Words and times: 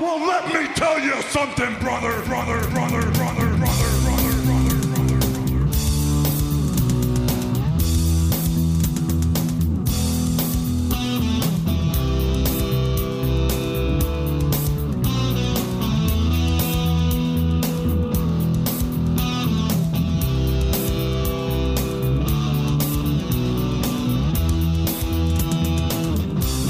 Well, 0.00 0.26
let 0.26 0.52
me 0.52 0.66
tell 0.74 0.98
you 0.98 1.22
something, 1.22 1.78
brother, 1.78 2.20
brother, 2.24 2.68
brother, 2.70 3.12
brother, 3.12 3.56
brother, 3.56 3.58
brother. 3.58 4.24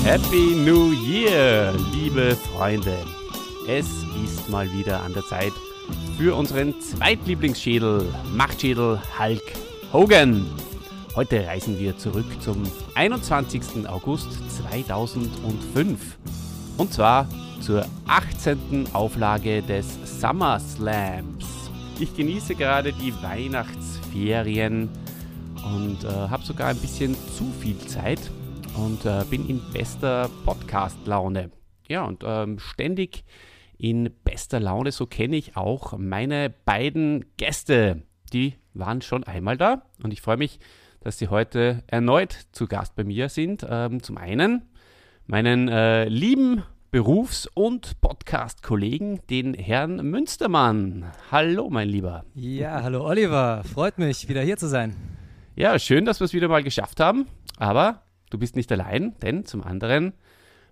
Happy 0.02 0.54
New 0.54 0.92
Year, 0.92 1.72
liebe 1.72 2.36
Freunde. 2.36 3.13
Es 3.66 3.86
ist 4.22 4.50
mal 4.50 4.70
wieder 4.74 5.02
an 5.02 5.14
der 5.14 5.24
Zeit 5.24 5.52
für 6.18 6.34
unseren 6.36 6.78
Zweitlieblingsschädel, 6.82 8.06
Machtschädel 8.34 9.00
Hulk 9.18 9.42
Hogan. 9.90 10.44
Heute 11.16 11.46
reisen 11.46 11.78
wir 11.78 11.96
zurück 11.96 12.26
zum 12.40 12.62
21. 12.94 13.88
August 13.88 14.28
2005. 14.50 16.18
Und 16.76 16.92
zwar 16.92 17.26
zur 17.62 17.86
18. 18.06 18.88
Auflage 18.92 19.62
des 19.62 20.20
Summer 20.20 20.60
Slams. 20.60 21.46
Ich 21.98 22.14
genieße 22.14 22.56
gerade 22.56 22.92
die 22.92 23.14
Weihnachtsferien 23.22 24.90
und 25.64 26.04
äh, 26.04 26.08
habe 26.08 26.44
sogar 26.44 26.68
ein 26.68 26.76
bisschen 26.76 27.16
zu 27.34 27.50
viel 27.60 27.78
Zeit 27.78 28.20
und 28.76 29.06
äh, 29.06 29.24
bin 29.30 29.48
in 29.48 29.62
bester 29.72 30.28
Podcast-Laune. 30.44 31.50
Ja, 31.88 32.04
und 32.04 32.22
ähm, 32.26 32.58
ständig 32.58 33.24
in 33.84 34.08
bester 34.24 34.60
Laune, 34.60 34.92
so 34.92 35.04
kenne 35.04 35.36
ich 35.36 35.58
auch 35.58 35.98
meine 35.98 36.48
beiden 36.48 37.26
Gäste. 37.36 38.00
Die 38.32 38.54
waren 38.72 39.02
schon 39.02 39.24
einmal 39.24 39.58
da 39.58 39.82
und 40.02 40.10
ich 40.10 40.22
freue 40.22 40.38
mich, 40.38 40.58
dass 41.00 41.18
sie 41.18 41.28
heute 41.28 41.82
erneut 41.86 42.34
zu 42.52 42.66
Gast 42.66 42.96
bei 42.96 43.04
mir 43.04 43.28
sind. 43.28 43.66
Ähm, 43.68 44.02
zum 44.02 44.16
einen 44.16 44.62
meinen 45.26 45.68
äh, 45.68 46.08
lieben 46.08 46.62
Berufs- 46.92 47.46
und 47.52 48.00
Podcast-Kollegen, 48.00 49.20
den 49.28 49.52
Herrn 49.52 49.96
Münstermann. 49.96 51.12
Hallo, 51.30 51.68
mein 51.68 51.90
Lieber. 51.90 52.24
Ja, 52.34 52.82
hallo 52.82 53.04
Oliver. 53.04 53.64
Freut 53.64 53.98
mich, 53.98 54.30
wieder 54.30 54.40
hier 54.40 54.56
zu 54.56 54.66
sein. 54.66 54.96
Ja, 55.56 55.78
schön, 55.78 56.06
dass 56.06 56.20
wir 56.20 56.24
es 56.24 56.32
wieder 56.32 56.48
mal 56.48 56.62
geschafft 56.62 57.00
haben. 57.00 57.26
Aber 57.58 58.00
du 58.30 58.38
bist 58.38 58.56
nicht 58.56 58.72
allein, 58.72 59.14
denn 59.20 59.44
zum 59.44 59.62
anderen 59.62 60.14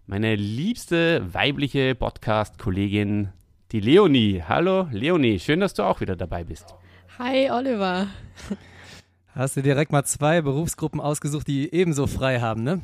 meine 0.06 0.34
liebste 0.36 1.22
weibliche 1.32 1.94
Podcast-Kollegin, 1.94 3.28
die 3.72 3.80
Leonie. 3.80 4.42
Hallo, 4.46 4.88
Leonie. 4.90 5.38
Schön, 5.38 5.60
dass 5.60 5.74
du 5.74 5.82
auch 5.82 6.00
wieder 6.00 6.16
dabei 6.16 6.44
bist. 6.44 6.74
Hi 7.18 7.50
Oliver. 7.50 8.08
Hast 9.34 9.56
du 9.56 9.62
direkt 9.62 9.92
mal 9.92 10.04
zwei 10.04 10.42
Berufsgruppen 10.42 11.00
ausgesucht, 11.00 11.46
die 11.46 11.72
ebenso 11.72 12.06
frei 12.06 12.40
haben, 12.40 12.62
ne? 12.64 12.80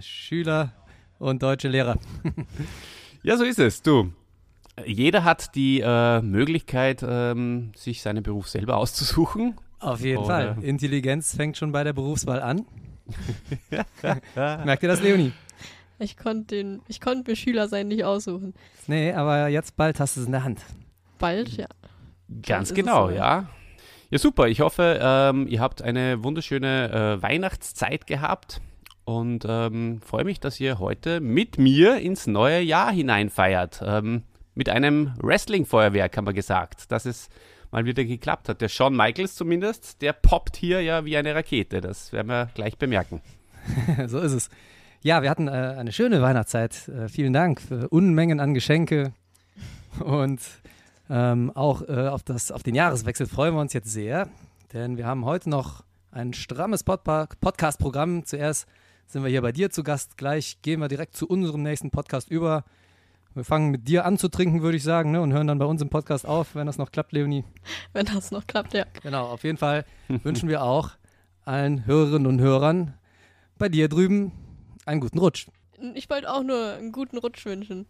Schüler 0.00 0.72
und 1.18 1.42
deutsche 1.42 1.68
Lehrer. 1.68 1.98
Ja, 3.22 3.36
so 3.36 3.44
ist 3.44 3.58
es. 3.58 3.82
Du, 3.82 4.12
jeder 4.86 5.24
hat 5.24 5.54
die 5.56 5.80
äh, 5.84 6.20
Möglichkeit, 6.22 7.04
ähm, 7.06 7.72
sich 7.74 8.02
seinen 8.02 8.22
Beruf 8.22 8.48
selber 8.48 8.76
auszusuchen. 8.76 9.54
Auf 9.80 10.00
jeden 10.00 10.18
Oder- 10.18 10.54
Fall. 10.54 10.56
Intelligenz 10.64 11.34
fängt 11.34 11.56
schon 11.56 11.72
bei 11.72 11.82
der 11.84 11.92
Berufswahl 11.92 12.40
an. 12.40 12.64
Merkt 14.36 14.82
ihr 14.82 14.88
das, 14.88 15.00
Leonie? 15.02 15.32
Ich 15.98 16.16
konnte 16.16 16.56
den, 16.56 16.82
ich 16.88 17.00
konnte 17.00 17.30
mir 17.30 17.36
Schüler 17.36 17.68
sein 17.68 17.88
nicht 17.88 18.04
aussuchen. 18.04 18.54
Nee, 18.86 19.12
aber 19.12 19.48
jetzt 19.48 19.76
bald 19.76 20.00
hast 20.00 20.16
du 20.16 20.20
es 20.20 20.26
in 20.26 20.32
der 20.32 20.44
Hand. 20.44 20.60
Bald, 21.18 21.56
ja. 21.56 21.66
Ganz 22.42 22.72
genau, 22.74 23.08
so. 23.08 23.14
ja. 23.14 23.48
Ja, 24.10 24.18
super. 24.18 24.48
Ich 24.48 24.60
hoffe, 24.60 24.98
ähm, 25.02 25.46
ihr 25.48 25.60
habt 25.60 25.82
eine 25.82 26.22
wunderschöne 26.24 27.18
äh, 27.18 27.22
Weihnachtszeit 27.22 28.06
gehabt 28.06 28.60
und 29.04 29.44
ähm, 29.46 30.00
freue 30.00 30.24
mich, 30.24 30.40
dass 30.40 30.60
ihr 30.60 30.78
heute 30.78 31.20
mit 31.20 31.58
mir 31.58 31.98
ins 31.98 32.26
neue 32.26 32.60
Jahr 32.60 32.90
hineinfeiert. 32.90 33.82
Ähm, 33.84 34.22
mit 34.54 34.68
einem 34.68 35.14
Wrestling-Feuerwerk, 35.22 36.16
haben 36.16 36.26
wir 36.26 36.32
gesagt, 36.32 36.90
dass 36.90 37.04
es 37.06 37.28
mal 37.70 37.84
wieder 37.84 38.04
geklappt 38.04 38.48
hat. 38.48 38.60
Der 38.60 38.68
Shawn 38.68 38.96
Michaels 38.96 39.34
zumindest, 39.34 40.00
der 40.02 40.12
poppt 40.12 40.56
hier 40.56 40.80
ja 40.80 41.04
wie 41.04 41.16
eine 41.16 41.34
Rakete. 41.34 41.80
Das 41.80 42.12
werden 42.12 42.28
wir 42.28 42.50
gleich 42.54 42.78
bemerken. 42.78 43.20
so 44.06 44.18
ist 44.20 44.32
es. 44.32 44.50
Ja, 45.02 45.22
wir 45.22 45.30
hatten 45.30 45.46
äh, 45.46 45.50
eine 45.50 45.92
schöne 45.92 46.20
Weihnachtszeit. 46.22 46.88
Äh, 46.88 47.08
vielen 47.08 47.32
Dank 47.32 47.60
für 47.60 47.88
Unmengen 47.88 48.40
an 48.40 48.52
Geschenke. 48.52 49.12
Und 50.00 50.40
ähm, 51.08 51.52
auch 51.54 51.82
äh, 51.88 52.08
auf, 52.08 52.24
das, 52.24 52.50
auf 52.50 52.64
den 52.64 52.74
Jahreswechsel 52.74 53.26
freuen 53.26 53.54
wir 53.54 53.60
uns 53.60 53.72
jetzt 53.72 53.90
sehr, 53.90 54.28
denn 54.72 54.96
wir 54.96 55.06
haben 55.06 55.24
heute 55.24 55.50
noch 55.50 55.84
ein 56.10 56.34
strammes 56.34 56.84
Podpa- 56.84 57.28
Podcast-Programm. 57.40 58.24
Zuerst 58.24 58.66
sind 59.06 59.22
wir 59.22 59.30
hier 59.30 59.40
bei 59.42 59.52
dir 59.52 59.70
zu 59.70 59.84
Gast. 59.84 60.16
Gleich 60.18 60.60
gehen 60.62 60.80
wir 60.80 60.88
direkt 60.88 61.16
zu 61.16 61.28
unserem 61.28 61.62
nächsten 61.62 61.90
Podcast 61.90 62.28
über. 62.28 62.64
Wir 63.34 63.44
fangen 63.44 63.70
mit 63.70 63.86
dir 63.86 64.04
an 64.04 64.18
zu 64.18 64.28
trinken, 64.28 64.62
würde 64.62 64.76
ich 64.78 64.82
sagen, 64.82 65.12
ne? 65.12 65.20
und 65.20 65.32
hören 65.32 65.46
dann 65.46 65.60
bei 65.60 65.64
uns 65.64 65.80
im 65.80 65.90
Podcast 65.90 66.26
auf, 66.26 66.56
wenn 66.56 66.66
das 66.66 66.76
noch 66.76 66.90
klappt, 66.90 67.12
Leonie. 67.12 67.44
Wenn 67.92 68.06
das 68.06 68.32
noch 68.32 68.46
klappt, 68.48 68.74
ja. 68.74 68.84
Genau, 69.02 69.26
auf 69.26 69.44
jeden 69.44 69.58
Fall 69.58 69.84
wünschen 70.08 70.48
wir 70.48 70.62
auch 70.62 70.90
allen 71.44 71.86
Hörerinnen 71.86 72.26
und 72.26 72.40
Hörern 72.40 72.94
bei 73.58 73.68
dir 73.68 73.88
drüben 73.88 74.32
einen 74.88 75.00
guten 75.00 75.18
Rutsch. 75.18 75.46
Ich 75.94 76.10
wollte 76.10 76.32
auch 76.32 76.42
nur 76.42 76.72
einen 76.74 76.92
guten 76.92 77.18
Rutsch 77.18 77.44
wünschen. 77.46 77.86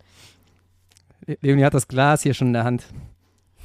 Le- 1.27 1.39
Leonie 1.41 1.65
hat 1.65 1.75
das 1.75 1.89
Glas 1.89 2.23
hier 2.23 2.35
schon 2.35 2.49
in 2.49 2.53
der 2.55 2.65
Hand. 2.65 2.87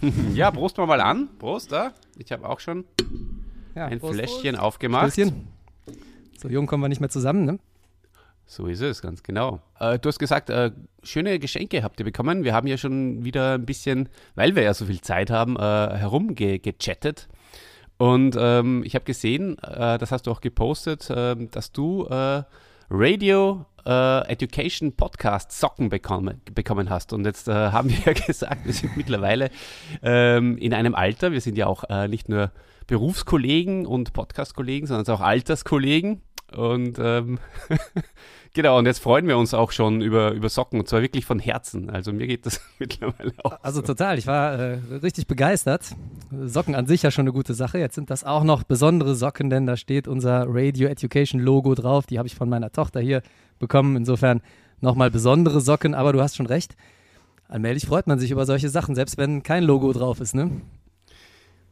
Ja, 0.34 0.52
Prost 0.52 0.78
mal 0.78 0.86
mal 0.86 1.00
an. 1.00 1.30
Prost, 1.40 1.72
da. 1.72 1.94
Ich 2.18 2.32
habe 2.34 2.48
auch 2.50 2.60
schon 2.60 2.84
Ja, 3.74 3.86
ein 3.86 4.00
Prost. 4.00 4.16
Fläschchen 4.16 4.58
aufgemacht. 4.58 5.14
Stößchen. 5.14 5.48
So 6.38 6.50
jung 6.50 6.68
kommen 6.68 6.84
wir 6.84 6.90
nicht 6.90 7.00
mehr 7.00 7.10
zusammen, 7.10 7.46
ne? 7.46 7.60
So 8.46 8.68
ist 8.68 8.82
es, 8.82 9.02
ganz 9.02 9.24
genau. 9.24 9.62
Äh, 9.80 9.98
du 10.00 10.10
hast 10.10 10.20
gesagt, 10.20 10.50
äh, 10.50 10.72
schöne 11.04 11.40
Geschenke 11.40 11.84
habt 11.84 12.02
ihr 12.02 12.04
bekommen. 12.06 12.44
Wir 12.44 12.54
haben 12.54 12.68
ja 12.68 12.76
schon 12.78 13.24
wieder 13.24 13.54
ein 13.54 13.66
bisschen, 13.66 14.10
weil 14.36 14.56
wir 14.56 14.64
ja 14.64 14.74
so 14.74 14.86
viel 14.86 15.00
Zeit 15.00 15.30
haben, 15.30 15.56
äh, 15.56 15.60
herumgechattet. 15.98 17.30
Und 17.98 18.36
ähm, 18.38 18.84
ich 18.84 18.96
habe 18.96 19.06
gesehen, 19.06 19.58
äh, 19.60 19.98
das 19.98 20.12
hast 20.12 20.28
du 20.28 20.32
auch 20.32 20.42
gepostet, 20.42 21.08
ähm, 21.16 21.50
dass 21.52 21.72
du 21.72 22.06
äh, 22.08 22.44
Radio 22.90 23.66
äh, 23.86 24.28
Education 24.28 24.96
Podcast 24.96 25.52
Socken 25.52 25.90
bekommen, 25.90 26.42
bekommen 26.54 26.90
hast. 26.90 27.14
Und 27.14 27.26
jetzt 27.26 27.48
äh, 27.48 27.54
haben 27.54 27.90
wir 27.90 27.98
ja 28.06 28.14
gesagt, 28.28 28.66
wir 28.66 28.74
sind 28.74 28.98
mittlerweile 28.98 29.50
ähm, 30.02 30.58
in 30.58 30.74
einem 30.74 30.96
Alter, 30.96 31.32
wir 31.32 31.42
sind 31.42 31.58
ja 31.58 31.68
auch 31.68 31.84
äh, 31.90 32.08
nicht 32.08 32.30
nur 32.30 32.52
Berufskollegen 32.88 33.86
und 33.86 34.14
Podcast-Kollegen, 34.14 34.88
sondern 34.88 35.16
auch 35.16 35.22
Alterskollegen. 35.22 36.22
Und 36.56 37.00
ähm, 37.00 37.40
genau, 38.54 38.78
und 38.78 38.86
jetzt 38.86 39.00
freuen 39.00 39.28
wir 39.28 39.38
uns 39.38 39.54
auch 39.54 39.72
schon 39.72 40.02
über, 40.02 40.32
über 40.32 40.50
Socken 40.50 40.80
und 40.80 40.88
zwar 40.88 41.02
wirklich 41.02 41.26
von 41.26 41.40
Herzen. 41.40 41.90
Also 41.90 42.14
mir 42.14 42.28
geht 42.28 42.46
das 42.46 42.62
mittlerweile 42.80 43.34
auch. 43.44 43.58
Also 43.62 43.82
total, 43.82 44.18
ich 44.18 44.28
war 44.28 44.58
äh, 44.58 44.78
richtig 45.02 45.28
begeistert. 45.28 45.96
Socken 46.46 46.76
an 46.76 46.88
sich 46.88 47.04
ja 47.04 47.12
schon 47.12 47.24
eine 47.24 47.34
gute 47.34 47.54
Sache. 47.54 47.80
Jetzt 47.80 47.96
sind 47.96 48.10
das 48.10 48.24
auch 48.24 48.44
noch 48.44 48.64
besondere 48.64 49.16
Socken, 49.16 49.50
denn 49.50 49.66
da 49.66 49.78
steht 49.78 50.08
unser 50.08 50.46
Radio 50.48 50.88
Education 50.88 51.42
Logo 51.42 51.76
drauf. 51.76 52.06
Die 52.06 52.18
habe 52.18 52.28
ich 52.28 52.36
von 52.36 52.50
meiner 52.50 52.72
Tochter 52.72 53.00
hier 53.00 53.22
bekommen. 53.60 53.96
Insofern 53.96 54.42
nochmal 54.82 55.12
besondere 55.12 55.62
Socken, 55.62 55.94
aber 55.96 56.14
du 56.14 56.22
hast 56.22 56.36
schon 56.36 56.46
recht. 56.46 56.76
Allmählich 57.48 57.86
freut 57.86 58.08
man 58.08 58.20
sich 58.20 58.32
über 58.32 58.46
solche 58.46 58.70
Sachen, 58.70 58.96
selbst 58.96 59.18
wenn 59.18 59.44
kein 59.44 59.64
Logo 59.64 59.94
drauf 59.94 60.20
ist, 60.20 60.34
ne? 60.34 60.50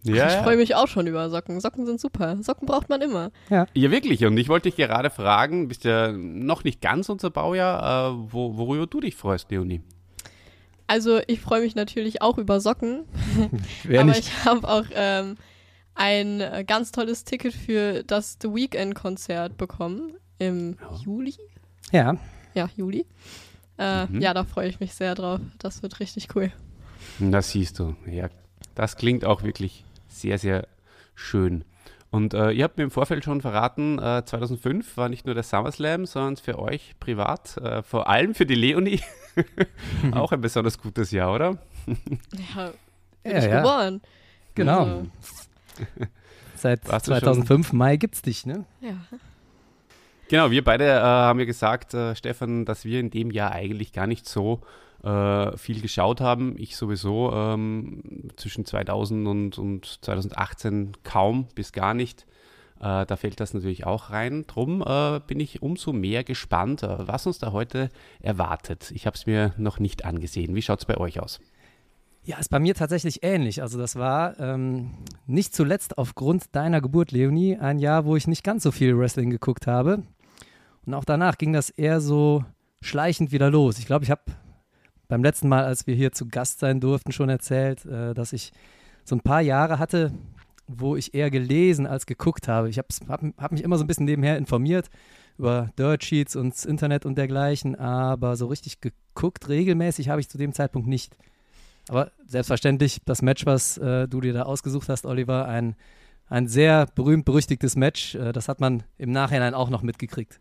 Ja, 0.04 0.28
ich 0.28 0.34
freue 0.44 0.58
mich 0.58 0.76
auch 0.76 0.88
schon 0.88 1.06
über 1.08 1.30
Socken. 1.30 1.60
Socken 1.60 1.86
sind 1.86 2.00
super. 2.02 2.38
Socken 2.42 2.66
braucht 2.68 2.90
man 2.90 3.02
immer. 3.02 3.32
ja, 3.50 3.68
wirklich. 3.74 4.26
Und 4.26 4.36
ich 4.38 4.50
wollte 4.50 4.70
dich 4.70 4.76
gerade 4.76 5.10
fragen, 5.10 5.68
bist 5.68 5.84
ja 5.84 6.12
noch 6.12 6.64
nicht 6.64 6.82
ganz 6.82 7.10
unser 7.10 7.30
Baujahr, 7.30 8.10
äh, 8.12 8.16
wo, 8.32 8.58
worüber 8.58 8.88
du 8.88 9.00
dich 9.02 9.16
freust, 9.16 9.52
Leonie. 9.52 9.82
Also 10.88 11.20
ich 11.28 11.40
freue 11.40 11.62
mich 11.62 11.76
natürlich 11.76 12.22
auch 12.22 12.38
über 12.38 12.60
Socken. 12.60 13.04
Wer 13.84 14.02
aber 14.02 14.10
nicht? 14.10 14.20
ich 14.28 14.46
habe 14.46 14.68
auch 14.68 14.86
ähm, 14.94 15.38
ein 15.96 16.44
ganz 16.68 16.92
tolles 16.92 17.24
Ticket 17.24 17.54
für 17.54 18.04
das 18.04 18.38
The 18.42 18.50
Weekend-Konzert 18.54 19.58
bekommen 19.58 20.14
im 20.40 20.78
Ja. 20.82 20.98
Juli. 21.06 21.36
Ja, 21.92 22.18
Ja, 22.54 22.70
Juli. 22.76 23.06
Äh, 23.78 24.06
Mhm. 24.08 24.22
Ja, 24.22 24.34
da 24.34 24.44
freue 24.44 24.68
ich 24.68 24.80
mich 24.80 24.94
sehr 24.94 25.16
drauf. 25.16 25.40
Das 25.60 25.82
wird 25.84 26.00
richtig 26.00 26.30
cool. 26.36 26.52
Das 27.20 27.52
siehst 27.52 27.80
du. 27.80 27.96
Ja, 28.10 28.30
das 28.76 28.96
klingt 28.98 29.26
auch 29.26 29.44
wirklich 29.44 29.86
sehr, 30.12 30.38
sehr 30.38 30.68
schön. 31.16 31.64
Und 32.10 32.34
äh, 32.34 32.52
ihr 32.52 32.66
habt 32.66 32.78
mir 32.78 32.84
im 32.84 32.92
Vorfeld 32.92 33.24
schon 33.24 33.40
verraten, 33.42 33.98
äh, 33.98 34.24
2005 34.26 34.98
war 34.98 35.08
nicht 35.08 35.26
nur 35.26 35.34
der 35.34 35.44
SummerSlam, 35.44 36.06
sondern 36.06 36.36
für 36.38 36.60
euch 36.60 36.94
privat, 37.00 37.56
äh, 37.58 37.82
vor 37.84 38.10
allem 38.10 38.36
für 38.36 38.46
die 38.46 38.56
Leonie, 38.56 39.00
auch 40.12 40.32
ein 40.34 40.42
besonders 40.42 40.78
gutes 40.78 41.12
Jahr, 41.12 41.34
oder? 41.34 41.58
Ja, 41.88 42.72
bin 43.24 43.32
Ja, 43.32 43.38
ich 43.38 43.46
ja. 43.46 43.58
geboren. 43.62 44.02
genau. 44.56 44.80
Also, 44.84 45.08
Seit 46.56 46.88
Warst 46.90 47.08
du 47.08 47.12
schon- 47.14 47.20
2005 47.22 47.74
Mai 47.74 47.96
gibt's 47.98 48.22
dich, 48.22 48.46
ne? 48.46 48.66
ja. 48.82 48.96
Genau, 50.28 50.50
wir 50.52 50.64
beide 50.64 50.86
äh, 50.86 51.00
haben 51.02 51.40
ja 51.40 51.46
gesagt, 51.46 51.94
äh, 51.94 52.16
Stefan, 52.16 52.64
dass 52.66 52.86
wir 52.86 53.00
in 53.02 53.10
dem 53.10 53.32
Jahr 53.32 53.52
eigentlich 53.52 53.92
gar 53.94 54.08
nicht 54.08 54.28
so 54.30 54.62
äh, 55.04 55.58
viel 55.58 55.82
geschaut 55.82 56.22
haben. 56.22 56.56
Ich 56.58 56.76
sowieso 56.76 57.32
ähm, 57.34 58.30
zwischen 58.36 58.66
2000 58.66 59.28
und, 59.28 59.58
und 59.58 59.86
2018 60.02 60.94
kaum 61.04 61.48
bis 61.56 61.72
gar 61.72 61.94
nicht. 61.94 62.26
Äh, 62.80 63.06
da 63.06 63.16
fällt 63.16 63.40
das 63.40 63.54
natürlich 63.54 63.86
auch 63.86 64.10
rein. 64.10 64.46
Drum 64.48 64.84
äh, 64.86 65.20
bin 65.26 65.40
ich 65.40 65.62
umso 65.62 65.94
mehr 65.94 66.24
gespannt, 66.24 66.84
äh, 66.84 67.08
was 67.08 67.28
uns 67.28 67.40
da 67.40 67.52
heute 67.52 67.90
erwartet. 68.20 68.92
Ich 68.94 69.06
habe 69.06 69.16
es 69.16 69.26
mir 69.26 69.54
noch 69.58 69.80
nicht 69.80 70.06
angesehen. 70.06 70.56
Wie 70.56 70.62
schaut 70.62 70.80
es 70.80 70.86
bei 70.86 70.98
euch 70.98 71.20
aus? 71.20 71.40
Ja, 72.24 72.38
ist 72.38 72.50
bei 72.50 72.60
mir 72.60 72.76
tatsächlich 72.76 73.24
ähnlich. 73.24 73.64
Also 73.64 73.80
das 73.80 73.96
war 73.96 74.40
ähm, 74.40 74.92
nicht 75.26 75.56
zuletzt 75.56 75.98
aufgrund 75.98 76.56
deiner 76.56 76.80
Geburt, 76.80 77.12
Leonie, 77.12 77.58
ein 77.58 77.80
Jahr, 77.80 78.06
wo 78.06 78.16
ich 78.16 78.28
nicht 78.28 78.44
ganz 78.44 78.62
so 78.64 78.72
viel 78.72 78.98
Wrestling 78.98 79.32
geguckt 79.32 79.66
habe. 79.66 80.04
Und 80.86 80.94
auch 80.94 81.06
danach 81.06 81.38
ging 81.38 81.54
das 81.54 81.72
eher 81.72 82.02
so 82.02 82.46
schleichend 82.82 83.32
wieder 83.32 83.50
los. 83.50 83.80
Ich 83.80 83.86
glaube, 83.88 84.06
ich 84.06 84.12
habe 84.12 84.22
beim 85.12 85.26
letzten 85.26 85.50
Mal, 85.50 85.66
als 85.66 85.88
wir 85.88 85.94
hier 85.94 86.14
zu 86.14 86.30
Gast 86.30 86.60
sein 86.60 86.80
durften, 86.80 87.12
schon 87.12 87.28
erzählt, 87.28 87.86
äh, 87.86 88.14
dass 88.14 88.32
ich 88.32 88.54
so 89.04 89.14
ein 89.14 89.20
paar 89.20 89.42
Jahre 89.42 89.78
hatte, 89.78 90.14
wo 90.68 90.96
ich 90.96 91.14
eher 91.14 91.30
gelesen 91.30 91.86
als 91.86 92.06
geguckt 92.06 92.48
habe. 92.48 92.70
Ich 92.70 92.78
habe 92.78 92.88
hab, 93.10 93.22
hab 93.38 93.52
mich 93.52 93.62
immer 93.62 93.78
so 93.78 93.84
ein 93.84 93.88
bisschen 93.88 94.06
nebenher 94.06 94.38
informiert 94.38 94.90
über 95.38 95.70
Dirt 95.78 96.06
Sheets 96.06 96.38
und 96.38 96.54
das 96.54 96.64
Internet 96.64 97.06
und 97.06 97.18
dergleichen, 97.18 97.76
aber 97.76 98.38
so 98.38 98.48
richtig 98.48 98.80
geguckt, 98.80 99.50
regelmäßig 99.50 100.08
habe 100.08 100.22
ich 100.22 100.30
zu 100.30 100.38
dem 100.38 100.54
Zeitpunkt 100.54 100.88
nicht. 100.88 101.18
Aber 101.90 102.12
selbstverständlich, 102.26 103.02
das 103.04 103.22
Match, 103.22 103.46
was 103.46 103.78
äh, 103.80 104.08
du 104.08 104.22
dir 104.22 104.32
da 104.32 104.44
ausgesucht 104.44 104.88
hast, 104.88 105.06
Oliver, 105.06 105.46
ein, 105.46 105.76
ein 106.30 106.48
sehr 106.48 106.86
berühmt-berüchtigtes 106.86 107.76
Match. 107.76 108.16
Äh, 108.16 108.32
das 108.32 108.48
hat 108.48 108.62
man 108.62 108.84
im 108.98 109.12
Nachhinein 109.12 109.56
auch 109.56 109.70
noch 109.70 109.82
mitgekriegt. 109.82 110.40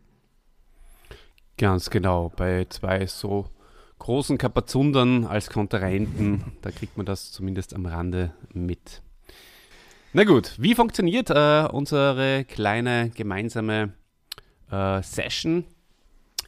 Ganz 1.57 1.89
genau. 1.89 2.31
Bei 2.37 2.65
zwei 2.69 3.05
so 3.05 3.49
großen 4.01 4.39
Kapazundern 4.39 5.25
als 5.25 5.49
Kontrahenten, 5.51 6.43
da 6.63 6.71
kriegt 6.71 6.97
man 6.97 7.05
das 7.05 7.31
zumindest 7.31 7.75
am 7.75 7.85
Rande 7.85 8.33
mit. 8.51 9.03
Na 10.13 10.23
gut, 10.23 10.55
wie 10.57 10.73
funktioniert 10.73 11.29
äh, 11.29 11.67
unsere 11.71 12.43
kleine 12.45 13.11
gemeinsame 13.11 13.93
äh, 14.71 15.03
Session? 15.03 15.65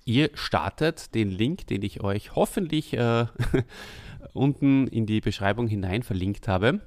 Ihr 0.03 0.31
startet 0.33 1.13
den 1.13 1.29
Link, 1.29 1.67
den 1.67 1.83
ich 1.83 2.03
euch 2.03 2.35
hoffentlich 2.35 2.93
äh, 2.93 3.27
unten 4.33 4.87
in 4.87 5.05
die 5.05 5.21
Beschreibung 5.21 5.67
hinein 5.67 6.01
verlinkt 6.01 6.47
habe. 6.47 6.81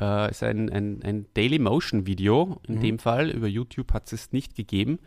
Äh, 0.00 0.30
ist 0.30 0.42
ein, 0.42 0.68
ein, 0.68 1.00
ein 1.04 1.26
Daily 1.34 1.60
Motion 1.60 2.06
Video 2.06 2.60
in 2.66 2.76
mhm. 2.76 2.80
dem 2.80 2.98
Fall. 2.98 3.30
Über 3.30 3.46
YouTube 3.46 3.92
hat 3.92 4.12
es 4.12 4.32
nicht 4.32 4.56
gegeben. 4.56 4.98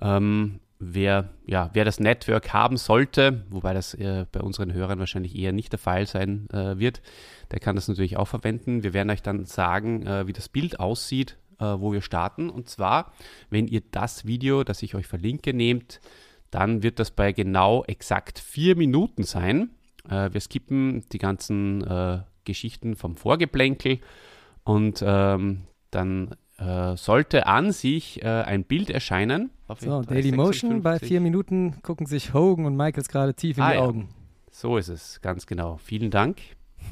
Ähm, 0.00 0.60
wer, 0.78 1.30
ja, 1.46 1.70
wer 1.72 1.84
das 1.84 2.00
Network 2.00 2.52
haben 2.52 2.76
sollte, 2.76 3.44
wobei 3.50 3.74
das 3.74 3.94
äh, 3.94 4.26
bei 4.30 4.40
unseren 4.40 4.72
Hörern 4.72 4.98
wahrscheinlich 4.98 5.36
eher 5.36 5.52
nicht 5.52 5.72
der 5.72 5.78
Fall 5.78 6.06
sein 6.06 6.48
äh, 6.52 6.78
wird, 6.78 7.02
der 7.50 7.60
kann 7.60 7.76
das 7.76 7.88
natürlich 7.88 8.16
auch 8.16 8.28
verwenden. 8.28 8.82
Wir 8.82 8.92
werden 8.92 9.10
euch 9.10 9.22
dann 9.22 9.44
sagen, 9.44 10.06
äh, 10.06 10.26
wie 10.26 10.32
das 10.32 10.48
Bild 10.48 10.78
aussieht, 10.80 11.36
äh, 11.58 11.64
wo 11.64 11.92
wir 11.92 12.02
starten. 12.02 12.50
Und 12.50 12.68
zwar, 12.68 13.12
wenn 13.50 13.66
ihr 13.66 13.82
das 13.90 14.26
Video, 14.26 14.64
das 14.64 14.82
ich 14.82 14.94
euch 14.94 15.06
verlinke, 15.06 15.52
nehmt, 15.52 16.00
dann 16.50 16.82
wird 16.82 16.98
das 16.98 17.10
bei 17.10 17.32
genau 17.32 17.84
exakt 17.84 18.38
vier 18.38 18.76
Minuten 18.76 19.24
sein. 19.24 19.70
Äh, 20.08 20.32
wir 20.32 20.40
skippen 20.40 21.04
die 21.12 21.18
ganzen 21.18 21.82
äh, 21.84 22.20
Geschichten 22.44 22.96
vom 22.96 23.16
Vorgeplänkel 23.16 23.98
und 24.64 25.02
ähm, 25.06 25.64
dann 25.90 26.34
äh, 26.58 26.96
sollte 26.96 27.46
an 27.46 27.72
sich 27.72 28.22
äh, 28.22 28.26
ein 28.26 28.64
Bild 28.64 28.90
erscheinen. 28.90 29.50
So, 29.78 30.02
Daily 30.02 30.32
Motion, 30.32 30.82
bei 30.82 30.98
vier 30.98 31.20
Minuten 31.20 31.80
gucken 31.82 32.06
sich 32.06 32.34
Hogan 32.34 32.64
und 32.64 32.76
Michaels 32.76 33.08
gerade 33.08 33.34
tief 33.34 33.58
in 33.58 33.62
ah, 33.62 33.70
die 33.70 33.76
ja. 33.76 33.82
Augen. 33.82 34.08
So 34.50 34.76
ist 34.76 34.88
es, 34.88 35.20
ganz 35.20 35.46
genau. 35.46 35.76
Vielen 35.76 36.10
Dank. 36.10 36.40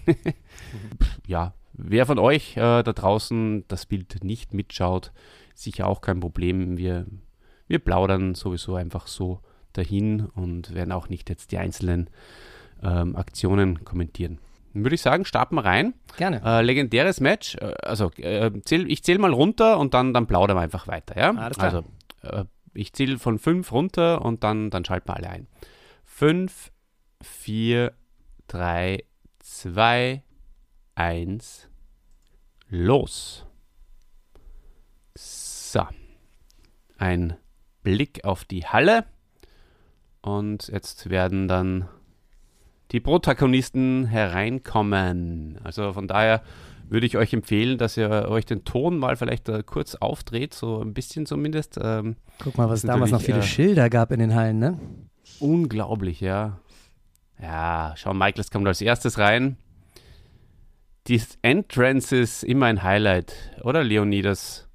ja, 1.26 1.54
wer 1.72 2.06
von 2.06 2.18
euch 2.18 2.56
äh, 2.56 2.82
da 2.82 2.92
draußen 2.92 3.64
das 3.68 3.86
Bild 3.86 4.22
nicht 4.22 4.54
mitschaut, 4.54 5.12
sicher 5.54 5.86
auch 5.86 6.00
kein 6.00 6.20
Problem. 6.20 6.76
Wir, 6.76 7.06
wir 7.66 7.78
plaudern 7.78 8.34
sowieso 8.34 8.76
einfach 8.76 9.06
so 9.06 9.40
dahin 9.72 10.26
und 10.26 10.74
werden 10.74 10.92
auch 10.92 11.08
nicht 11.08 11.28
jetzt 11.28 11.52
die 11.52 11.58
einzelnen 11.58 12.08
ähm, 12.82 13.16
Aktionen 13.16 13.84
kommentieren. 13.84 14.38
Dann 14.76 14.84
würde 14.84 14.94
ich 14.94 15.00
sagen, 15.00 15.24
starten 15.24 15.54
wir 15.54 15.64
rein. 15.64 15.94
Gerne. 16.18 16.42
Äh, 16.44 16.60
legendäres 16.60 17.18
Match. 17.18 17.54
Äh, 17.54 17.72
also, 17.82 18.10
äh, 18.18 18.50
zähl, 18.62 18.90
ich 18.90 19.02
zähle 19.02 19.18
mal 19.18 19.32
runter 19.32 19.78
und 19.78 19.94
dann, 19.94 20.12
dann 20.12 20.26
plaudern 20.26 20.54
wir 20.54 20.60
einfach 20.60 20.86
weiter. 20.86 21.18
Ja? 21.18 21.30
Alles 21.30 21.56
klar. 21.56 21.72
Also, 21.72 21.84
äh, 22.20 22.44
ich 22.74 22.92
zähle 22.92 23.18
von 23.18 23.38
fünf 23.38 23.72
runter 23.72 24.22
und 24.22 24.44
dann, 24.44 24.68
dann 24.68 24.84
schalten 24.84 25.08
wir 25.08 25.16
alle 25.16 25.30
ein. 25.30 25.46
Fünf, 26.04 26.72
vier, 27.22 27.94
drei, 28.48 29.04
zwei, 29.38 30.22
eins, 30.94 31.70
los. 32.68 33.46
So. 35.14 35.86
Ein 36.98 37.38
Blick 37.82 38.26
auf 38.26 38.44
die 38.44 38.66
Halle. 38.66 39.06
Und 40.20 40.68
jetzt 40.68 41.08
werden 41.08 41.48
dann 41.48 41.88
die 42.92 43.00
Protagonisten 43.00 44.06
hereinkommen. 44.06 45.58
Also 45.64 45.92
von 45.92 46.08
daher 46.08 46.42
würde 46.88 47.06
ich 47.06 47.16
euch 47.16 47.32
empfehlen, 47.32 47.78
dass 47.78 47.96
ihr 47.96 48.10
euch 48.28 48.44
den 48.44 48.64
Ton 48.64 48.98
mal 48.98 49.16
vielleicht 49.16 49.48
äh, 49.48 49.62
kurz 49.64 49.96
aufdreht, 49.96 50.54
so 50.54 50.80
ein 50.80 50.94
bisschen 50.94 51.26
zumindest. 51.26 51.78
Ähm, 51.82 52.16
Guck 52.38 52.58
mal, 52.58 52.68
was 52.68 52.80
es 52.80 52.86
damals 52.86 53.10
noch 53.10 53.20
viele 53.20 53.38
äh, 53.38 53.42
Schilder 53.42 53.90
gab 53.90 54.12
in 54.12 54.20
den 54.20 54.34
Hallen, 54.34 54.58
ne? 54.58 54.78
Unglaublich, 55.40 56.20
ja. 56.20 56.60
Ja, 57.42 57.92
Shawn 57.96 58.16
Michaels 58.16 58.50
kommt 58.50 58.66
als 58.66 58.80
erstes 58.80 59.18
rein. 59.18 59.56
Die 61.08 61.20
Entrance 61.42 62.16
ist 62.16 62.42
immer 62.42 62.66
ein 62.66 62.82
Highlight, 62.82 63.34
oder 63.62 63.84
Leonidas? 63.84 64.68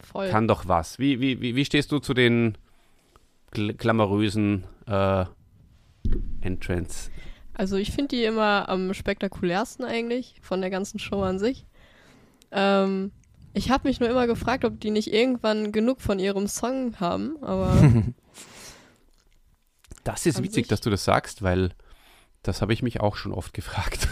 Voll. 0.00 0.28
Kann 0.30 0.48
doch 0.48 0.68
was. 0.68 0.98
Wie, 0.98 1.20
wie, 1.20 1.40
wie, 1.40 1.56
wie 1.56 1.64
stehst 1.64 1.92
du 1.92 1.98
zu 1.98 2.14
den 2.14 2.56
glamourösen 3.52 4.64
äh, 4.86 5.24
Entrance 6.40 7.10
also 7.58 7.76
ich 7.76 7.90
finde 7.90 8.16
die 8.16 8.24
immer 8.24 8.68
am 8.68 8.94
spektakulärsten 8.94 9.84
eigentlich 9.84 10.36
von 10.40 10.60
der 10.60 10.70
ganzen 10.70 10.98
Show 11.00 11.22
an 11.22 11.40
sich. 11.40 11.66
Ähm, 12.52 13.10
ich 13.52 13.70
habe 13.70 13.88
mich 13.88 13.98
nur 13.98 14.08
immer 14.08 14.28
gefragt, 14.28 14.64
ob 14.64 14.78
die 14.78 14.92
nicht 14.92 15.12
irgendwann 15.12 15.72
genug 15.72 16.00
von 16.00 16.20
ihrem 16.20 16.46
Song 16.46 16.98
haben, 17.00 17.36
aber. 17.42 17.74
das 20.04 20.24
ist 20.24 20.40
witzig, 20.40 20.68
dass 20.68 20.80
du 20.80 20.88
das 20.88 21.04
sagst, 21.04 21.42
weil 21.42 21.70
das 22.44 22.62
habe 22.62 22.72
ich 22.72 22.82
mich 22.82 23.00
auch 23.00 23.16
schon 23.16 23.32
oft 23.32 23.52
gefragt. 23.52 24.06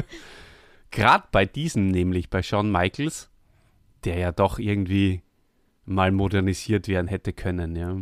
Gerade 0.90 1.24
bei 1.30 1.44
diesem 1.44 1.88
nämlich, 1.88 2.30
bei 2.30 2.42
Shawn 2.42 2.72
Michaels, 2.72 3.28
der 4.04 4.16
ja 4.16 4.32
doch 4.32 4.58
irgendwie 4.58 5.22
mal 5.84 6.10
modernisiert 6.10 6.88
werden 6.88 7.06
hätte 7.06 7.34
können, 7.34 7.76
ja. 7.76 7.98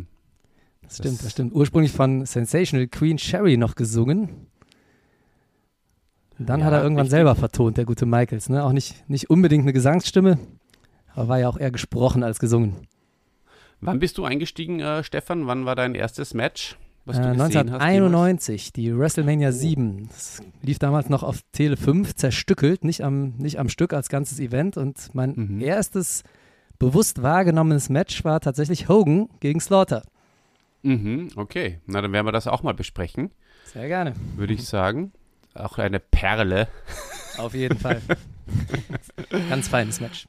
Das 0.83 0.97
stimmt, 0.97 1.23
das 1.23 1.31
stimmt. 1.31 1.53
Ursprünglich 1.53 1.91
von 1.91 2.25
Sensational 2.25 2.87
Queen 2.87 3.17
Sherry 3.17 3.57
noch 3.57 3.75
gesungen. 3.75 4.47
Dann 6.45 6.59
ja, 6.59 6.65
hat 6.65 6.73
er 6.73 6.83
irgendwann 6.83 7.03
richtig. 7.03 7.17
selber 7.17 7.35
vertont, 7.35 7.77
der 7.77 7.85
gute 7.85 8.05
Michaels. 8.05 8.49
Ne? 8.49 8.63
Auch 8.63 8.71
nicht, 8.71 9.07
nicht 9.09 9.29
unbedingt 9.29 9.63
eine 9.63 9.73
Gesangsstimme, 9.73 10.39
aber 11.13 11.27
war 11.27 11.39
ja 11.39 11.49
auch 11.49 11.59
eher 11.59 11.71
gesprochen 11.71 12.23
als 12.23 12.39
gesungen. 12.39 12.87
Wann 13.81 13.99
bist 13.99 14.17
du 14.17 14.25
eingestiegen, 14.25 14.79
äh, 14.79 15.03
Stefan? 15.03 15.47
Wann 15.47 15.65
war 15.65 15.75
dein 15.75 15.95
erstes 15.95 16.33
Match? 16.33 16.77
Was 17.05 17.17
äh, 17.17 17.21
1991, 17.21 18.65
hast, 18.65 18.75
die 18.75 18.95
WrestleMania 18.95 19.49
oh. 19.49 19.51
7. 19.51 20.07
Das 20.07 20.43
lief 20.61 20.77
damals 20.77 21.09
noch 21.09 21.23
auf 21.23 21.39
Tele 21.51 21.77
5, 21.77 22.13
zerstückelt, 22.13 22.83
nicht 22.83 23.03
am, 23.03 23.33
nicht 23.37 23.59
am 23.59 23.69
Stück 23.69 23.93
als 23.93 24.09
ganzes 24.09 24.39
Event. 24.39 24.77
Und 24.77 25.13
mein 25.13 25.33
mhm. 25.35 25.61
erstes 25.61 26.23
bewusst 26.77 27.23
wahrgenommenes 27.23 27.89
Match 27.89 28.23
war 28.23 28.39
tatsächlich 28.39 28.87
Hogan 28.87 29.29
gegen 29.39 29.59
Slaughter. 29.59 30.03
Mhm, 30.83 31.29
okay. 31.35 31.79
Na, 31.87 32.01
dann 32.01 32.11
werden 32.11 32.27
wir 32.27 32.31
das 32.31 32.47
auch 32.47 32.61
mal 32.61 32.73
besprechen. 32.73 33.31
Sehr 33.65 33.87
gerne. 33.87 34.13
Würde 34.35 34.53
ich 34.53 34.67
sagen 34.67 35.11
auch 35.53 35.77
eine 35.77 35.99
Perle. 35.99 36.67
Auf 37.37 37.53
jeden 37.53 37.77
Fall. 37.77 38.01
Ganz 39.49 39.67
feines 39.67 39.99
Match. 39.99 40.27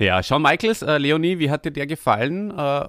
Ja, 0.00 0.22
Shawn 0.22 0.42
Michaels, 0.42 0.82
äh, 0.82 0.98
Leonie, 0.98 1.38
wie 1.38 1.50
hat 1.50 1.64
dir 1.64 1.70
der 1.70 1.86
gefallen? 1.86 2.50
Äh, 2.50 2.88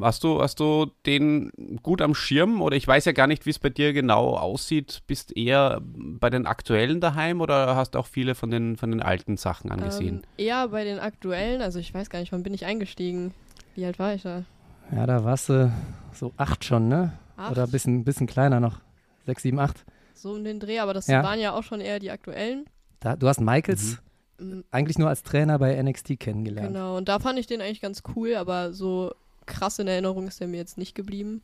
hast, 0.00 0.24
du, 0.24 0.40
hast 0.40 0.60
du 0.60 0.86
den 1.04 1.52
gut 1.82 2.00
am 2.00 2.14
Schirm 2.14 2.62
oder 2.62 2.76
ich 2.76 2.86
weiß 2.86 3.04
ja 3.04 3.12
gar 3.12 3.26
nicht, 3.26 3.44
wie 3.46 3.50
es 3.50 3.58
bei 3.58 3.68
dir 3.68 3.92
genau 3.92 4.36
aussieht. 4.36 5.02
Bist 5.06 5.36
eher 5.36 5.80
bei 5.82 6.30
den 6.30 6.46
aktuellen 6.46 7.00
daheim 7.00 7.40
oder 7.40 7.76
hast 7.76 7.96
auch 7.96 8.06
viele 8.06 8.34
von 8.34 8.50
den, 8.50 8.76
von 8.76 8.90
den 8.90 9.02
alten 9.02 9.36
Sachen 9.36 9.70
angesehen? 9.70 10.22
Ähm, 10.38 10.46
eher 10.46 10.68
bei 10.68 10.84
den 10.84 10.98
aktuellen, 10.98 11.60
also 11.60 11.78
ich 11.78 11.92
weiß 11.92 12.08
gar 12.10 12.20
nicht, 12.20 12.32
wann 12.32 12.42
bin 12.42 12.54
ich 12.54 12.64
eingestiegen? 12.64 13.34
Wie 13.74 13.84
alt 13.84 13.98
war 13.98 14.14
ich 14.14 14.22
da? 14.22 14.44
Ja, 14.90 15.06
da 15.06 15.24
warst 15.24 15.50
du 15.50 15.70
so 16.14 16.32
acht 16.36 16.64
schon, 16.64 16.88
ne? 16.88 17.12
Acht? 17.36 17.52
Oder 17.52 17.64
ein 17.64 17.70
bisschen, 17.70 18.04
bisschen 18.04 18.26
kleiner 18.26 18.58
noch. 18.58 18.80
6, 19.28 19.42
7, 19.42 19.58
8. 19.58 19.84
So 20.14 20.32
um 20.32 20.42
den 20.42 20.58
Dreh, 20.58 20.78
aber 20.78 20.94
das 20.94 21.06
ja. 21.06 21.22
waren 21.22 21.38
ja 21.38 21.52
auch 21.52 21.62
schon 21.62 21.80
eher 21.80 21.98
die 21.98 22.10
aktuellen. 22.10 22.64
Da, 23.00 23.14
du 23.14 23.28
hast 23.28 23.40
Michaels 23.40 23.98
mhm. 24.38 24.64
eigentlich 24.70 24.98
nur 24.98 25.08
als 25.08 25.22
Trainer 25.22 25.58
bei 25.58 25.80
NXT 25.80 26.18
kennengelernt. 26.18 26.68
Genau, 26.68 26.96
und 26.96 27.08
da 27.08 27.18
fand 27.18 27.38
ich 27.38 27.46
den 27.46 27.60
eigentlich 27.60 27.82
ganz 27.82 28.02
cool, 28.16 28.34
aber 28.34 28.72
so 28.72 29.12
krass 29.46 29.78
in 29.78 29.86
Erinnerung 29.86 30.26
ist 30.26 30.40
der 30.40 30.48
mir 30.48 30.56
jetzt 30.56 30.78
nicht 30.78 30.94
geblieben. 30.94 31.42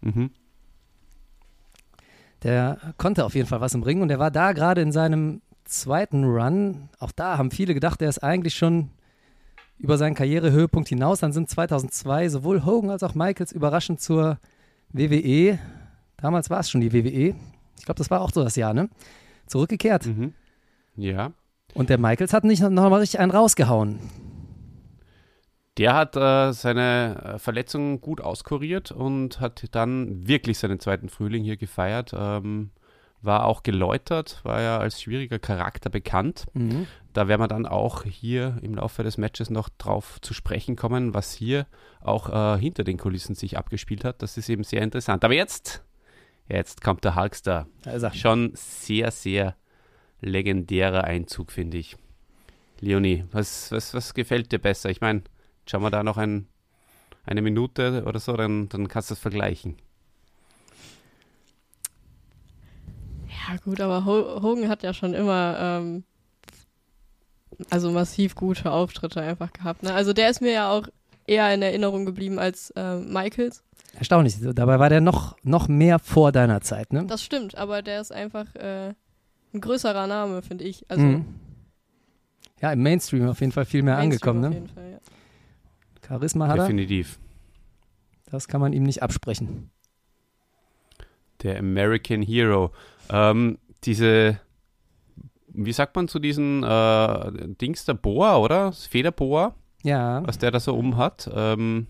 Mhm. 0.00 0.30
Der 2.42 2.78
konnte 2.96 3.24
auf 3.24 3.34
jeden 3.34 3.48
Fall 3.48 3.60
was 3.60 3.74
im 3.74 3.82
Ring 3.82 4.00
und 4.02 4.10
er 4.10 4.18
war 4.18 4.30
da 4.30 4.52
gerade 4.52 4.80
in 4.80 4.92
seinem 4.92 5.42
zweiten 5.64 6.24
Run. 6.24 6.88
Auch 6.98 7.12
da 7.12 7.36
haben 7.36 7.50
viele 7.50 7.74
gedacht, 7.74 8.00
er 8.00 8.08
ist 8.08 8.22
eigentlich 8.22 8.54
schon 8.54 8.90
über 9.78 9.98
seinen 9.98 10.14
Karrierehöhepunkt 10.14 10.88
hinaus. 10.88 11.20
Dann 11.20 11.32
sind 11.32 11.50
2002 11.50 12.28
sowohl 12.28 12.64
Hogan 12.64 12.90
als 12.90 13.02
auch 13.02 13.14
Michaels 13.14 13.52
überraschend 13.52 14.00
zur 14.00 14.38
WWE. 14.92 15.58
Damals 16.22 16.50
war 16.50 16.60
es 16.60 16.70
schon 16.70 16.80
die 16.80 16.92
WWE. 16.92 17.34
Ich 17.78 17.84
glaube, 17.84 17.98
das 17.98 18.10
war 18.10 18.20
auch 18.20 18.30
so 18.30 18.42
das 18.42 18.56
Jahr, 18.56 18.74
ne? 18.74 18.88
Zurückgekehrt. 19.46 20.06
Mhm. 20.06 20.34
Ja. 20.96 21.32
Und 21.74 21.88
der 21.88 21.98
Michaels 21.98 22.32
hat 22.32 22.44
nicht 22.44 22.62
noch 22.62 22.90
mal 22.90 23.00
richtig 23.00 23.20
einen 23.20 23.30
rausgehauen. 23.30 24.00
Der 25.78 25.94
hat 25.94 26.16
äh, 26.16 26.52
seine 26.52 27.34
äh, 27.36 27.38
Verletzung 27.38 28.00
gut 28.00 28.20
auskuriert 28.20 28.92
und 28.92 29.40
hat 29.40 29.64
dann 29.70 30.26
wirklich 30.26 30.58
seinen 30.58 30.80
zweiten 30.80 31.08
Frühling 31.08 31.42
hier 31.42 31.56
gefeiert. 31.56 32.12
Ähm, 32.14 32.70
war 33.22 33.44
auch 33.44 33.62
geläutert, 33.62 34.40
war 34.44 34.60
ja 34.60 34.78
als 34.78 35.00
schwieriger 35.00 35.38
Charakter 35.38 35.90
bekannt. 35.90 36.46
Mhm. 36.54 36.86
Da 37.12 37.28
werden 37.28 37.40
wir 37.40 37.48
dann 37.48 37.66
auch 37.66 38.04
hier 38.04 38.58
im 38.62 38.74
Laufe 38.74 39.02
des 39.02 39.18
Matches 39.18 39.50
noch 39.50 39.68
drauf 39.68 40.20
zu 40.22 40.32
sprechen 40.32 40.76
kommen, 40.76 41.12
was 41.12 41.32
hier 41.32 41.66
auch 42.00 42.28
äh, 42.28 42.58
hinter 42.58 42.84
den 42.84 42.98
Kulissen 42.98 43.34
sich 43.34 43.58
abgespielt 43.58 44.04
hat. 44.04 44.22
Das 44.22 44.36
ist 44.36 44.48
eben 44.48 44.64
sehr 44.64 44.82
interessant. 44.82 45.24
Aber 45.24 45.34
jetzt, 45.34 45.82
jetzt 46.56 46.82
kommt 46.82 47.04
der 47.04 47.16
Hulkster. 47.16 47.66
Er. 47.84 48.12
Schon 48.12 48.52
sehr, 48.54 49.10
sehr 49.10 49.56
legendärer 50.20 51.04
Einzug, 51.04 51.52
finde 51.52 51.78
ich. 51.78 51.96
Leonie, 52.80 53.24
was, 53.30 53.70
was, 53.72 53.94
was 53.94 54.14
gefällt 54.14 54.52
dir 54.52 54.58
besser? 54.58 54.90
Ich 54.90 55.00
meine, 55.00 55.22
schauen 55.66 55.82
wir 55.82 55.90
da 55.90 56.02
noch 56.02 56.16
ein, 56.16 56.48
eine 57.24 57.42
Minute 57.42 58.04
oder 58.06 58.20
so, 58.20 58.36
dann, 58.36 58.68
dann 58.68 58.88
kannst 58.88 59.10
du 59.10 59.14
es 59.14 59.20
vergleichen. 59.20 59.76
Ja, 63.28 63.56
gut, 63.56 63.80
aber 63.80 64.04
Ho 64.04 64.42
Hogan 64.42 64.68
hat 64.68 64.82
ja 64.82 64.94
schon 64.94 65.14
immer 65.14 65.56
ähm, 65.58 66.04
also 67.68 67.90
massiv 67.90 68.34
gute 68.34 68.70
Auftritte 68.70 69.20
einfach 69.20 69.52
gehabt. 69.52 69.82
Ne? 69.82 69.92
Also 69.92 70.12
der 70.12 70.30
ist 70.30 70.40
mir 70.40 70.52
ja 70.52 70.70
auch 70.70 70.86
eher 71.26 71.52
in 71.52 71.62
Erinnerung 71.62 72.06
geblieben 72.06 72.38
als 72.38 72.70
äh, 72.70 72.96
Michaels. 72.96 73.62
Erstaunlich. 73.96 74.36
Dabei 74.54 74.78
war 74.78 74.88
der 74.88 75.00
noch, 75.00 75.36
noch 75.42 75.68
mehr 75.68 75.98
vor 75.98 76.32
deiner 76.32 76.60
Zeit, 76.60 76.92
ne? 76.92 77.04
Das 77.06 77.22
stimmt, 77.22 77.56
aber 77.56 77.82
der 77.82 78.00
ist 78.00 78.12
einfach 78.12 78.54
äh, 78.54 78.94
ein 79.52 79.60
größerer 79.60 80.06
Name, 80.06 80.42
finde 80.42 80.64
ich. 80.64 80.88
Also 80.90 81.02
Mhm. 81.04 81.24
Ja, 82.60 82.72
im 82.72 82.82
Mainstream 82.82 83.26
auf 83.28 83.40
jeden 83.40 83.52
Fall 83.52 83.64
viel 83.64 83.82
mehr 83.82 83.96
Mainstream 83.96 84.36
angekommen, 84.36 84.44
auf 84.44 84.50
ne? 84.50 84.54
jeden 84.56 84.68
Fall, 84.68 84.90
ja. 84.92 84.98
Charisma 86.06 86.46
hat 86.48 86.58
er. 86.58 86.64
Definitiv. 86.64 87.18
Das 88.30 88.48
kann 88.48 88.60
man 88.60 88.72
ihm 88.74 88.82
nicht 88.82 89.02
absprechen. 89.02 89.70
Der 91.42 91.58
American 91.58 92.20
Hero. 92.22 92.70
Ähm, 93.08 93.58
diese, 93.84 94.38
wie 95.48 95.72
sagt 95.72 95.96
man 95.96 96.06
zu 96.06 96.18
diesen 96.18 96.62
äh, 96.62 97.48
Dings 97.60 97.86
der 97.86 97.94
Boa, 97.94 98.36
oder? 98.36 98.66
Das 98.66 98.86
Federboa, 98.86 99.54
Ja. 99.82 100.24
was 100.26 100.38
der 100.38 100.50
da 100.50 100.60
so 100.60 100.74
um 100.76 100.96
hat. 100.98 101.30
Ähm, 101.34 101.86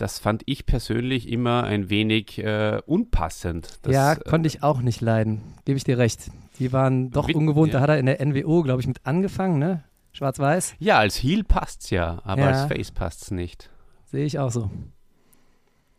das 0.00 0.18
fand 0.18 0.42
ich 0.46 0.64
persönlich 0.66 1.28
immer 1.28 1.64
ein 1.64 1.90
wenig 1.90 2.38
äh, 2.38 2.80
unpassend. 2.86 3.78
Das, 3.82 3.92
ja, 3.94 4.12
äh, 4.14 4.16
konnte 4.16 4.46
ich 4.46 4.62
auch 4.62 4.80
nicht 4.80 5.00
leiden. 5.00 5.42
Gebe 5.64 5.76
ich 5.76 5.84
dir 5.84 5.98
recht. 5.98 6.30
Die 6.58 6.72
waren 6.72 7.10
doch 7.10 7.26
Mit- 7.26 7.36
ungewohnt. 7.36 7.74
Da 7.74 7.78
ja. 7.78 7.82
hat 7.82 7.90
er 7.90 7.98
in 7.98 8.06
der 8.06 8.20
NWO, 8.24 8.62
glaube 8.62 8.80
ich, 8.80 8.86
mit 8.86 9.04
angefangen, 9.06 9.58
ne? 9.58 9.84
Schwarz-Weiß. 10.12 10.74
Ja, 10.78 10.98
als 10.98 11.16
Heel 11.22 11.44
passt's 11.44 11.90
ja, 11.90 12.20
aber 12.24 12.42
Ja. 12.42 12.48
als 12.48 12.64
Face 12.72 12.90
passt's 12.90 13.30
nicht. 13.30 13.70
Sehe 14.06 14.24
ich 14.24 14.38
auch 14.38 14.50
so. 14.50 14.70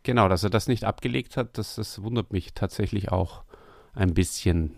Genau, 0.02 0.28
dass 0.28 0.42
er 0.42 0.50
das 0.50 0.66
nicht 0.68 0.84
abgelegt 0.84 1.36
hat, 1.36 1.56
das, 1.56 1.76
das 1.76 2.02
wundert 2.02 2.32
mich 2.32 2.54
tatsächlich 2.54 3.10
auch 3.12 3.44
ein 3.94 4.14
bisschen. 4.14 4.74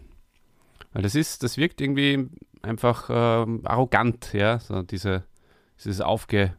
Weil 0.92 1.02
das 1.02 1.14
ist, 1.14 1.42
das 1.42 1.56
wirkt 1.56 1.80
irgendwie 1.80 2.28
einfach 2.62 3.08
ähm, 3.10 3.62
arrogant, 3.64 4.32
ja, 4.34 4.60
so 4.60 4.82
diese, 4.82 5.24
dieses 5.82 6.00
aufge, 6.00 6.54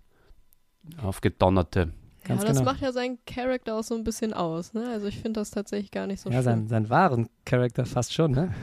aufgedonnerte. 1.01 1.93
Ganz 2.25 2.41
ja, 2.41 2.47
das 2.47 2.57
genau. 2.57 2.71
macht 2.71 2.81
ja 2.81 2.91
seinen 2.91 3.19
Charakter 3.25 3.75
auch 3.75 3.83
so 3.83 3.95
ein 3.95 4.03
bisschen 4.03 4.33
aus. 4.33 4.73
Ne? 4.73 4.87
Also 4.89 5.07
ich 5.07 5.19
finde 5.19 5.39
das 5.39 5.51
tatsächlich 5.51 5.91
gar 5.91 6.07
nicht 6.07 6.19
so 6.19 6.29
ja, 6.29 6.41
sein, 6.41 6.57
schlimm. 6.57 6.67
sein 6.69 6.89
wahren 6.89 7.29
Charakter 7.45 7.85
fast 7.85 8.13
schon, 8.13 8.31
ne? 8.31 8.53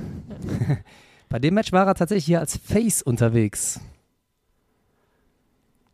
Bei 1.29 1.39
dem 1.39 1.55
Match 1.55 1.73
war 1.73 1.87
er 1.87 1.95
tatsächlich 1.95 2.27
hier 2.27 2.41
als 2.41 2.57
Face 2.57 3.03
unterwegs. 3.03 3.81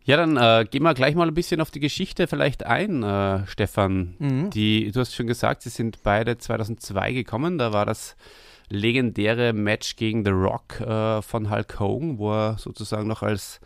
Ja, 0.02 0.16
dann 0.16 0.38
äh, 0.38 0.64
gehen 0.64 0.82
wir 0.82 0.94
gleich 0.94 1.14
mal 1.14 1.28
ein 1.28 1.34
bisschen 1.34 1.60
auf 1.60 1.70
die 1.70 1.80
Geschichte 1.80 2.26
vielleicht 2.26 2.64
ein, 2.64 3.02
äh, 3.02 3.46
Stefan. 3.46 4.14
Mhm. 4.18 4.48
Die, 4.48 4.90
du 4.90 5.00
hast 5.00 5.14
schon 5.14 5.26
gesagt, 5.26 5.60
sie 5.60 5.68
sind 5.68 6.02
beide 6.02 6.38
2002 6.38 7.12
gekommen. 7.12 7.58
Da 7.58 7.74
war 7.74 7.84
das 7.84 8.16
legendäre 8.70 9.52
Match 9.52 9.96
gegen 9.96 10.24
The 10.24 10.30
Rock 10.30 10.80
äh, 10.80 11.20
von 11.20 11.50
Hulk 11.50 11.78
Hogan, 11.78 12.16
wo 12.16 12.32
er 12.32 12.56
sozusagen 12.56 13.06
noch 13.06 13.22
als, 13.22 13.60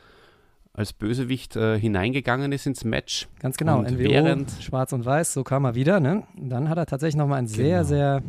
als 0.74 0.92
Bösewicht 0.92 1.54
äh, 1.56 1.78
hineingegangen 1.78 2.50
ist 2.52 2.66
ins 2.66 2.84
Match. 2.84 3.28
Ganz 3.40 3.56
genau. 3.56 3.78
Und 3.80 3.90
NWO, 3.90 4.08
während- 4.10 4.50
schwarz 4.62 4.92
und 4.92 5.04
weiß, 5.04 5.32
so 5.34 5.44
kam 5.44 5.64
er 5.64 5.74
wieder, 5.74 6.00
ne? 6.00 6.22
Dann 6.36 6.68
hat 6.68 6.78
er 6.78 6.86
tatsächlich 6.86 7.16
nochmal 7.16 7.38
ein 7.40 7.46
sehr, 7.46 7.78
Genau. 7.78 7.88
sehr 7.88 8.22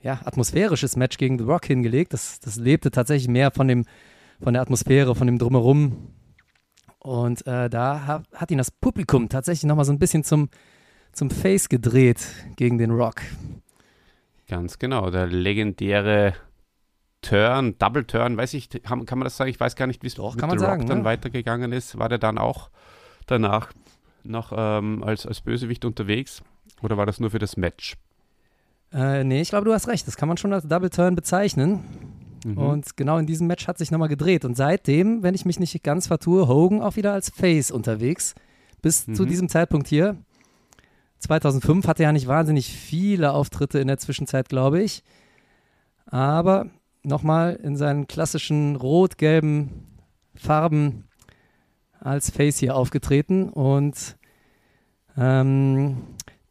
ja, 0.00 0.20
atmosphärisches 0.24 0.96
Match 0.96 1.18
gegen 1.18 1.38
The 1.38 1.44
Rock 1.44 1.66
hingelegt. 1.66 2.12
Das, 2.14 2.40
das 2.40 2.56
lebte 2.56 2.90
tatsächlich 2.90 3.28
mehr 3.28 3.50
von, 3.50 3.68
dem, 3.68 3.84
von 4.42 4.54
der 4.54 4.62
Atmosphäre, 4.62 5.14
von 5.14 5.26
dem 5.26 5.38
Drumherum. 5.38 6.08
Und 7.00 7.46
äh, 7.46 7.68
da 7.68 8.06
hat, 8.06 8.24
hat 8.32 8.50
ihn 8.50 8.58
das 8.58 8.70
Publikum 8.70 9.28
tatsächlich 9.28 9.64
nochmal 9.68 9.84
so 9.84 9.92
ein 9.92 9.98
bisschen 9.98 10.24
zum, 10.24 10.48
zum 11.12 11.28
Face 11.30 11.68
gedreht 11.68 12.26
gegen 12.56 12.78
den 12.78 12.92
Rock. 12.92 13.20
Ganz 14.48 14.78
genau, 14.78 15.10
der 15.10 15.26
legendäre 15.26 16.32
Turn, 17.24 17.76
Double 17.78 18.04
Turn, 18.04 18.36
weiß 18.36 18.54
ich, 18.54 18.68
kann, 18.82 19.06
kann 19.06 19.18
man 19.18 19.24
das 19.24 19.36
sagen? 19.36 19.50
Ich 19.50 19.58
weiß 19.58 19.74
gar 19.76 19.86
nicht, 19.86 20.02
wie 20.02 20.06
es 20.06 20.16
mit 20.18 20.38
kann 20.38 20.48
man 20.48 20.58
The 20.58 20.64
Rock 20.64 20.72
sagen, 20.74 20.86
dann 20.86 20.98
ne? 20.98 21.04
weitergegangen 21.04 21.72
ist. 21.72 21.98
War 21.98 22.08
der 22.08 22.18
dann 22.18 22.38
auch 22.38 22.70
danach 23.26 23.72
noch 24.22 24.52
ähm, 24.56 25.02
als, 25.02 25.26
als 25.26 25.40
Bösewicht 25.40 25.84
unterwegs? 25.84 26.42
Oder 26.82 26.96
war 26.96 27.06
das 27.06 27.20
nur 27.20 27.30
für 27.30 27.38
das 27.38 27.56
Match? 27.56 27.94
Äh, 28.92 29.24
nee, 29.24 29.40
ich 29.40 29.48
glaube, 29.48 29.64
du 29.64 29.72
hast 29.72 29.88
recht. 29.88 30.06
Das 30.06 30.16
kann 30.16 30.28
man 30.28 30.36
schon 30.36 30.52
als 30.52 30.68
Double 30.68 30.90
Turn 30.90 31.14
bezeichnen. 31.14 31.84
Mhm. 32.44 32.58
Und 32.58 32.96
genau 32.96 33.18
in 33.18 33.26
diesem 33.26 33.46
Match 33.46 33.66
hat 33.66 33.78
sich 33.78 33.90
nochmal 33.90 34.08
gedreht. 34.08 34.44
Und 34.44 34.56
seitdem, 34.56 35.22
wenn 35.22 35.34
ich 35.34 35.44
mich 35.44 35.58
nicht 35.58 35.82
ganz 35.82 36.06
vertue, 36.06 36.46
Hogan 36.46 36.82
auch 36.82 36.96
wieder 36.96 37.12
als 37.12 37.30
Face 37.30 37.70
unterwegs. 37.70 38.34
Bis 38.82 39.06
zu 39.06 39.22
Mhm. 39.22 39.28
diesem 39.28 39.48
Zeitpunkt 39.48 39.88
hier. 39.88 40.16
2005 41.20 41.86
hatte 41.88 42.02
er 42.02 42.08
ja 42.10 42.12
nicht 42.12 42.26
wahnsinnig 42.28 42.70
viele 42.70 43.32
Auftritte 43.32 43.78
in 43.78 43.88
der 43.88 43.96
Zwischenzeit, 43.98 44.48
glaube 44.50 44.82
ich. 44.82 45.02
Aber 46.06 46.66
nochmal 47.04 47.54
in 47.54 47.76
seinen 47.76 48.06
klassischen 48.06 48.76
rot-gelben 48.76 49.70
Farben 50.34 51.04
als 52.00 52.30
Face 52.30 52.58
hier 52.58 52.76
aufgetreten. 52.76 53.48
Und 53.48 54.16
ähm, 55.16 56.02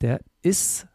der 0.01 0.21
ist 0.41 0.87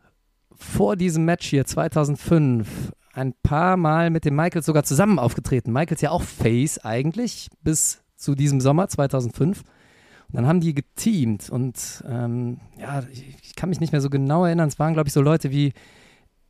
vor 0.53 0.97
diesem 0.97 1.25
Match 1.25 1.47
hier 1.47 1.65
2005 1.65 2.93
ein 3.13 3.35
paar 3.43 3.77
Mal 3.77 4.11
mit 4.11 4.25
dem 4.25 4.37
Michaels 4.37 4.67
sogar 4.67 4.85
zusammen 4.85 5.19
aufgetreten. 5.19 5.73
Michaels 5.73 6.01
ja 6.01 6.11
auch 6.11 6.23
Face 6.23 6.79
eigentlich 6.79 7.49
bis 7.63 8.03
zu 8.17 8.35
diesem 8.35 8.61
Sommer 8.61 8.89
2005. 8.89 9.61
Und 9.61 10.37
dann 10.37 10.47
haben 10.47 10.61
die 10.61 10.75
geteamt 10.75 11.49
und 11.49 12.05
ähm, 12.07 12.61
ja, 12.79 13.03
ich, 13.11 13.35
ich 13.43 13.57
kann 13.57 13.71
mich 13.71 13.81
nicht 13.81 13.93
mehr 13.93 14.03
so 14.03 14.11
genau 14.11 14.45
erinnern. 14.45 14.69
Es 14.69 14.79
waren, 14.79 14.93
glaube 14.93 15.09
ich, 15.09 15.15
so 15.15 15.23
Leute 15.23 15.51
wie 15.51 15.73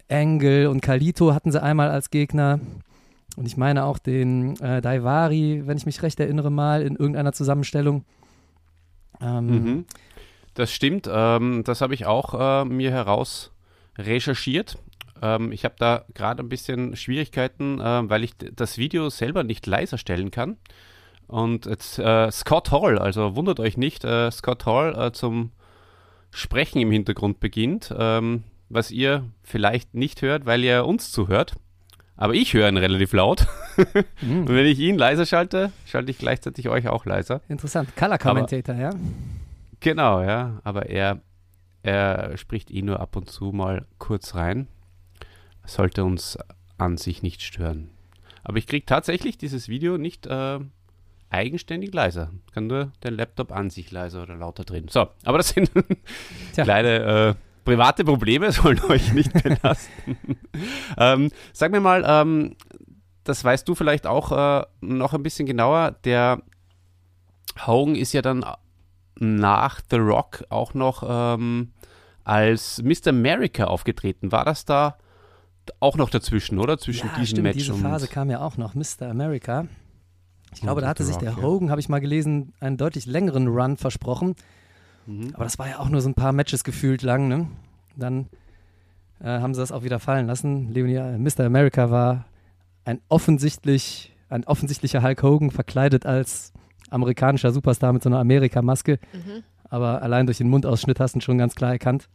Engel 0.08 0.66
und 0.66 0.80
Kalito 0.80 1.32
hatten 1.32 1.52
sie 1.52 1.62
einmal 1.62 1.90
als 1.90 2.10
Gegner. 2.10 2.58
Und 3.38 3.46
ich 3.46 3.56
meine 3.56 3.84
auch 3.84 3.98
den 3.98 4.58
äh, 4.58 4.82
Daivari, 4.82 5.62
wenn 5.64 5.76
ich 5.76 5.86
mich 5.86 6.02
recht 6.02 6.18
erinnere, 6.18 6.50
mal 6.50 6.82
in 6.82 6.96
irgendeiner 6.96 7.32
Zusammenstellung. 7.32 8.04
Ähm, 9.20 9.46
Mhm. 9.46 9.84
Das 10.54 10.72
stimmt. 10.72 11.08
Ähm, 11.08 11.62
das 11.64 11.80
habe 11.80 11.94
ich 11.94 12.04
auch 12.04 12.34
äh, 12.34 12.64
mir 12.64 12.90
heraus 12.90 13.52
recherchiert. 13.96 14.76
Ähm, 15.22 15.52
ich 15.52 15.64
habe 15.64 15.76
da 15.78 16.04
gerade 16.14 16.42
ein 16.42 16.48
bisschen 16.48 16.96
Schwierigkeiten, 16.96 17.78
äh, 17.78 18.10
weil 18.10 18.24
ich 18.24 18.32
das 18.36 18.76
Video 18.76 19.08
selber 19.08 19.44
nicht 19.44 19.68
leiser 19.68 19.98
stellen 19.98 20.32
kann. 20.32 20.56
Und 21.28 21.66
jetzt 21.66 22.00
äh, 22.00 22.32
Scott 22.32 22.72
Hall, 22.72 22.98
also 22.98 23.36
wundert 23.36 23.60
euch 23.60 23.76
nicht, 23.76 24.04
äh, 24.04 24.32
Scott 24.32 24.66
Hall 24.66 24.96
äh, 24.98 25.12
zum 25.12 25.52
Sprechen 26.32 26.80
im 26.80 26.90
Hintergrund 26.90 27.38
beginnt, 27.38 27.94
ähm, 27.96 28.42
was 28.68 28.90
ihr 28.90 29.28
vielleicht 29.44 29.94
nicht 29.94 30.22
hört, 30.22 30.44
weil 30.44 30.64
ihr 30.64 30.84
uns 30.86 31.12
zuhört. 31.12 31.54
Aber 32.18 32.34
ich 32.34 32.52
höre 32.52 32.68
ihn 32.68 32.76
relativ 32.76 33.12
laut. 33.12 33.46
Mhm. 34.20 34.40
Und 34.40 34.48
wenn 34.48 34.66
ich 34.66 34.78
ihn 34.80 34.98
leiser 34.98 35.24
schalte, 35.24 35.72
schalte 35.86 36.10
ich 36.10 36.18
gleichzeitig 36.18 36.68
euch 36.68 36.88
auch 36.88 37.06
leiser. 37.06 37.40
Interessant. 37.48 37.96
Color 37.96 38.18
Commentator, 38.18 38.74
ja. 38.74 38.90
Genau, 39.78 40.20
ja. 40.20 40.60
Aber 40.64 40.86
er, 40.86 41.20
er 41.84 42.36
spricht 42.36 42.72
eh 42.72 42.82
nur 42.82 42.98
ab 42.98 43.14
und 43.14 43.30
zu 43.30 43.52
mal 43.52 43.86
kurz 43.98 44.34
rein. 44.34 44.66
Sollte 45.64 46.02
uns 46.02 46.36
an 46.76 46.96
sich 46.96 47.22
nicht 47.22 47.40
stören. 47.40 47.88
Aber 48.42 48.58
ich 48.58 48.66
kriege 48.66 48.84
tatsächlich 48.84 49.38
dieses 49.38 49.68
Video 49.68 49.96
nicht 49.96 50.26
äh, 50.26 50.58
eigenständig 51.30 51.94
leiser. 51.94 52.32
Kann 52.52 52.66
nur 52.66 52.90
der 53.04 53.12
Laptop 53.12 53.52
an 53.52 53.70
sich 53.70 53.92
leiser 53.92 54.24
oder 54.24 54.34
lauter 54.34 54.64
drehen. 54.64 54.88
So, 54.88 55.06
aber 55.24 55.38
das 55.38 55.50
sind 55.50 55.70
kleine 56.54 57.36
äh, 57.38 57.47
private 57.68 58.04
Probleme 58.04 58.50
sollen 58.52 58.80
euch 58.88 59.12
nicht 59.12 59.32
belasten. 59.42 60.16
ähm, 60.96 61.30
sag 61.52 61.70
mir 61.70 61.80
mal, 61.80 62.04
ähm, 62.06 62.56
das 63.24 63.44
weißt 63.44 63.68
du 63.68 63.74
vielleicht 63.74 64.06
auch 64.06 64.32
äh, 64.32 64.64
noch 64.80 65.12
ein 65.12 65.22
bisschen 65.22 65.46
genauer. 65.46 65.96
Der 66.04 66.42
Hogan 67.66 67.94
ist 67.94 68.14
ja 68.14 68.22
dann 68.22 68.44
nach 69.16 69.80
The 69.90 69.96
Rock 69.96 70.44
auch 70.48 70.72
noch 70.72 71.04
ähm, 71.06 71.72
als 72.24 72.82
Mr. 72.82 73.08
America 73.08 73.64
aufgetreten. 73.64 74.32
War 74.32 74.44
das 74.44 74.64
da 74.64 74.96
auch 75.80 75.96
noch 75.96 76.08
dazwischen, 76.08 76.58
oder? 76.58 76.78
Zwischen 76.78 77.08
ja, 77.08 77.12
diesem 77.14 77.26
stimmt, 77.26 77.42
Match 77.42 77.58
diese 77.58 77.74
und 77.74 77.82
Phase 77.82 78.08
kam 78.08 78.30
ja 78.30 78.40
auch 78.40 78.56
noch, 78.56 78.74
Mr. 78.74 79.10
America. 79.10 79.66
Ich 80.54 80.62
glaube, 80.62 80.76
Und 80.76 80.84
da 80.84 80.88
hatte 80.88 81.04
sich 81.04 81.16
der. 81.16 81.36
Hogan, 81.36 81.70
habe 81.70 81.80
ich 81.80 81.90
mal 81.90 82.00
gelesen, 82.00 82.54
einen 82.60 82.78
deutlich 82.78 83.04
längeren 83.04 83.48
Run 83.48 83.76
versprochen. 83.76 84.34
Mhm. 85.08 85.30
Aber 85.34 85.44
das 85.44 85.58
war 85.58 85.68
ja 85.68 85.78
auch 85.78 85.88
nur 85.88 86.00
so 86.02 86.08
ein 86.08 86.14
paar 86.14 86.32
Matches 86.32 86.64
gefühlt 86.64 87.02
lang. 87.02 87.28
Ne? 87.28 87.48
Dann 87.96 88.26
äh, 89.20 89.24
haben 89.26 89.54
sie 89.54 89.60
das 89.60 89.72
auch 89.72 89.82
wieder 89.82 89.98
fallen 89.98 90.26
lassen. 90.26 90.70
Leonie, 90.72 90.94
äh, 90.96 91.18
Mr. 91.18 91.46
America 91.46 91.90
war 91.90 92.26
ein 92.84 93.00
offensichtlich, 93.08 94.14
ein 94.28 94.44
offensichtlicher 94.44 95.02
Hulk 95.02 95.22
Hogan, 95.22 95.50
verkleidet 95.50 96.04
als 96.06 96.52
amerikanischer 96.90 97.52
Superstar 97.52 97.92
mit 97.92 98.02
so 98.02 98.10
einer 98.10 98.18
Amerika-Maske. 98.18 98.98
Mhm. 99.12 99.42
Aber 99.70 100.02
allein 100.02 100.26
durch 100.26 100.38
den 100.38 100.48
Mundausschnitt 100.48 101.00
hast 101.00 101.14
du 101.14 101.18
ihn 101.18 101.22
schon 101.22 101.38
ganz 101.38 101.54
klar 101.54 101.72
erkannt. 101.72 102.08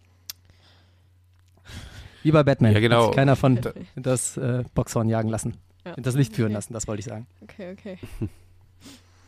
Wie 2.22 2.32
bei 2.32 2.44
Batman. 2.44 2.74
Ja, 2.74 2.80
genau. 2.80 3.00
Hat 3.02 3.06
sich 3.08 3.16
keiner 3.16 3.36
von 3.36 3.60
das 3.96 4.38
äh, 4.38 4.64
Boxhorn 4.74 5.10
jagen 5.10 5.30
lassen. 5.30 5.58
Ja. 5.86 5.96
Das 5.98 6.16
Licht 6.16 6.36
führen 6.36 6.48
Okay. 6.48 6.54
lassen, 6.54 6.74
das 6.74 6.88
wollte 6.88 7.00
ich 7.02 7.06
sagen. 7.06 7.28
Okay, 7.42 7.74
okay. 7.74 7.98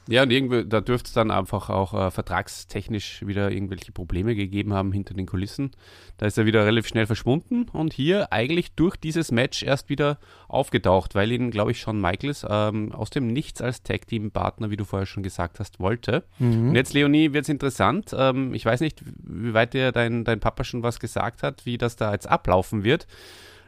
Ja, 0.07 0.23
und 0.23 0.31
irgendwie, 0.31 0.65
da 0.65 0.81
dürfte 0.81 1.07
es 1.07 1.13
dann 1.13 1.31
einfach 1.31 1.69
auch 1.69 1.93
äh, 1.93 2.11
vertragstechnisch 2.11 3.25
wieder 3.25 3.51
irgendwelche 3.51 3.91
Probleme 3.91 4.35
gegeben 4.35 4.73
haben 4.73 4.91
hinter 4.91 5.15
den 5.15 5.25
Kulissen. 5.25 5.71
Da 6.17 6.27
ist 6.27 6.37
er 6.37 6.45
wieder 6.45 6.63
relativ 6.65 6.87
schnell 6.87 7.07
verschwunden 7.07 7.65
und 7.73 7.93
hier 7.93 8.31
eigentlich 8.31 8.73
durch 8.73 8.97
dieses 8.97 9.31
Match 9.31 9.63
erst 9.63 9.89
wieder 9.89 10.19
aufgetaucht, 10.47 11.15
weil 11.15 11.31
ihn, 11.31 11.49
glaube 11.49 11.71
ich, 11.71 11.79
Shawn 11.79 11.99
Michaels 11.99 12.45
ähm, 12.47 12.91
aus 12.91 13.09
dem 13.09 13.27
Nichts 13.27 13.61
als 13.61 13.81
Tag-Team-Partner, 13.81 14.69
wie 14.69 14.77
du 14.77 14.85
vorher 14.85 15.07
schon 15.07 15.23
gesagt 15.23 15.59
hast, 15.59 15.79
wollte. 15.79 16.23
Mhm. 16.37 16.69
Und 16.69 16.75
jetzt, 16.75 16.93
Leonie, 16.93 17.33
wird 17.33 17.43
es 17.45 17.49
interessant. 17.49 18.15
Ähm, 18.15 18.53
ich 18.53 18.65
weiß 18.65 18.81
nicht, 18.81 19.01
wie 19.23 19.55
weit 19.55 19.73
dir 19.73 19.91
dein, 19.91 20.23
dein 20.23 20.39
Papa 20.39 20.63
schon 20.63 20.83
was 20.83 20.99
gesagt 20.99 21.41
hat, 21.41 21.65
wie 21.65 21.79
das 21.79 21.95
da 21.95 22.11
jetzt 22.11 22.29
ablaufen 22.29 22.83
wird. 22.83 23.07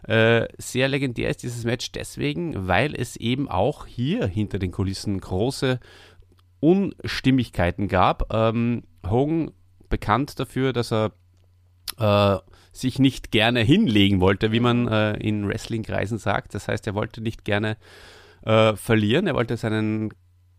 Äh, 0.03 0.47
sehr 0.57 0.87
legendär 0.87 1.29
ist 1.29 1.43
dieses 1.43 1.65
Match 1.65 1.91
deswegen, 1.91 2.67
weil 2.67 2.95
es 2.95 3.15
eben 3.15 3.49
auch 3.49 3.87
hier 3.87 4.27
hinter 4.27 4.59
den 4.59 4.71
Kulissen 4.71 5.19
große 5.19 5.79
Unstimmigkeiten 6.59 7.87
gab. 7.87 8.33
Ähm, 8.33 8.83
Hogan 9.07 9.51
bekannt 9.89 10.39
dafür, 10.39 10.73
dass 10.73 10.91
er 10.91 11.11
äh, 11.97 12.37
sich 12.71 12.99
nicht 12.99 13.31
gerne 13.31 13.61
hinlegen 13.61 14.19
wollte, 14.19 14.51
wie 14.51 14.59
man 14.59 14.87
äh, 14.87 15.13
in 15.17 15.47
Wrestling-Kreisen 15.47 16.17
sagt. 16.17 16.53
Das 16.53 16.67
heißt, 16.67 16.85
er 16.87 16.95
wollte 16.95 17.21
nicht 17.21 17.45
gerne 17.45 17.77
äh, 18.43 18.75
verlieren, 18.75 19.27
er 19.27 19.35
wollte 19.35 19.57
seinen 19.57 20.13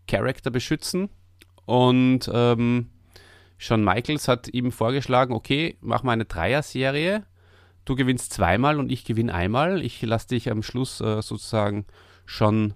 Charakter 0.07 0.51
beschützen 0.51 1.11
und 1.67 2.31
ähm, 2.33 2.89
Shawn 3.59 3.85
Michaels 3.85 4.29
hat 4.29 4.49
ihm 4.49 4.73
vorgeschlagen, 4.73 5.35
okay, 5.35 5.77
mach 5.81 6.03
mal 6.03 6.13
eine 6.13 6.25
Dreier-Serie, 6.25 7.27
du 7.85 7.95
gewinnst 7.95 8.33
zweimal 8.33 8.79
und 8.79 8.91
ich 8.91 9.05
gewinne 9.05 9.35
einmal. 9.35 9.83
Ich 9.83 10.01
lasse 10.03 10.29
dich 10.29 10.51
am 10.51 10.63
Schluss 10.63 11.01
äh, 11.01 11.21
sozusagen 11.21 11.85
schon 12.25 12.75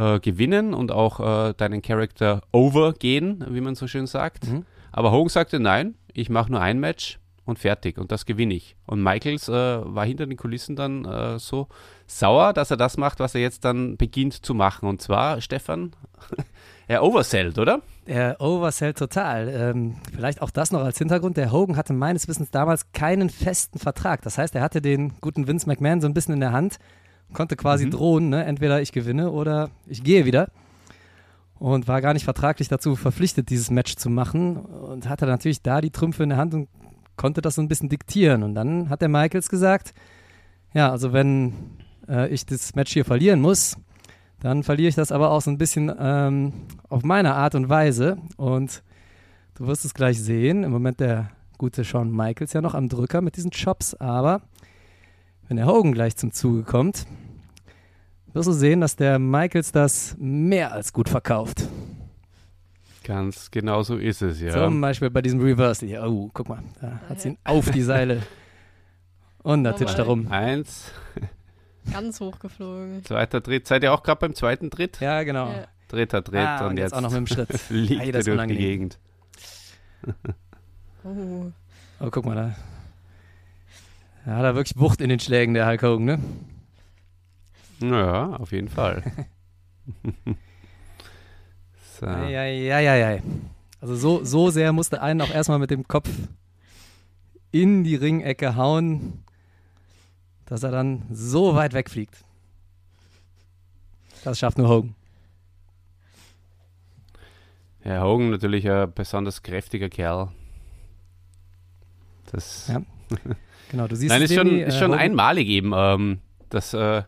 äh, 0.00 0.20
gewinnen 0.20 0.72
und 0.72 0.92
auch 0.92 1.20
äh, 1.20 1.54
deinen 1.54 1.82
Charakter 1.82 2.40
overgehen, 2.52 3.44
wie 3.50 3.60
man 3.60 3.74
so 3.74 3.86
schön 3.86 4.06
sagt. 4.06 4.48
Mhm. 4.48 4.64
Aber 4.92 5.12
Hogan 5.12 5.28
sagte, 5.28 5.60
nein, 5.60 5.94
ich 6.12 6.30
mache 6.30 6.50
nur 6.50 6.60
ein 6.60 6.80
Match 6.80 7.18
und 7.44 7.58
fertig 7.58 7.98
und 7.98 8.10
das 8.10 8.24
gewinne 8.24 8.54
ich. 8.54 8.76
Und 8.86 9.02
Michaels 9.02 9.48
äh, 9.48 9.52
war 9.52 10.06
hinter 10.06 10.26
den 10.26 10.36
Kulissen 10.38 10.74
dann 10.76 11.04
äh, 11.04 11.38
so 11.38 11.68
sauer, 12.06 12.52
dass 12.54 12.70
er 12.70 12.78
das 12.78 12.96
macht, 12.96 13.20
was 13.20 13.34
er 13.34 13.42
jetzt 13.42 13.64
dann 13.64 13.96
beginnt 13.96 14.34
zu 14.34 14.54
machen. 14.54 14.88
Und 14.88 15.02
zwar, 15.02 15.40
Stefan, 15.40 15.92
er 16.88 17.02
oversellt, 17.02 17.58
oder? 17.58 17.82
Er 18.06 18.40
oversellt 18.40 18.98
total. 18.98 19.48
Ähm, 19.48 19.96
vielleicht 20.14 20.42
auch 20.42 20.50
das 20.50 20.72
noch 20.72 20.80
als 20.80 20.98
Hintergrund. 20.98 21.36
Der 21.36 21.52
Hogan 21.52 21.76
hatte 21.76 21.92
meines 21.92 22.26
Wissens 22.26 22.50
damals 22.50 22.92
keinen 22.92 23.28
festen 23.28 23.78
Vertrag. 23.78 24.22
Das 24.22 24.38
heißt, 24.38 24.54
er 24.54 24.62
hatte 24.62 24.80
den 24.80 25.12
guten 25.20 25.46
Vince 25.46 25.68
McMahon 25.68 26.00
so 26.00 26.06
ein 26.06 26.14
bisschen 26.14 26.34
in 26.34 26.40
der 26.40 26.52
Hand, 26.52 26.78
konnte 27.32 27.56
quasi 27.56 27.86
Mhm. 27.86 27.90
drohen, 27.90 28.28
ne? 28.28 28.44
entweder 28.44 28.80
ich 28.80 28.92
gewinne 28.92 29.30
oder 29.30 29.70
ich 29.86 30.02
gehe 30.02 30.24
wieder. 30.24 30.50
Und 31.58 31.88
war 31.88 32.00
gar 32.00 32.14
nicht 32.14 32.24
vertraglich 32.24 32.68
dazu 32.68 32.96
verpflichtet, 32.96 33.50
dieses 33.50 33.70
Match 33.70 33.96
zu 33.96 34.08
machen. 34.08 34.56
Und 34.56 35.08
hatte 35.08 35.26
natürlich 35.26 35.62
da 35.62 35.80
die 35.82 35.90
Trümpfe 35.90 36.22
in 36.22 36.30
der 36.30 36.38
Hand 36.38 36.54
und 36.54 36.68
konnte 37.16 37.42
das 37.42 37.56
so 37.56 37.62
ein 37.62 37.68
bisschen 37.68 37.90
diktieren. 37.90 38.42
Und 38.42 38.54
dann 38.54 38.88
hat 38.88 39.02
der 39.02 39.10
Michaels 39.10 39.50
gesagt, 39.50 39.92
ja, 40.72 40.90
also 40.90 41.12
wenn 41.12 41.52
äh, 42.08 42.28
ich 42.28 42.46
das 42.46 42.74
Match 42.74 42.92
hier 42.92 43.04
verlieren 43.04 43.40
muss, 43.42 43.76
dann 44.40 44.62
verliere 44.62 44.88
ich 44.88 44.94
das 44.94 45.12
aber 45.12 45.30
auch 45.30 45.42
so 45.42 45.50
ein 45.50 45.58
bisschen 45.58 45.92
ähm, 45.98 46.52
auf 46.88 47.02
meine 47.02 47.34
Art 47.34 47.54
und 47.54 47.68
Weise. 47.68 48.16
Und 48.38 48.82
du 49.54 49.66
wirst 49.66 49.84
es 49.84 49.92
gleich 49.92 50.18
sehen. 50.22 50.64
Im 50.64 50.70
Moment 50.72 50.98
der 51.00 51.30
gute 51.58 51.84
Shawn 51.84 52.10
Michaels 52.10 52.54
ja 52.54 52.62
noch 52.62 52.74
am 52.74 52.88
Drücker 52.88 53.20
mit 53.20 53.36
diesen 53.36 53.50
Chops, 53.50 53.92
aber 53.92 54.40
wenn 55.50 55.56
der 55.56 55.66
Hogan 55.66 55.92
gleich 55.92 56.16
zum 56.16 56.32
Zuge 56.32 56.62
kommt, 56.62 57.06
wirst 58.32 58.46
du 58.46 58.52
sehen, 58.52 58.80
dass 58.80 58.94
der 58.94 59.18
Michaels 59.18 59.72
das 59.72 60.14
mehr 60.16 60.72
als 60.72 60.92
gut 60.92 61.08
verkauft. 61.08 61.66
Ganz 63.02 63.50
genau 63.50 63.82
so 63.82 63.96
ist 63.96 64.22
es, 64.22 64.40
ja. 64.40 64.52
Zum 64.52 64.80
Beispiel 64.80 65.10
bei 65.10 65.22
diesem 65.22 65.40
Reversal 65.40 65.88
hier. 65.88 66.04
Oh, 66.04 66.30
guck 66.32 66.48
mal, 66.48 66.62
da 66.80 67.00
hat 67.08 67.20
sie 67.20 67.30
ihn 67.30 67.38
auf 67.42 67.68
die 67.68 67.82
Seile. 67.82 68.22
Und 69.42 69.64
da 69.64 69.72
titscht 69.72 69.98
er 69.98 70.04
rum. 70.04 70.28
Eins, 70.30 70.92
Ganz 71.92 72.20
hochgeflogen. 72.20 73.04
zweiter 73.04 73.42
Tritt. 73.42 73.66
Seid 73.66 73.82
ihr 73.82 73.92
auch 73.92 74.04
gerade 74.04 74.20
beim 74.20 74.34
zweiten 74.36 74.70
Tritt? 74.70 75.00
Ja, 75.00 75.24
genau. 75.24 75.48
Ja. 75.50 75.64
Dritter 75.88 76.22
Tritt 76.22 76.38
Ah, 76.46 76.68
und, 76.68 76.76
jetzt, 76.76 76.92
auch 76.94 77.00
noch 77.00 77.10
mit 77.10 77.16
dem 77.18 77.26
Schritt. 77.26 77.48
liegt 77.70 78.00
Ei, 78.02 78.06
er 78.06 78.12
das 78.12 78.20
ist 78.20 78.36
durch 78.36 78.46
die. 78.46 78.56
Gegend. 78.56 79.00
Oh. 81.02 81.50
Oh, 81.98 82.08
guck 82.08 82.24
mal 82.24 82.36
da. 82.36 82.54
Ja, 84.26 84.36
hat 84.36 84.44
er 84.44 84.54
wirklich 84.54 84.78
Wucht 84.78 85.00
in 85.00 85.08
den 85.08 85.20
Schlägen, 85.20 85.54
der 85.54 85.66
Hulk 85.66 85.82
Hogan, 85.82 86.04
ne? 86.04 86.18
Ja, 87.80 88.36
auf 88.36 88.52
jeden 88.52 88.68
Fall. 88.68 89.02
so. 91.98 92.06
Ja, 92.06 92.28
ja, 92.28 92.44
ja, 92.44 92.80
ja, 92.80 93.12
ja. 93.12 93.22
Also 93.80 93.96
so, 93.96 94.24
so 94.24 94.50
sehr 94.50 94.72
musste 94.72 95.00
einen 95.00 95.22
auch 95.22 95.30
erstmal 95.30 95.58
mit 95.58 95.70
dem 95.70 95.88
Kopf 95.88 96.10
in 97.50 97.82
die 97.82 97.96
Ringecke 97.96 98.56
hauen, 98.56 99.24
dass 100.44 100.62
er 100.62 100.70
dann 100.70 101.06
so 101.10 101.54
weit 101.54 101.72
wegfliegt. 101.72 102.24
Das 104.24 104.38
schafft 104.38 104.58
nur 104.58 104.68
Hogan. 104.68 104.94
Herr 107.80 108.02
Hogan 108.02 108.30
natürlich 108.30 108.68
ein 108.70 108.92
besonders 108.92 109.42
kräftiger 109.42 109.88
Kerl. 109.88 110.28
Das 112.30 112.68
Ja. 112.68 112.82
Genau, 113.70 113.86
du 113.86 113.96
siehst 113.96 114.10
Nein, 114.10 114.22
es, 114.22 114.30
ist 114.30 114.36
schon, 114.36 114.46
Leonie, 114.48 114.62
ist 114.62 114.74
äh, 114.74 114.78
schon 114.78 114.90
Hogan- 114.90 115.00
einmalig 115.00 115.48
eben, 115.48 115.72
ähm, 115.74 116.18
dass 116.48 116.74
äh, 116.74 117.02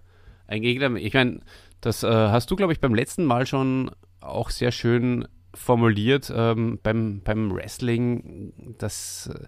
ein 0.47 0.63
Gegner, 0.63 0.95
ich 0.97 1.15
meine, 1.15 1.41
das 1.81 2.03
äh, 2.03 2.09
hast 2.09 2.51
du, 2.51 2.57
glaube 2.57 2.73
ich, 2.73 2.81
beim 2.81 2.95
letzten 2.95 3.25
Mal 3.25 3.47
schon 3.47 3.91
auch 4.21 4.51
sehr 4.51 4.71
schön 4.71 5.27
formuliert 5.55 6.33
ähm, 6.35 6.79
beim, 6.83 7.21
beim 7.25 7.53
Wrestling. 7.55 8.53
Das 8.79 9.31
äh, 9.35 9.47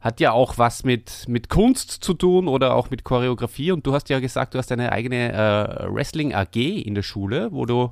hat 0.00 0.20
ja 0.20 0.32
auch 0.32 0.58
was 0.58 0.84
mit, 0.84 1.24
mit 1.28 1.48
Kunst 1.48 1.90
zu 1.90 2.14
tun 2.14 2.48
oder 2.48 2.74
auch 2.74 2.90
mit 2.90 3.04
Choreografie. 3.04 3.72
Und 3.72 3.86
du 3.86 3.92
hast 3.92 4.08
ja 4.08 4.20
gesagt, 4.20 4.54
du 4.54 4.58
hast 4.58 4.72
eine 4.72 4.92
eigene 4.92 5.32
äh, 5.32 5.92
Wrestling-AG 5.92 6.56
in 6.56 6.94
der 6.94 7.02
Schule, 7.02 7.48
wo 7.52 7.66
du 7.66 7.90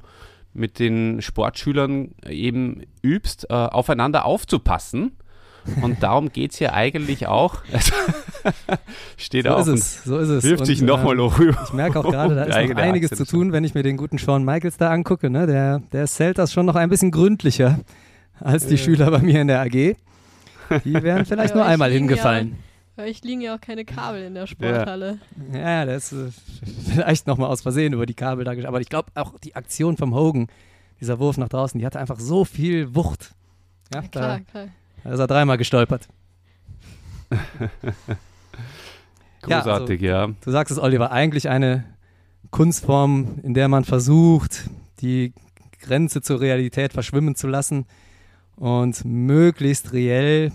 mit 0.55 0.79
den 0.79 1.21
Sportschülern 1.21 2.14
eben 2.27 2.83
übst, 3.03 3.51
äh, 3.51 3.53
aufeinander 3.53 4.25
aufzupassen. 4.25 5.12
Und 5.83 6.02
darum 6.02 6.31
geht 6.31 6.52
es 6.52 6.59
hier 6.59 6.74
eigentlich 6.74 7.26
auch. 7.26 7.62
Steht 9.16 9.46
So 9.46 9.50
auf 9.50 9.61
ist 9.62 9.68
und 9.68 9.79
es, 9.79 10.05
so 10.05 10.18
ist 10.18 10.29
es. 10.29 10.44
wirft 10.44 10.61
Und, 10.61 10.66
sich 10.66 10.83
nochmal 10.83 11.14
ähm, 11.14 11.20
hoch 11.20 11.38
rüber. 11.38 11.59
Ich 11.64 11.72
merke 11.72 12.00
auch 12.00 12.05
gerade, 12.11 12.35
da 12.35 12.44
ist 12.44 12.68
noch 12.68 12.76
einiges 12.76 13.12
Achse 13.12 13.24
zu 13.24 13.31
tun, 13.31 13.52
wenn 13.52 13.64
ich 13.64 13.74
mir 13.74 13.83
den 13.83 13.96
guten 13.96 14.18
Shawn 14.18 14.44
Michaels 14.44 14.76
da 14.76 14.90
angucke. 14.90 15.31
Ne? 15.31 15.46
Der, 15.46 15.81
der 15.92 16.07
zählt 16.07 16.38
das 16.38 16.52
schon 16.52 16.66
noch 16.66 16.76
ein 16.76 16.88
bisschen 16.88 17.11
gründlicher 17.11 17.81
als 18.40 18.66
die 18.66 18.79
Schüler 18.79 19.11
bei 19.11 19.18
mir 19.18 19.40
in 19.40 19.48
der 19.48 19.61
AG. 19.61 19.72
Die 19.72 19.96
wären 21.02 21.24
vielleicht 21.24 21.50
Ja, 21.50 21.57
nur 21.57 21.66
einmal 21.66 21.90
hingefallen. 21.90 22.57
Weil 22.96 23.11
ich 23.11 23.22
liegen 23.22 23.42
ja 23.42 23.55
auch 23.55 23.61
keine 23.61 23.85
Kabel 23.85 24.22
in 24.22 24.35
der 24.35 24.46
Sporthalle. 24.46 25.18
Ja, 25.52 25.85
der 25.85 25.96
ist 25.96 26.12
äh, 26.12 26.31
vielleicht 26.94 27.26
nochmal 27.26 27.50
aus 27.50 27.61
Versehen 27.61 27.92
über 27.92 28.07
die 28.07 28.14
Kabel 28.14 28.44
da 28.44 28.52
Aber 28.66 28.81
ich 28.81 28.88
glaube 28.88 29.11
auch 29.14 29.38
die 29.38 29.55
Aktion 29.55 29.98
vom 29.98 30.14
Hogan, 30.14 30.48
dieser 31.00 31.18
Wurf 31.18 31.37
nach 31.37 31.50
draußen, 31.50 31.79
die 31.79 31.85
hatte 31.85 31.98
einfach 32.00 32.18
so 32.18 32.46
viel 32.46 32.94
Wucht. 32.94 33.35
Ja, 33.92 34.00
Ja, 34.00 34.09
klar, 34.09 34.38
da, 34.38 34.40
klar. 34.50 34.68
Da 35.07 35.12
ist 35.14 35.21
er 35.21 35.27
dreimal 35.27 35.57
gestolpert. 35.59 36.09
Ja, 39.49 39.59
also- 39.59 39.71
Großartig, 39.71 40.01
ja. 40.01 40.27
Du 40.40 40.51
sagst 40.51 40.73
es, 40.73 40.79
Oliver, 40.81 41.12
eigentlich 41.12 41.49
eine 41.49 41.85
Kunstform, 42.51 43.38
in 43.45 43.55
der 43.55 43.69
man 43.69 43.85
versucht, 43.85 44.69
die 45.01 45.35
Grenze 45.81 46.21
zur 46.21 46.40
Realität 46.40 46.92
verschwimmen 46.92 47.37
zu 47.37 47.47
lassen 47.47 47.87
und 48.57 49.05
möglichst 49.05 49.92
reell 49.92 50.51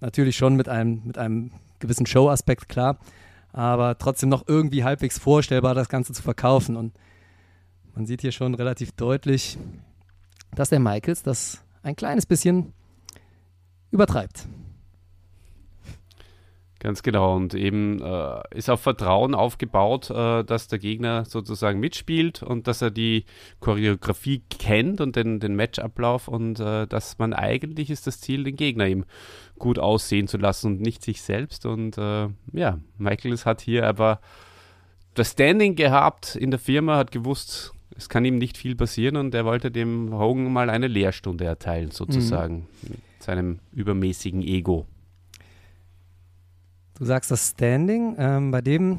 Natürlich 0.00 0.36
schon 0.36 0.56
mit 0.56 0.68
einem, 0.68 1.02
mit 1.04 1.18
einem 1.18 1.52
gewissen 1.78 2.06
Show-Aspekt, 2.06 2.68
klar. 2.68 2.98
Aber 3.52 3.98
trotzdem 3.98 4.28
noch 4.30 4.44
irgendwie 4.48 4.82
halbwegs 4.82 5.18
vorstellbar, 5.18 5.74
das 5.74 5.88
Ganze 5.90 6.12
zu 6.14 6.22
verkaufen. 6.22 6.74
Und 6.74 6.94
man 7.94 8.06
sieht 8.06 8.22
hier 8.22 8.32
schon 8.32 8.54
relativ 8.54 8.92
deutlich, 8.92 9.58
dass 10.54 10.70
der 10.70 10.80
Michaels 10.80 11.22
das 11.22 11.62
ein 11.82 11.96
kleines 11.96 12.24
bisschen 12.24 12.72
übertreibt. 13.90 14.46
Ganz 16.80 17.02
genau. 17.02 17.36
Und 17.36 17.52
eben 17.52 18.00
äh, 18.00 18.40
ist 18.52 18.70
auf 18.70 18.80
Vertrauen 18.80 19.34
aufgebaut, 19.34 20.08
äh, 20.08 20.42
dass 20.44 20.66
der 20.66 20.78
Gegner 20.78 21.26
sozusagen 21.26 21.78
mitspielt 21.78 22.42
und 22.42 22.66
dass 22.66 22.80
er 22.80 22.90
die 22.90 23.26
Choreografie 23.60 24.42
kennt 24.48 25.02
und 25.02 25.14
den, 25.14 25.40
den 25.40 25.54
Matchablauf 25.56 26.26
und 26.26 26.58
äh, 26.58 26.86
dass 26.86 27.18
man 27.18 27.34
eigentlich 27.34 27.90
ist 27.90 28.06
das 28.06 28.20
Ziel, 28.20 28.44
den 28.44 28.56
Gegner 28.56 28.86
eben 28.86 29.04
gut 29.58 29.78
aussehen 29.78 30.26
zu 30.26 30.38
lassen 30.38 30.68
und 30.68 30.80
nicht 30.80 31.04
sich 31.04 31.20
selbst. 31.20 31.66
Und 31.66 31.98
äh, 31.98 32.28
ja, 32.52 32.78
Michaels 32.96 33.44
hat 33.44 33.60
hier 33.60 33.86
aber 33.86 34.18
das 35.12 35.32
Standing 35.32 35.76
gehabt 35.76 36.34
in 36.34 36.50
der 36.50 36.60
Firma, 36.60 36.96
hat 36.96 37.12
gewusst, 37.12 37.74
es 37.94 38.08
kann 38.08 38.24
ihm 38.24 38.38
nicht 38.38 38.56
viel 38.56 38.74
passieren 38.74 39.16
und 39.16 39.34
er 39.34 39.44
wollte 39.44 39.70
dem 39.70 40.14
Hogan 40.18 40.50
mal 40.50 40.70
eine 40.70 40.86
Lehrstunde 40.86 41.44
erteilen, 41.44 41.90
sozusagen, 41.90 42.66
mhm. 42.80 42.94
Seinem 43.22 43.58
übermäßigen 43.72 44.42
Ego. 44.42 44.86
Du 46.98 47.04
sagst 47.04 47.30
das 47.30 47.50
Standing. 47.50 48.14
Ähm, 48.18 48.50
bei 48.50 48.60
dem 48.60 48.98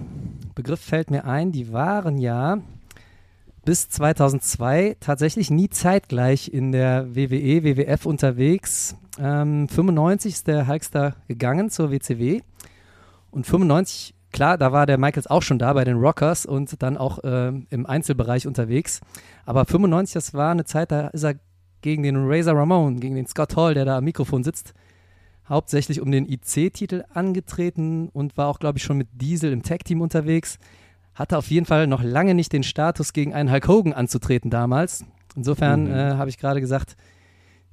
Begriff 0.56 0.82
fällt 0.82 1.12
mir 1.12 1.26
ein, 1.26 1.52
die 1.52 1.72
waren 1.72 2.18
ja 2.18 2.60
bis 3.64 3.90
2002 3.90 4.98
tatsächlich 5.00 5.52
nie 5.52 5.70
zeitgleich 5.70 6.52
in 6.52 6.72
der 6.72 7.16
WWE, 7.16 7.64
WWF 7.64 8.06
unterwegs. 8.06 8.96
Ähm, 9.20 9.68
95 9.68 10.34
ist 10.34 10.48
der 10.48 10.68
Hulkster 10.68 11.16
gegangen 11.28 11.70
zur 11.70 11.92
WCW 11.92 12.42
und 13.30 13.46
95, 13.46 14.14
klar, 14.32 14.58
da 14.58 14.72
war 14.72 14.86
der 14.86 14.98
Michaels 14.98 15.28
auch 15.28 15.42
schon 15.42 15.60
da 15.60 15.74
bei 15.74 15.84
den 15.84 15.98
Rockers 15.98 16.46
und 16.46 16.82
dann 16.82 16.98
auch 16.98 17.24
äh, 17.24 17.54
im 17.70 17.86
Einzelbereich 17.86 18.48
unterwegs. 18.48 19.02
Aber 19.46 19.66
95, 19.66 20.14
das 20.14 20.34
war 20.34 20.52
eine 20.52 20.66
Zeit, 20.66 20.92
da 20.92 21.08
ist 21.08 21.24
er 21.24 21.36
gegen 21.82 22.04
den 22.04 22.16
Razor 22.18 22.56
Ramon, 22.56 23.00
gegen 23.00 23.16
den 23.16 23.28
Scott 23.28 23.56
Hall, 23.56 23.74
der 23.74 23.86
da 23.86 23.98
am 23.98 24.04
Mikrofon 24.04 24.44
sitzt, 24.44 24.74
hauptsächlich 25.48 26.02
um 26.02 26.12
den 26.12 26.26
IC-Titel 26.26 27.04
angetreten 27.14 28.10
und 28.10 28.38
war 28.38 28.48
auch, 28.48 28.60
glaube 28.60 28.78
ich, 28.78 28.84
schon 28.84 28.98
mit 28.98 29.10
Diesel 29.14 29.52
im 29.52 29.64
Tag-Team 29.64 30.02
unterwegs. 30.02 30.60
Hatte 31.14 31.38
auf 31.38 31.48
jeden 31.48 31.66
Fall 31.66 31.88
noch 31.88 32.04
lange 32.04 32.36
nicht 32.36 32.54
den 32.54 32.64
Status, 32.64 33.14
gegen 33.14 33.34
einen 33.34 33.52
Hulk 33.52 33.68
Hogan 33.68 33.94
anzutreten 33.94 34.50
damals. 34.50 35.04
Insofern 35.36 35.86
mhm. 35.86 35.92
äh, 35.92 36.14
habe 36.14 36.30
ich 36.30 36.38
gerade 36.38 36.62
gesagt, 36.62 36.96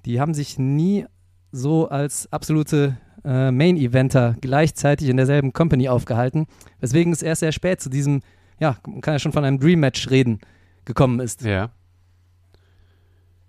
die 0.05 0.21
haben 0.21 0.35
sich 0.35 0.59
nie 0.59 1.07
so 1.53 1.89
als 1.89 2.33
absolute 2.33 2.97
äh, 3.25 3.51
Main-Eventer 3.51 4.37
gleichzeitig 4.41 5.09
in 5.09 5.17
derselben 5.17 5.53
Company 5.53 5.89
aufgehalten, 5.89 6.47
weswegen 6.81 7.13
es 7.13 7.23
erst 7.23 7.41
sehr 7.41 7.53
spät 7.53 7.81
zu 7.81 7.89
diesem, 7.89 8.23
ja, 8.59 8.77
man 8.87 9.01
kann 9.01 9.15
ja 9.15 9.19
schon 9.19 9.33
von 9.33 9.45
einem 9.45 9.59
Dream-Match 9.59 10.11
reden, 10.11 10.41
gekommen 10.85 11.21
ist. 11.21 11.43
Ja. 11.43 11.71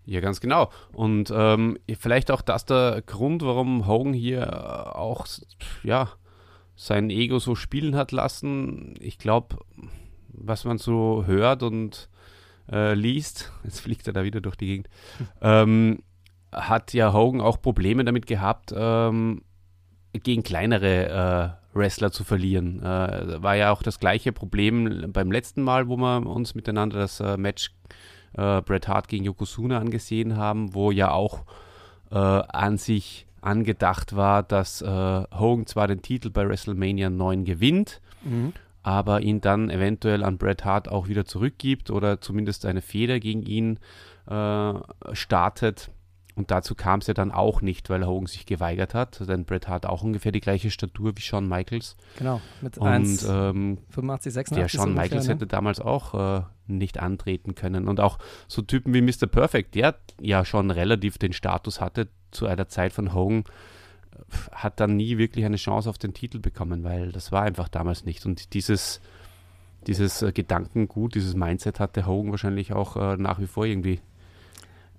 Ja, 0.10 0.22
ganz 0.22 0.42
genau. 0.42 0.72
Und 0.92 1.32
ähm, 1.32 1.78
vielleicht 2.00 2.32
auch 2.32 2.42
das 2.42 2.66
der 2.66 3.04
Grund, 3.06 3.44
warum 3.44 3.86
Hogan 3.86 4.12
hier 4.12 4.42
äh, 4.42 4.98
auch 4.98 5.28
ja, 5.84 6.10
sein 6.76 7.12
Ego 7.12 7.38
so 7.38 7.54
spielen 7.54 7.96
hat 7.96 8.12
lassen. 8.12 8.96
Ich 9.00 9.20
glaube, 9.20 9.58
was 10.30 10.66
man 10.66 10.80
so 10.80 11.26
hört 11.28 11.62
und 11.62 12.10
äh, 12.72 12.96
liest, 12.96 13.52
jetzt 13.64 13.82
fliegt 13.82 14.08
er 14.08 14.14
da 14.14 14.24
wieder 14.24 14.42
durch 14.42 14.56
die 14.56 14.66
Gegend, 14.66 14.90
ähm, 15.44 16.02
hat 16.52 16.94
ja 16.94 17.14
Hogan 17.14 17.40
auch 17.40 17.62
Probleme 17.62 18.04
damit 18.04 18.26
gehabt, 18.26 18.74
ähm, 18.76 19.44
gegen 20.14 20.42
kleinere 20.42 21.60
äh, 21.74 21.78
Wrestler 21.78 22.12
zu 22.12 22.24
verlieren. 22.24 22.82
Äh, 22.82 23.44
war 23.44 23.56
ja 23.58 23.72
auch 23.72 23.84
das 23.84 24.00
gleiche 24.00 24.32
Problem 24.32 25.12
beim 25.14 25.32
letzten 25.32 25.62
Mal, 25.62 25.88
wo 25.88 25.98
wir 25.98 26.26
uns 26.26 26.56
miteinander 26.56 26.98
das 26.98 27.20
äh, 27.20 27.38
Match 27.38 27.70
äh, 27.70 27.94
Bret 28.34 28.88
Hart 28.88 29.08
gegen 29.08 29.26
Yokozuna 29.26 29.80
angesehen 29.80 30.38
haben, 30.38 30.74
wo 30.74 30.92
ja 30.92 31.12
auch 31.12 31.44
äh, 32.12 32.16
an 32.16 32.78
sich 32.78 33.26
angedacht 33.42 34.16
war, 34.16 34.44
dass 34.44 34.82
äh, 34.82 34.88
Hogan 34.88 35.66
zwar 35.66 35.88
den 35.88 36.02
Titel 36.02 36.30
bei 36.30 36.48
WrestleMania 36.48 37.10
9 37.10 37.46
gewinnt, 37.46 38.02
mhm. 38.24 38.54
aber 38.84 39.22
ihn 39.22 39.42
dann 39.42 39.70
eventuell 39.70 40.24
an 40.24 40.38
Bret 40.38 40.66
Hart 40.66 40.90
auch 40.90 41.08
wieder 41.08 41.26
zurückgibt 41.26 41.90
oder 41.90 42.22
zumindest 42.22 42.66
eine 42.66 42.82
Feder 42.82 43.20
gegen 43.20 43.44
ihn 43.44 43.80
äh, 44.28 44.74
startet. 45.14 45.90
Und 46.40 46.52
dazu 46.52 46.74
kam 46.74 47.02
es 47.02 47.08
ja 47.08 47.14
dann 47.14 47.34
auch 47.34 47.62
nicht, 47.62 47.90
weil 47.90 48.08
Hogan 48.08 48.26
sich 48.26 48.46
geweigert 48.46 48.94
hat, 48.94 49.28
denn 49.28 49.44
Bret 49.44 49.68
Hart 49.68 49.86
auch 49.86 50.04
ungefähr 50.04 50.32
die 50.32 50.40
gleiche 50.40 50.72
Statur 50.72 51.12
wie 51.18 51.22
Shawn 51.22 51.50
Michaels. 51.50 51.98
Genau, 52.18 52.40
mit 52.62 52.78
und, 52.78 52.88
1, 52.88 53.28
ähm, 53.30 53.78
85, 53.90 54.34
86. 54.36 54.56
Der 54.56 54.70
Shawn 54.70 54.92
ungefähr, 54.92 55.04
Michaels 55.04 55.28
ne? 55.28 55.34
hätte 55.34 55.48
damals 55.48 55.82
auch 55.82 56.40
äh, 56.40 56.44
nicht 56.68 56.98
antreten 56.98 57.56
können. 57.56 57.90
Und 57.90 58.00
auch 58.00 58.20
so 58.48 58.62
Typen 58.62 58.94
wie 58.94 59.02
Mr. 59.02 59.28
Perfect, 59.28 59.76
der 59.76 59.96
ja 60.22 60.46
schon 60.46 60.72
relativ 60.72 61.18
den 61.18 61.34
Status 61.34 61.82
hatte 61.82 62.08
zu 62.32 62.48
einer 62.48 62.70
Zeit 62.70 62.94
von 62.94 63.14
Hogan, 63.14 63.44
hat 64.54 64.80
dann 64.80 64.96
nie 64.96 65.18
wirklich 65.18 65.44
eine 65.44 65.58
Chance 65.58 65.90
auf 65.90 65.98
den 65.98 66.14
Titel 66.14 66.40
bekommen, 66.40 66.86
weil 66.86 67.12
das 67.12 67.34
war 67.34 67.42
einfach 67.42 67.68
damals 67.68 68.06
nicht. 68.06 68.26
Und 68.26 68.54
dieses, 68.54 69.02
dieses 69.88 70.22
äh, 70.22 70.32
Gedankengut, 70.32 71.16
dieses 71.16 71.36
Mindset 71.36 71.82
hatte 71.82 72.06
Hogan 72.06 72.32
wahrscheinlich 72.32 72.72
auch 72.72 72.96
äh, 72.96 73.18
nach 73.18 73.42
wie 73.42 73.48
vor 73.48 73.66
irgendwie 73.66 74.00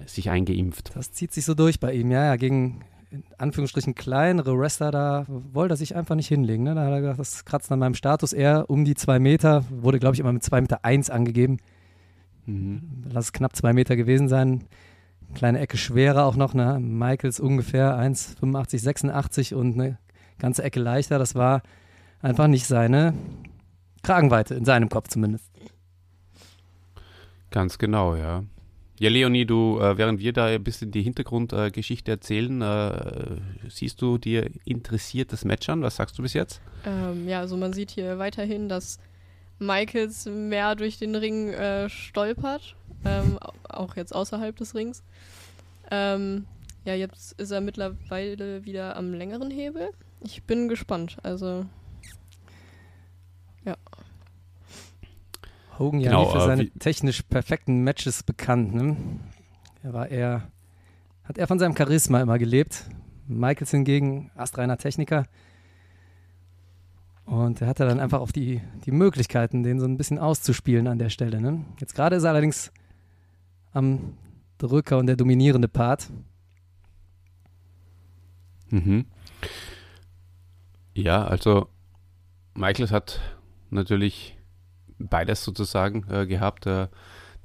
sich 0.06 0.30
eingeimpft. 0.30 0.92
Das 0.94 1.12
zieht 1.12 1.32
sich 1.32 1.44
so 1.44 1.54
durch 1.54 1.80
bei 1.80 1.92
ihm, 1.92 2.10
ja, 2.10 2.24
ja, 2.26 2.36
gegen 2.36 2.84
in 3.10 3.24
Anführungsstrichen 3.38 3.94
kleinere 3.94 4.56
Wrestler, 4.56 4.92
da 4.92 5.24
wollte 5.28 5.74
er 5.74 5.76
sich 5.76 5.96
einfach 5.96 6.14
nicht 6.14 6.28
hinlegen. 6.28 6.62
Ne? 6.62 6.74
Da 6.74 6.84
hat 6.84 6.92
er 6.92 7.00
gesagt, 7.00 7.18
das 7.18 7.44
kratzt 7.44 7.72
an 7.72 7.80
meinem 7.80 7.94
Status 7.94 8.32
eher 8.32 8.70
um 8.70 8.84
die 8.84 8.94
zwei 8.94 9.18
Meter, 9.18 9.64
wurde 9.68 9.98
glaube 9.98 10.14
ich 10.14 10.20
immer 10.20 10.32
mit 10.32 10.44
zwei 10.44 10.60
Meter 10.60 10.84
eins 10.84 11.10
angegeben. 11.10 11.58
Mhm. 12.46 13.04
Lass 13.10 13.26
es 13.26 13.32
knapp 13.32 13.56
zwei 13.56 13.72
Meter 13.72 13.96
gewesen 13.96 14.28
sein. 14.28 14.64
Kleine 15.34 15.58
Ecke 15.58 15.76
schwerer 15.76 16.24
auch 16.24 16.36
noch, 16.36 16.54
ne? 16.54 16.78
Michaels 16.80 17.40
ungefähr 17.40 17.96
1,85, 17.96 18.78
86 18.78 19.54
und 19.54 19.74
eine 19.74 19.98
ganze 20.38 20.62
Ecke 20.62 20.80
leichter. 20.80 21.18
Das 21.18 21.34
war 21.34 21.62
einfach 22.20 22.48
nicht 22.48 22.66
seine 22.66 23.14
Kragenweite, 24.02 24.54
in 24.54 24.64
seinem 24.64 24.88
Kopf 24.88 25.08
zumindest. 25.08 25.50
Ganz 27.50 27.78
genau, 27.78 28.16
ja. 28.16 28.44
Ja, 29.00 29.08
Leonie, 29.08 29.46
du, 29.46 29.80
äh, 29.80 29.96
während 29.96 30.20
wir 30.20 30.34
da 30.34 30.44
ein 30.44 30.62
bisschen 30.62 30.90
die 30.90 31.00
Hintergrundgeschichte 31.00 32.10
äh, 32.10 32.14
erzählen, 32.16 32.60
äh, 32.60 33.36
siehst 33.70 34.02
du 34.02 34.18
dir 34.18 34.50
interessiert 34.66 35.32
das 35.32 35.46
Match 35.46 35.70
an? 35.70 35.80
Was 35.80 35.96
sagst 35.96 36.18
du 36.18 36.22
bis 36.22 36.34
jetzt? 36.34 36.60
Ähm, 36.84 37.26
ja, 37.26 37.40
also 37.40 37.56
man 37.56 37.72
sieht 37.72 37.92
hier 37.92 38.18
weiterhin, 38.18 38.68
dass 38.68 38.98
Michaels 39.58 40.26
mehr 40.26 40.76
durch 40.76 40.98
den 40.98 41.14
Ring 41.14 41.48
äh, 41.48 41.88
stolpert, 41.88 42.76
ähm, 43.06 43.38
auch 43.70 43.96
jetzt 43.96 44.14
außerhalb 44.14 44.54
des 44.54 44.74
Rings. 44.74 45.02
Ähm, 45.90 46.44
ja, 46.84 46.92
jetzt 46.92 47.40
ist 47.40 47.52
er 47.52 47.62
mittlerweile 47.62 48.66
wieder 48.66 48.96
am 48.98 49.14
längeren 49.14 49.50
Hebel. 49.50 49.92
Ich 50.22 50.42
bin 50.42 50.68
gespannt. 50.68 51.16
Also, 51.22 51.64
Hogan 55.80 56.00
ja 56.00 56.10
genau, 56.10 56.26
nie 56.26 56.32
für 56.32 56.40
seine 56.42 56.70
technisch 56.70 57.22
perfekten 57.22 57.82
Matches 57.82 58.22
bekannt. 58.22 58.74
Ne? 58.74 58.96
Er 59.82 59.92
war 59.92 60.08
eher, 60.08 60.42
hat 61.24 61.38
er 61.38 61.46
von 61.46 61.58
seinem 61.58 61.76
Charisma 61.76 62.20
immer 62.20 62.38
gelebt. 62.38 62.84
Michaels 63.26 63.70
hingegen, 63.70 64.30
astreiner 64.36 64.76
Techniker. 64.76 65.26
Und 67.24 67.60
er 67.60 67.68
hatte 67.68 67.86
dann 67.86 68.00
einfach 68.00 68.20
auch 68.20 68.32
die, 68.32 68.60
die 68.84 68.90
Möglichkeiten, 68.90 69.62
den 69.62 69.78
so 69.78 69.86
ein 69.86 69.96
bisschen 69.96 70.18
auszuspielen 70.18 70.86
an 70.86 70.98
der 70.98 71.10
Stelle. 71.10 71.40
Ne? 71.40 71.64
Jetzt 71.78 71.94
gerade 71.94 72.16
ist 72.16 72.24
er 72.24 72.30
allerdings 72.30 72.72
am 73.72 74.14
Drücker 74.58 74.98
und 74.98 75.06
der 75.06 75.16
dominierende 75.16 75.68
Part. 75.68 76.10
Mhm. 78.68 79.06
Ja, 80.94 81.24
also 81.24 81.68
Michaels 82.54 82.90
hat 82.90 83.20
natürlich 83.70 84.36
beides 85.08 85.44
sozusagen 85.44 86.06
äh, 86.10 86.26
gehabt. 86.26 86.66
Äh, 86.66 86.88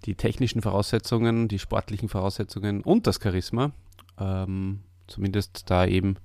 die 0.06 0.16
technischen 0.16 0.62
Voraussetzungen, 0.62 1.48
die 1.48 1.60
sportlichen 1.60 2.10
Voraussetzungen 2.10 2.82
und 2.82 3.08
das 3.08 3.20
Charisma. 3.22 3.72
Ähm, 4.20 4.82
zumindest 5.08 5.70
da 5.70 5.86
eben 5.86 6.18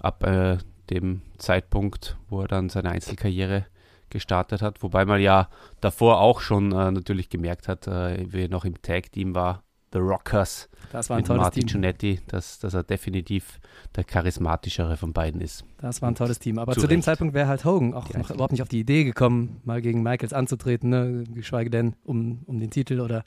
ab 0.00 0.24
äh, 0.24 0.58
dem 0.90 1.22
Zeitpunkt, 1.38 2.16
wo 2.28 2.42
er 2.42 2.48
dann 2.48 2.68
seine 2.68 2.90
Einzelkarriere 2.90 3.66
gestartet 4.10 4.60
hat. 4.60 4.82
Wobei 4.82 5.04
man 5.04 5.20
ja 5.20 5.48
davor 5.80 6.20
auch 6.20 6.40
schon 6.40 6.72
äh, 6.72 6.90
natürlich 6.90 7.30
gemerkt 7.30 7.68
hat, 7.68 7.86
äh, 7.86 8.26
wie 8.32 8.44
er 8.44 8.48
noch 8.48 8.64
im 8.64 8.80
Tag-Team 8.82 9.34
war, 9.34 9.62
The 9.92 9.98
Rockers 9.98 10.68
das 10.92 11.08
war 11.08 11.16
ein 11.16 11.20
mit 11.20 11.26
tolles 11.26 11.42
Marty 11.42 11.60
Team. 11.60 11.68
Giannetti, 11.68 12.20
dass, 12.26 12.58
dass 12.58 12.74
er 12.74 12.82
definitiv 12.82 13.60
der 13.96 14.04
charismatischere 14.04 14.96
von 14.96 15.12
beiden 15.12 15.40
ist. 15.40 15.64
Das 15.78 16.02
war 16.02 16.10
ein 16.10 16.14
tolles 16.14 16.38
Team. 16.38 16.58
Aber 16.58 16.72
zu, 16.72 16.80
zu 16.80 16.86
dem 16.88 17.02
Zeitpunkt 17.02 17.34
wäre 17.34 17.48
halt 17.48 17.64
Hogan 17.64 17.94
auch 17.94 18.12
noch 18.14 18.30
überhaupt 18.30 18.52
nicht 18.52 18.62
auf 18.62 18.68
die 18.68 18.80
Idee 18.80 19.04
gekommen, 19.04 19.60
mal 19.64 19.80
gegen 19.80 20.02
Michaels 20.02 20.32
anzutreten, 20.32 20.90
ne? 20.90 21.24
geschweige 21.32 21.70
denn 21.70 21.94
um, 22.04 22.40
um 22.46 22.58
den 22.58 22.70
Titel 22.70 23.00
oder 23.00 23.24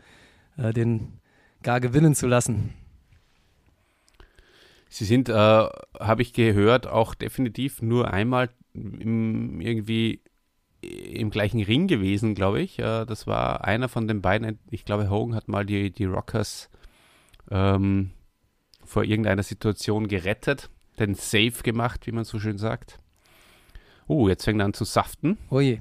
äh, 0.57 0.73
den 0.73 1.19
gar 1.63 1.79
gewinnen 1.79 2.15
zu 2.15 2.27
lassen. 2.27 2.73
Sie 4.89 5.05
sind, 5.05 5.29
äh, 5.29 5.33
habe 5.33 6.21
ich 6.21 6.33
gehört, 6.33 6.85
auch 6.85 7.15
definitiv 7.15 7.81
nur 7.81 8.13
einmal 8.13 8.49
im, 8.73 9.61
irgendwie 9.61 10.21
im 10.83 11.29
gleichen 11.29 11.61
Ring 11.61 11.87
gewesen, 11.87 12.35
glaube 12.35 12.61
ich. 12.61 12.79
Äh, 12.79 13.05
das 13.05 13.27
war 13.27 13.63
einer 13.63 13.89
von 13.89 14.07
den 14.07 14.21
beiden. 14.21 14.59
Ich 14.69 14.85
glaube, 14.85 15.09
Hogan 15.09 15.35
hat 15.35 15.47
mal 15.47 15.65
die, 15.65 15.91
die 15.91 16.05
Rockers 16.05 16.69
ähm, 17.49 18.11
vor 18.83 19.03
irgendeiner 19.03 19.43
Situation 19.43 20.07
gerettet, 20.07 20.69
den 20.99 21.15
Safe 21.15 21.63
gemacht, 21.63 22.07
wie 22.07 22.11
man 22.11 22.23
so 22.25 22.39
schön 22.39 22.57
sagt. 22.57 22.99
Oh, 24.07 24.27
jetzt 24.27 24.43
fängt 24.43 24.61
er 24.61 24.65
an 24.65 24.73
zu 24.73 24.83
saften. 24.83 25.37
Oh 25.49 25.59
je. 25.59 25.79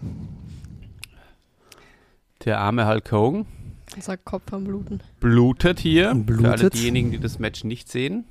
Der 2.44 2.60
arme 2.60 2.86
Hulk 2.86 3.10
Hogan. 3.12 3.46
Unser 3.94 4.16
Kopf 4.16 4.52
am 4.52 4.64
Bluten. 4.64 5.00
Blutet 5.20 5.80
hier. 5.80 6.14
Blutet. 6.14 6.44
Für 6.44 6.52
alle 6.52 6.70
diejenigen, 6.70 7.10
die 7.10 7.18
das 7.18 7.38
Match 7.38 7.64
nicht 7.64 7.90
sehen. 7.90 8.24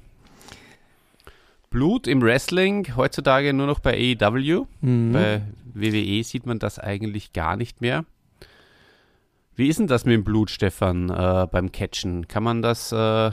Blut 1.72 2.06
im 2.06 2.22
Wrestling, 2.22 2.96
heutzutage 2.98 3.54
nur 3.54 3.66
noch 3.66 3.80
bei 3.80 4.16
AEW. 4.22 4.68
Mhm. 4.82 5.14
Bei 5.14 5.42
WWE 5.74 6.24
sieht 6.24 6.46
man 6.46 6.60
das 6.60 6.78
eigentlich 6.78 7.34
gar 7.34 7.56
nicht 7.56 7.80
mehr. 7.80 8.06
Wie 9.56 9.70
ist 9.70 9.80
denn 9.80 9.88
das 9.88 10.06
mit 10.06 10.14
dem 10.14 10.26
Blut, 10.26 10.50
Stefan, 10.50 11.10
äh, 11.10 11.48
beim 11.50 11.72
Catchen? 11.72 12.28
Kann 12.28 12.44
man 12.44 12.62
das. 12.62 12.92
Äh, 12.92 13.32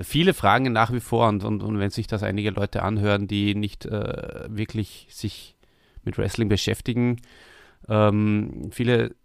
viele 0.00 0.34
fragen 0.34 0.72
nach 0.72 0.92
wie 0.92 1.00
vor 1.00 1.28
und, 1.28 1.42
und, 1.42 1.62
und 1.62 1.78
wenn 1.78 1.90
sich 1.90 2.06
das 2.06 2.22
einige 2.22 2.50
Leute 2.50 2.82
anhören, 2.82 3.26
die 3.26 3.56
nicht 3.56 3.86
äh, 3.86 4.44
wirklich 4.48 5.08
sich 5.10 5.56
mit 6.04 6.16
Wrestling 6.16 6.48
beschäftigen, 6.48 7.20
ähm, 7.88 8.70
viele 8.70 9.16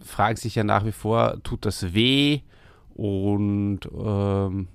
fragen 0.00 0.36
sich 0.36 0.54
ja 0.54 0.64
nach 0.64 0.84
wie 0.84 0.92
vor, 0.92 1.42
tut 1.42 1.64
das 1.64 1.94
weh? 1.94 2.40
Und 2.94 3.80
ähm, 3.90 4.68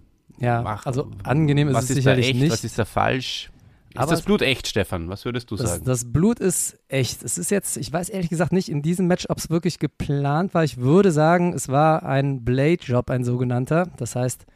Ja, 0.44 0.64
Ach, 0.66 0.86
also 0.86 1.10
angenehm 1.24 1.70
ist 1.70 1.76
was 1.76 1.84
es 1.86 1.90
ist 1.92 1.96
sicherlich 1.98 2.30
echt, 2.30 2.40
nicht. 2.40 2.52
was 2.52 2.64
ist 2.64 2.78
da 2.78 2.86
falsch? 2.86 3.50
Ist 3.90 3.98
Aber 4.00 4.12
das 4.12 4.24
Blut 4.24 4.42
echt, 4.42 4.68
Stefan? 4.68 5.08
Was 5.08 5.24
würdest 5.24 5.52
du 5.52 5.56
Das, 5.56 5.70
sagen? 5.70 5.86
das 5.86 6.12
Blut 6.12 6.40
ist 6.40 6.80
echt. 6.88 7.24
Es 7.24 7.38
ist 7.38 7.52
jetzt, 7.52 7.78
ich 7.78 7.94
weiß 7.94 8.10
ehrlich 8.10 8.30
gesagt 8.30 8.52
nicht 8.52 8.70
in 8.70 8.82
diesem 8.82 9.06
Match, 9.08 9.26
ob 9.30 9.38
es 9.38 9.50
wirklich 9.52 9.78
geplant 9.78 10.54
war. 10.56 10.64
Ich 10.64 10.78
würde 10.78 11.12
sagen, 11.12 11.54
es 11.54 11.70
war 11.70 12.04
ein 12.04 12.44
Blade-Job, 12.44 13.10
ein 13.12 13.24
sogenannter. 13.24 13.90
Das 13.98 14.16
heißt, 14.16 14.48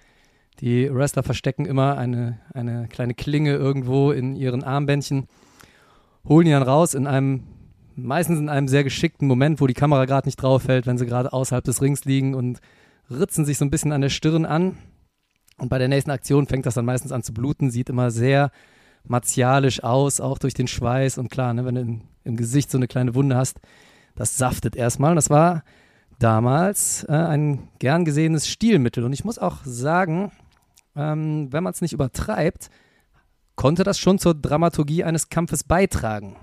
die 0.59 0.91
Wrestler 0.91 1.21
verstecken 1.21 1.65
immer 1.65 1.97
eine, 1.99 2.39
eine 2.53 2.87
kleine 2.87 3.13
Klinge 3.13 3.53
irgendwo 3.53 4.11
in 4.11 4.35
ihren 4.35 4.63
Armbändchen, 4.63 5.27
holen 6.27 6.45
die 6.45 6.51
dann 6.51 6.63
raus 6.63 6.95
in 6.95 7.05
einem, 7.05 7.43
meistens 7.95 8.39
in 8.39 8.49
einem 8.49 8.67
sehr 8.67 8.83
geschickten 8.83 9.27
Moment, 9.27 9.61
wo 9.61 9.67
die 9.67 9.75
Kamera 9.75 10.05
gerade 10.05 10.27
nicht 10.27 10.41
drauf 10.41 10.63
fällt, 10.63 10.87
wenn 10.87 10.97
sie 10.97 11.05
gerade 11.05 11.31
außerhalb 11.31 11.63
des 11.63 11.79
Rings 11.81 12.05
liegen 12.05 12.33
und 12.33 12.59
ritzen 13.11 13.45
sich 13.45 13.59
so 13.59 13.65
ein 13.65 13.69
bisschen 13.69 13.91
an 13.91 14.01
der 14.01 14.09
Stirn 14.09 14.45
an. 14.47 14.77
Und 15.57 15.69
bei 15.69 15.77
der 15.77 15.87
nächsten 15.87 16.11
Aktion 16.11 16.47
fängt 16.47 16.65
das 16.65 16.75
dann 16.75 16.85
meistens 16.85 17.11
an 17.11 17.23
zu 17.23 17.33
bluten, 17.33 17.71
sieht 17.71 17.89
immer 17.89 18.11
sehr 18.11 18.51
martialisch 19.03 19.83
aus, 19.83 20.19
auch 20.19 20.37
durch 20.37 20.53
den 20.53 20.67
Schweiß. 20.67 21.17
Und 21.17 21.29
klar, 21.29 21.53
ne, 21.53 21.65
wenn 21.65 21.75
du 21.75 21.81
im, 21.81 22.01
im 22.23 22.37
Gesicht 22.37 22.69
so 22.69 22.77
eine 22.77 22.87
kleine 22.87 23.15
Wunde 23.15 23.35
hast, 23.35 23.59
das 24.15 24.37
saftet 24.37 24.75
erstmal. 24.75 25.11
Und 25.11 25.15
das 25.15 25.29
war 25.29 25.63
damals 26.19 27.03
äh, 27.05 27.13
ein 27.13 27.69
gern 27.79 28.05
gesehenes 28.05 28.47
Stilmittel. 28.47 29.03
Und 29.03 29.13
ich 29.13 29.25
muss 29.25 29.39
auch 29.39 29.57
sagen, 29.63 30.31
ähm, 30.95 31.51
wenn 31.51 31.63
man 31.63 31.73
es 31.73 31.81
nicht 31.81 31.93
übertreibt, 31.93 32.69
konnte 33.55 33.83
das 33.83 33.99
schon 33.99 34.19
zur 34.19 34.35
Dramaturgie 34.35 35.03
eines 35.03 35.29
Kampfes 35.29 35.63
beitragen. 35.63 36.35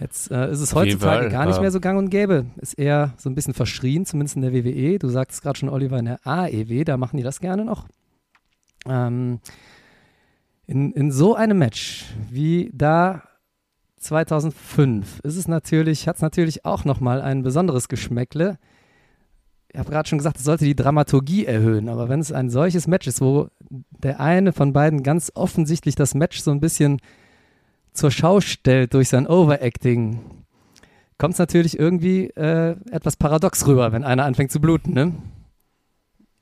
Jetzt 0.00 0.30
äh, 0.30 0.50
ist 0.50 0.60
es 0.60 0.74
heutzutage 0.74 1.22
Fall, 1.22 1.30
gar 1.30 1.46
nicht 1.46 1.56
ja. 1.56 1.62
mehr 1.62 1.70
so 1.70 1.80
gang 1.80 1.98
und 1.98 2.10
gäbe. 2.10 2.46
Ist 2.56 2.74
eher 2.74 3.14
so 3.16 3.28
ein 3.28 3.34
bisschen 3.34 3.54
verschrien, 3.54 4.06
zumindest 4.06 4.36
in 4.36 4.42
der 4.42 4.52
WWE. 4.52 4.98
Du 4.98 5.08
sagtest 5.08 5.42
gerade 5.42 5.58
schon, 5.58 5.68
Oliver, 5.68 5.98
in 5.98 6.04
der 6.04 6.20
AEW, 6.24 6.84
da 6.84 6.96
machen 6.96 7.16
die 7.16 7.22
das 7.22 7.40
gerne 7.40 7.64
noch. 7.64 7.88
Ähm, 8.86 9.40
in, 10.66 10.92
in 10.92 11.10
so 11.10 11.34
einem 11.34 11.58
Match 11.58 12.04
wie 12.30 12.70
da 12.72 13.22
2005 13.98 15.20
ist 15.20 15.36
es 15.36 15.48
natürlich, 15.48 16.06
hat 16.06 16.16
es 16.16 16.22
natürlich 16.22 16.64
auch 16.64 16.84
nochmal 16.84 17.20
ein 17.20 17.42
besonderes 17.42 17.88
Geschmäckle. 17.88 18.58
Ich 19.72 19.78
habe 19.78 19.90
gerade 19.90 20.08
schon 20.08 20.18
gesagt, 20.18 20.36
es 20.36 20.44
sollte 20.44 20.64
die 20.64 20.76
Dramaturgie 20.76 21.44
erhöhen, 21.44 21.88
aber 21.88 22.08
wenn 22.08 22.20
es 22.20 22.32
ein 22.32 22.50
solches 22.50 22.86
Match 22.86 23.06
ist, 23.06 23.20
wo 23.20 23.48
der 23.70 24.20
eine 24.20 24.52
von 24.52 24.72
beiden 24.72 25.02
ganz 25.02 25.32
offensichtlich 25.34 25.94
das 25.94 26.14
Match 26.14 26.40
so 26.40 26.50
ein 26.52 26.60
bisschen 26.60 27.00
zur 27.98 28.10
Schau 28.10 28.40
stellt 28.40 28.94
durch 28.94 29.08
sein 29.08 29.26
Overacting, 29.26 30.20
kommt 31.18 31.34
es 31.34 31.38
natürlich 31.38 31.78
irgendwie 31.78 32.26
äh, 32.30 32.76
etwas 32.90 33.16
paradox 33.16 33.66
rüber, 33.66 33.92
wenn 33.92 34.04
einer 34.04 34.24
anfängt 34.24 34.52
zu 34.52 34.60
bluten, 34.60 34.94
ne? 34.94 35.12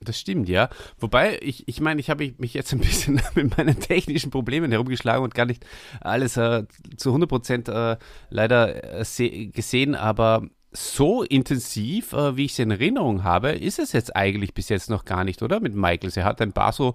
Das 0.01 0.21
stimmt, 0.21 0.49
ja. 0.49 0.69
Wobei, 0.99 1.39
ich 1.41 1.67
ich, 1.67 1.81
meine, 1.81 2.01
ich 2.01 2.11
habe 2.11 2.33
mich 2.39 2.55
jetzt 2.55 2.73
ein 2.73 2.79
bisschen 2.81 3.21
mit 3.35 3.57
meinen 3.57 3.81
technischen 3.81 4.31
Problemen 4.31 4.71
herumgeschlagen 4.71 5.25
und 5.25 5.35
gar 5.35 5.47
nicht 5.47 5.65
alles 6.01 6.37
äh, 6.37 6.65
zu 6.97 7.09
100 7.09 7.29
Prozent 7.29 7.69
äh, 7.69 7.97
leider 8.31 8.99
äh, 9.01 9.05
se- 9.05 9.47
gesehen, 9.47 9.95
aber 9.95 10.47
so 10.73 11.23
intensiv, 11.23 12.13
äh, 12.13 12.37
wie 12.37 12.45
ich 12.45 12.53
es 12.53 12.59
in 12.59 12.71
Erinnerung 12.71 13.25
habe, 13.25 13.53
ist 13.53 13.79
es 13.79 13.93
jetzt 13.93 14.15
eigentlich 14.15 14.53
bis 14.53 14.69
jetzt 14.69 14.91
noch 14.91 15.07
gar 15.07 15.25
nicht, 15.25 15.43
oder? 15.43 15.59
Mit 15.61 15.75
Michaels. 15.75 16.17
Er 16.19 16.25
hat 16.25 16.43
ein 16.43 16.53
paar 16.53 16.73
so 16.73 16.95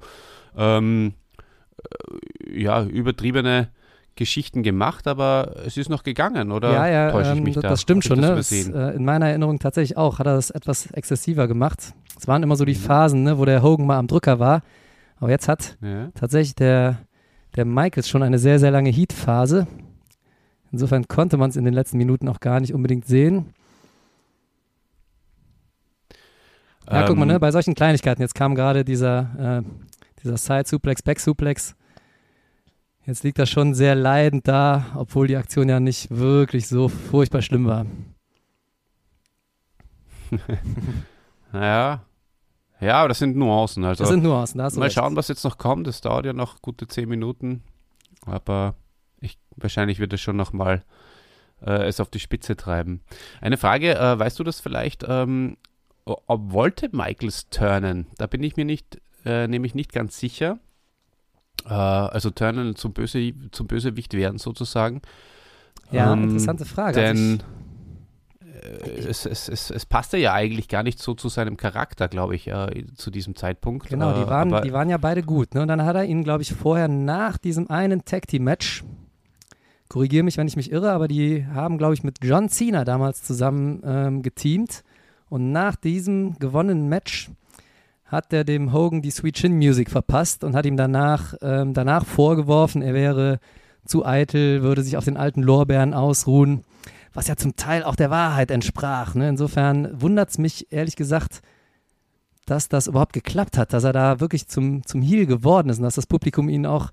ähm, 0.56 1.14
äh, 2.46 2.62
ja, 2.62 2.84
übertriebene 2.84 3.72
Geschichten 4.16 4.62
gemacht, 4.64 5.08
aber 5.08 5.56
es 5.66 5.78
ist 5.78 5.90
noch 5.90 6.04
gegangen, 6.04 6.52
oder? 6.52 6.74
ja, 6.74 6.88
ja, 6.88 7.12
täusche 7.12 7.34
ich 7.34 7.38
ähm, 7.56 7.62
da? 7.62 7.70
das 7.70 7.82
stimmt 7.82 8.04
Hab 8.04 8.08
schon. 8.10 8.22
das 8.22 8.52
Ne? 8.52 8.92
Äh, 8.92 8.96
in 8.96 9.06
meiner 9.06 9.28
Erinnerung 9.30 9.58
tatsächlich 9.60 9.98
auch 9.98 10.20
hat 10.20 10.28
er 10.28 10.36
das 10.36 10.50
etwas 10.50 10.92
exzessiver 10.92 11.48
gemacht. 11.48 11.94
Es 12.20 12.28
waren 12.28 12.44
immer 12.44 12.56
so 12.56 12.64
Mhm. 12.64 12.68
die 12.68 12.76
Phasen, 12.76 13.24
ne, 13.24 13.38
wo 13.38 13.46
der 13.46 13.64
Hogan 13.64 13.86
mal 13.86 13.98
am 13.98 14.08
Drücker 14.08 14.40
war. 14.40 14.62
Aber 15.18 15.30
jetzt 15.30 15.48
hat 15.48 15.78
ja. 15.82 16.10
tatsächlich 16.14 16.56
der, 16.56 16.98
der 17.56 17.66
Michaels 17.66 18.10
schon 18.10 18.22
eine 18.24 18.38
sehr, 18.40 18.60
sehr 18.60 18.72
lange 18.72 18.90
Heat-Phase. 18.90 19.68
Insofern 20.72 21.08
konnte 21.08 21.38
man 21.38 21.50
es 21.50 21.56
in 21.56 21.66
den 21.66 21.74
letzten 21.74 21.98
Minuten 21.98 22.28
auch 22.28 22.40
gar 22.40 22.60
nicht 22.60 22.74
unbedingt 22.74 23.06
sehen. 23.06 23.54
Ja, 26.90 27.06
guck 27.08 27.18
mal, 27.18 27.26
ne, 27.26 27.36
Ähm, 27.36 27.40
bei 27.40 27.52
solchen 27.52 27.76
Kleinigkeiten, 27.76 28.22
jetzt 28.22 28.36
kam 28.36 28.56
gerade 28.56 28.84
dieser, 28.84 29.62
äh, 29.64 30.20
dieser 30.24 30.38
Side-Suplex, 30.38 31.04
Back-Suplex. 31.04 31.76
Jetzt 33.06 33.24
liegt 33.24 33.40
er 33.40 33.46
schon 33.48 33.74
sehr 33.74 33.96
leidend 33.96 34.48
da, 34.48 34.86
obwohl 34.96 35.28
die 35.28 35.36
Aktion 35.36 35.70
ja 35.70 35.80
nicht 35.80 36.12
wirklich 36.12 36.68
so 36.68 36.88
furchtbar 36.88 37.42
schlimm 37.42 37.66
war. 37.66 37.86
Naja. 41.54 42.06
Ja, 42.80 42.94
aber 43.00 43.10
das 43.10 43.20
sind 43.20 43.36
Nuancen. 43.36 43.84
Also 43.84 44.04
Das 44.04 44.10
sind 44.12 44.24
Nuancen, 44.24 44.58
da 44.58 44.70
mal 44.70 44.84
recht. 44.86 44.96
schauen, 44.96 45.16
was 45.16 45.28
jetzt 45.28 45.44
noch 45.44 45.58
kommt. 45.58 45.86
Es 45.88 46.00
dauert 46.02 46.26
ja 46.26 46.34
noch 46.34 46.62
gute 46.62 46.88
zehn 46.88 47.10
Minuten. 47.10 47.62
Aber 48.26 48.76
ich, 49.20 49.38
wahrscheinlich 49.58 50.00
wird 50.00 50.14
es 50.14 50.22
schon 50.22 50.38
nochmal 50.38 50.84
äh, 51.62 51.86
es 51.88 52.00
auf 52.00 52.10
die 52.10 52.20
Spitze 52.20 52.56
treiben. 52.56 53.02
Eine 53.42 53.58
Frage, 53.58 53.96
äh, 53.96 54.18
weißt 54.18 54.40
du 54.40 54.44
das 54.44 54.62
vielleicht? 54.62 55.06
Ähm, 55.08 55.58
wollte 56.06 56.90
Michaels 56.96 57.50
turnen? 57.50 58.08
Da 58.18 58.28
bin 58.28 58.42
ich 58.42 58.56
mir 58.56 58.66
nicht, 58.66 59.00
äh, 59.26 59.48
nämlich 59.48 59.76
nicht 59.76 59.92
ganz 59.94 60.18
sicher. 60.18 60.58
Äh, 61.66 61.74
also 61.74 62.30
turnen 62.30 62.76
zum, 62.76 62.94
Böse, 62.94 63.34
zum 63.52 63.68
Bösewicht 63.68 64.14
werden 64.14 64.38
sozusagen. 64.38 65.02
Ja, 65.92 66.14
Ähm, 66.14 66.24
interessante 66.24 66.66
Frage. 66.66 67.00
Also 67.00 67.14
Denn 67.14 67.36
ich, 67.36 69.06
äh, 69.06 69.08
es, 69.10 69.26
es, 69.26 69.50
es, 69.50 69.72
es 69.72 69.86
passte 69.86 70.18
ja 70.18 70.34
eigentlich 70.34 70.68
gar 70.68 70.84
nicht 70.84 71.00
so 71.00 71.14
zu 71.14 71.30
seinem 71.30 71.58
Charakter, 71.58 72.08
glaube 72.08 72.36
ich, 72.36 72.48
äh, 72.48 72.86
zu 72.96 73.12
diesem 73.12 73.36
Zeitpunkt. 73.36 73.90
genau, 73.90 74.12
Äh, 74.12 74.24
die 74.24 74.30
waren, 74.30 74.54
aber, 74.54 74.62
die 74.62 74.74
waren 74.74 74.90
ja 74.90 74.98
beide 74.98 75.24
gut. 75.24 75.54
Ne? 75.54 75.62
Und 75.62 75.68
dann 75.68 75.84
hat 75.84 75.96
er 75.96 76.06
ihn, 76.06 76.24
glaube 76.24 76.44
ich, 76.44 76.54
vorher 76.54 76.88
nach 76.88 77.38
diesem 77.38 77.70
einen 77.70 78.06
Tag-Team-Match, 78.06 78.84
korrigiere 79.90 80.24
mich, 80.24 80.38
wenn 80.38 80.48
ich 80.48 80.56
mich 80.56 80.72
irre, 80.72 80.92
aber 80.92 81.08
die 81.08 81.46
haben, 81.46 81.78
glaube 81.78 81.94
ich, 81.94 82.04
mit 82.04 82.18
John 82.24 82.50
Cena 82.50 82.86
damals 82.86 83.24
zusammen 83.24 83.82
ähm, 83.86 84.22
geteamt. 84.22 84.84
Und 85.30 85.52
nach 85.52 85.76
diesem 85.78 86.38
gewonnenen 86.40 86.90
Match 86.90 87.32
hat 88.12 88.34
er 88.34 88.44
dem 88.44 88.74
Hogan 88.74 89.02
die 89.02 89.10
Sweet 89.10 89.36
Chin 89.38 89.56
Music 89.56 89.90
verpasst 89.90 90.44
und 90.44 90.54
hat 90.54 90.66
ihm 90.66 90.76
danach, 90.76 91.34
ähm, 91.42 91.74
danach 91.74 92.06
vorgeworfen, 92.06 92.82
er 92.82 92.94
wäre 92.94 93.40
zu 93.86 94.06
eitel, 94.06 94.62
würde 94.62 94.84
sich 94.84 94.98
auf 94.98 95.06
den 95.06 95.16
alten 95.16 95.42
Lorbeeren 95.42 95.94
ausruhen, 95.94 96.66
was 97.14 97.28
ja 97.28 97.38
zum 97.38 97.56
Teil 97.56 97.84
auch 97.84 97.96
der 97.96 98.10
Wahrheit 98.10 98.52
entsprach. 98.52 99.16
Ne? 99.16 99.30
Insofern 99.30 99.90
wundert 100.02 100.30
es 100.30 100.38
mich 100.38 100.72
ehrlich 100.72 100.98
gesagt, 100.98 101.42
dass 102.46 102.68
das 102.68 102.88
überhaupt 102.88 103.14
geklappt 103.14 103.58
hat, 103.58 103.72
dass 103.72 103.86
er 103.86 103.94
da 103.94 104.20
wirklich 104.20 104.48
zum, 104.48 104.86
zum 104.86 105.02
Heel 105.02 105.26
geworden 105.26 105.70
ist 105.70 105.78
und 105.78 105.84
dass 105.84 105.96
das 105.96 106.08
Publikum 106.08 106.50
ihn 106.50 106.66
auch 106.66 106.92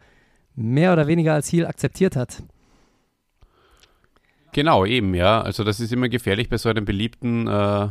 mehr 0.54 0.92
oder 0.92 1.08
weniger 1.08 1.34
als 1.34 1.50
Heel 1.50 1.66
akzeptiert 1.66 2.14
hat. 2.14 2.44
Genau, 4.52 4.86
eben, 4.86 5.14
ja. 5.14 5.40
Also 5.40 5.64
das 5.64 5.80
ist 5.80 5.92
immer 5.92 6.08
gefährlich 6.08 6.48
bei 6.48 6.58
so 6.58 6.68
einem 6.68 6.84
beliebten 6.84 7.48
äh, 7.48 7.88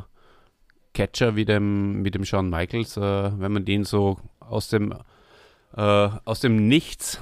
Catcher 0.98 1.36
wie 1.36 1.46
dem, 1.46 2.04
wie 2.04 2.12
dem 2.12 2.26
Shawn 2.26 2.50
Michaels, 2.50 2.98
äh, 2.98 3.02
wenn 3.40 3.52
man 3.52 3.66
den 3.66 3.84
so 3.84 4.18
aus 4.40 4.68
dem, 4.70 4.94
äh, 5.76 5.82
aus 5.82 6.40
dem 6.40 6.68
Nichts 6.68 7.22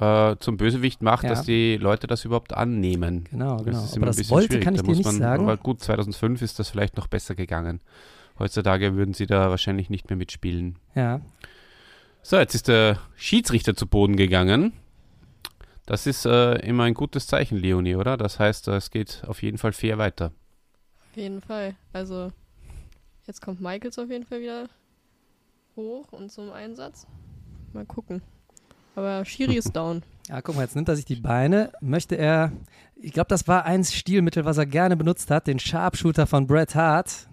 äh, 0.00 0.36
zum 0.40 0.56
Bösewicht 0.56 1.02
macht, 1.02 1.24
Ja. 1.24 1.30
dass 1.30 1.42
die 1.44 1.76
Leute 1.76 2.06
das 2.06 2.24
überhaupt 2.24 2.52
annehmen. 2.54 3.24
Genau, 3.30 3.56
Das 3.58 3.64
genau. 3.64 3.78
ist 3.84 3.88
Aber 3.90 3.96
immer 3.96 4.06
ein 4.06 4.08
das 4.08 4.16
bisschen 4.16 4.34
wollte, 4.34 4.46
schwierig. 4.48 4.64
kann 4.64 4.74
ich 4.74 4.80
Da 4.80 4.84
dir 4.86 4.88
muss 4.90 4.96
nicht 4.98 5.06
man, 5.06 5.18
sagen. 5.18 5.42
Aber 5.44 5.56
gut, 5.56 5.80
2005 5.82 6.42
ist 6.42 6.58
das 6.58 6.70
vielleicht 6.70 6.96
noch 6.96 7.06
besser 7.06 7.34
gegangen. 7.34 7.80
Heutzutage 8.38 8.96
würden 8.96 9.14
sie 9.14 9.26
da 9.26 9.50
wahrscheinlich 9.50 9.90
nicht 9.90 10.08
mehr 10.10 10.16
mitspielen. 10.16 10.78
Ja, 10.94 11.20
So, 12.22 12.36
jetzt 12.38 12.54
ist 12.54 12.66
der 12.68 12.98
Schiedsrichter 13.16 13.76
zu 13.76 13.86
Boden 13.86 14.16
gegangen. 14.16 14.72
Das 15.86 16.06
ist 16.06 16.24
äh, 16.24 16.54
immer 16.66 16.84
ein 16.84 16.94
gutes 16.94 17.26
Zeichen, 17.26 17.58
Leonie, 17.58 17.94
oder? 17.96 18.16
Das 18.16 18.38
heißt, 18.40 18.68
äh, 18.68 18.76
es 18.76 18.90
geht 18.90 19.22
auf 19.26 19.42
jeden 19.42 19.58
Fall 19.58 19.72
fair 19.72 19.98
weiter. 19.98 20.32
Auf 21.10 21.16
jeden 21.16 21.42
Fall. 21.42 21.76
Also, 21.92 22.32
jetzt 23.26 23.40
kommt 23.42 23.60
Michaels 23.60 23.98
auf 23.98 24.10
jeden 24.10 24.24
Fall 24.24 24.40
wieder 24.40 24.68
hoch 25.76 26.12
und 26.12 26.30
zum 26.30 26.52
Einsatz. 26.52 27.06
Mal 27.72 27.86
gucken. 27.86 28.22
Aber 28.94 29.24
Shiri 29.24 29.56
ist 29.56 29.72
down. 29.76 30.02
Ja, 30.28 30.40
guck 30.40 30.56
mal, 30.56 30.62
jetzt 30.62 30.76
nimmt 30.76 30.88
er 30.88 30.96
sich 30.96 31.04
die 31.04 31.16
Beine. 31.16 31.72
Möchte 31.80 32.16
er, 32.16 32.52
ich 32.96 33.12
glaube, 33.12 33.28
das 33.28 33.46
war 33.46 33.64
ein 33.66 33.84
Stilmittel, 33.84 34.44
was 34.44 34.56
er 34.56 34.66
gerne 34.66 34.96
benutzt 34.96 35.30
hat, 35.30 35.46
den 35.46 35.58
Sharpshooter 35.58 36.26
von 36.26 36.46
Bret 36.46 36.74
Hart. 36.74 37.28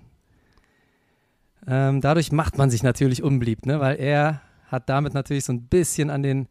Ähm, 1.68 2.02
dadurch 2.02 2.32
macht 2.32 2.58
man 2.58 2.70
sich 2.70 2.84
natürlich 2.84 3.24
unbeliebt, 3.24 3.66
ne? 3.66 3.80
weil 3.80 3.98
er 3.98 4.42
hat 4.68 4.90
damit 4.90 5.14
natürlich 5.14 5.46
so 5.46 5.54
ein 5.54 5.68
bisschen 5.68 6.10
an 6.10 6.24
den 6.24 6.48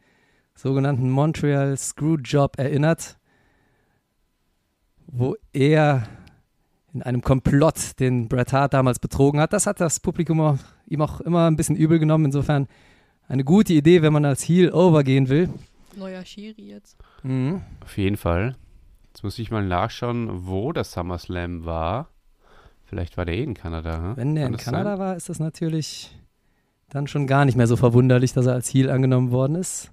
sogenannten 0.54 1.10
Montreal 1.10 1.76
Screwjob 1.76 2.58
erinnert, 2.58 3.18
wo 5.06 5.36
er 5.52 6.06
in 6.92 7.02
einem 7.02 7.22
Komplott 7.22 7.98
den 8.00 8.28
Bret 8.28 8.52
Hart 8.52 8.74
damals 8.74 8.98
betrogen 8.98 9.40
hat. 9.40 9.52
Das 9.52 9.66
hat 9.66 9.80
das 9.80 10.00
Publikum 10.00 10.40
auch, 10.40 10.58
ihm 10.86 11.02
auch 11.02 11.20
immer 11.20 11.46
ein 11.46 11.56
bisschen 11.56 11.76
übel 11.76 11.98
genommen. 11.98 12.26
Insofern 12.26 12.66
eine 13.28 13.44
gute 13.44 13.72
Idee, 13.72 14.02
wenn 14.02 14.12
man 14.12 14.24
als 14.24 14.42
Heel 14.42 14.72
overgehen 14.72 15.28
will. 15.28 15.48
Neuer 15.96 16.24
Shiri 16.24 16.68
jetzt. 16.68 16.96
Mhm. 17.22 17.62
Auf 17.82 17.96
jeden 17.96 18.16
Fall. 18.16 18.56
Jetzt 19.08 19.22
muss 19.22 19.38
ich 19.38 19.50
mal 19.50 19.64
nachschauen, 19.64 20.46
wo 20.46 20.72
der 20.72 20.84
SummerSlam 20.84 21.64
war. 21.64 22.08
Vielleicht 22.84 23.16
war 23.16 23.24
der 23.24 23.36
eh 23.36 23.42
in 23.42 23.54
Kanada. 23.54 24.02
Hm? 24.02 24.16
Wenn 24.16 24.34
der 24.34 24.44
Kann 24.44 24.52
in 24.52 24.56
das 24.56 24.64
Kanada 24.64 24.90
sein? 24.90 24.98
war, 24.98 25.16
ist 25.16 25.28
das 25.28 25.38
natürlich 25.38 26.16
dann 26.88 27.06
schon 27.06 27.26
gar 27.28 27.44
nicht 27.44 27.56
mehr 27.56 27.68
so 27.68 27.76
verwunderlich, 27.76 28.32
dass 28.32 28.46
er 28.46 28.54
als 28.54 28.72
Heel 28.72 28.90
angenommen 28.90 29.30
worden 29.30 29.54
ist. 29.54 29.92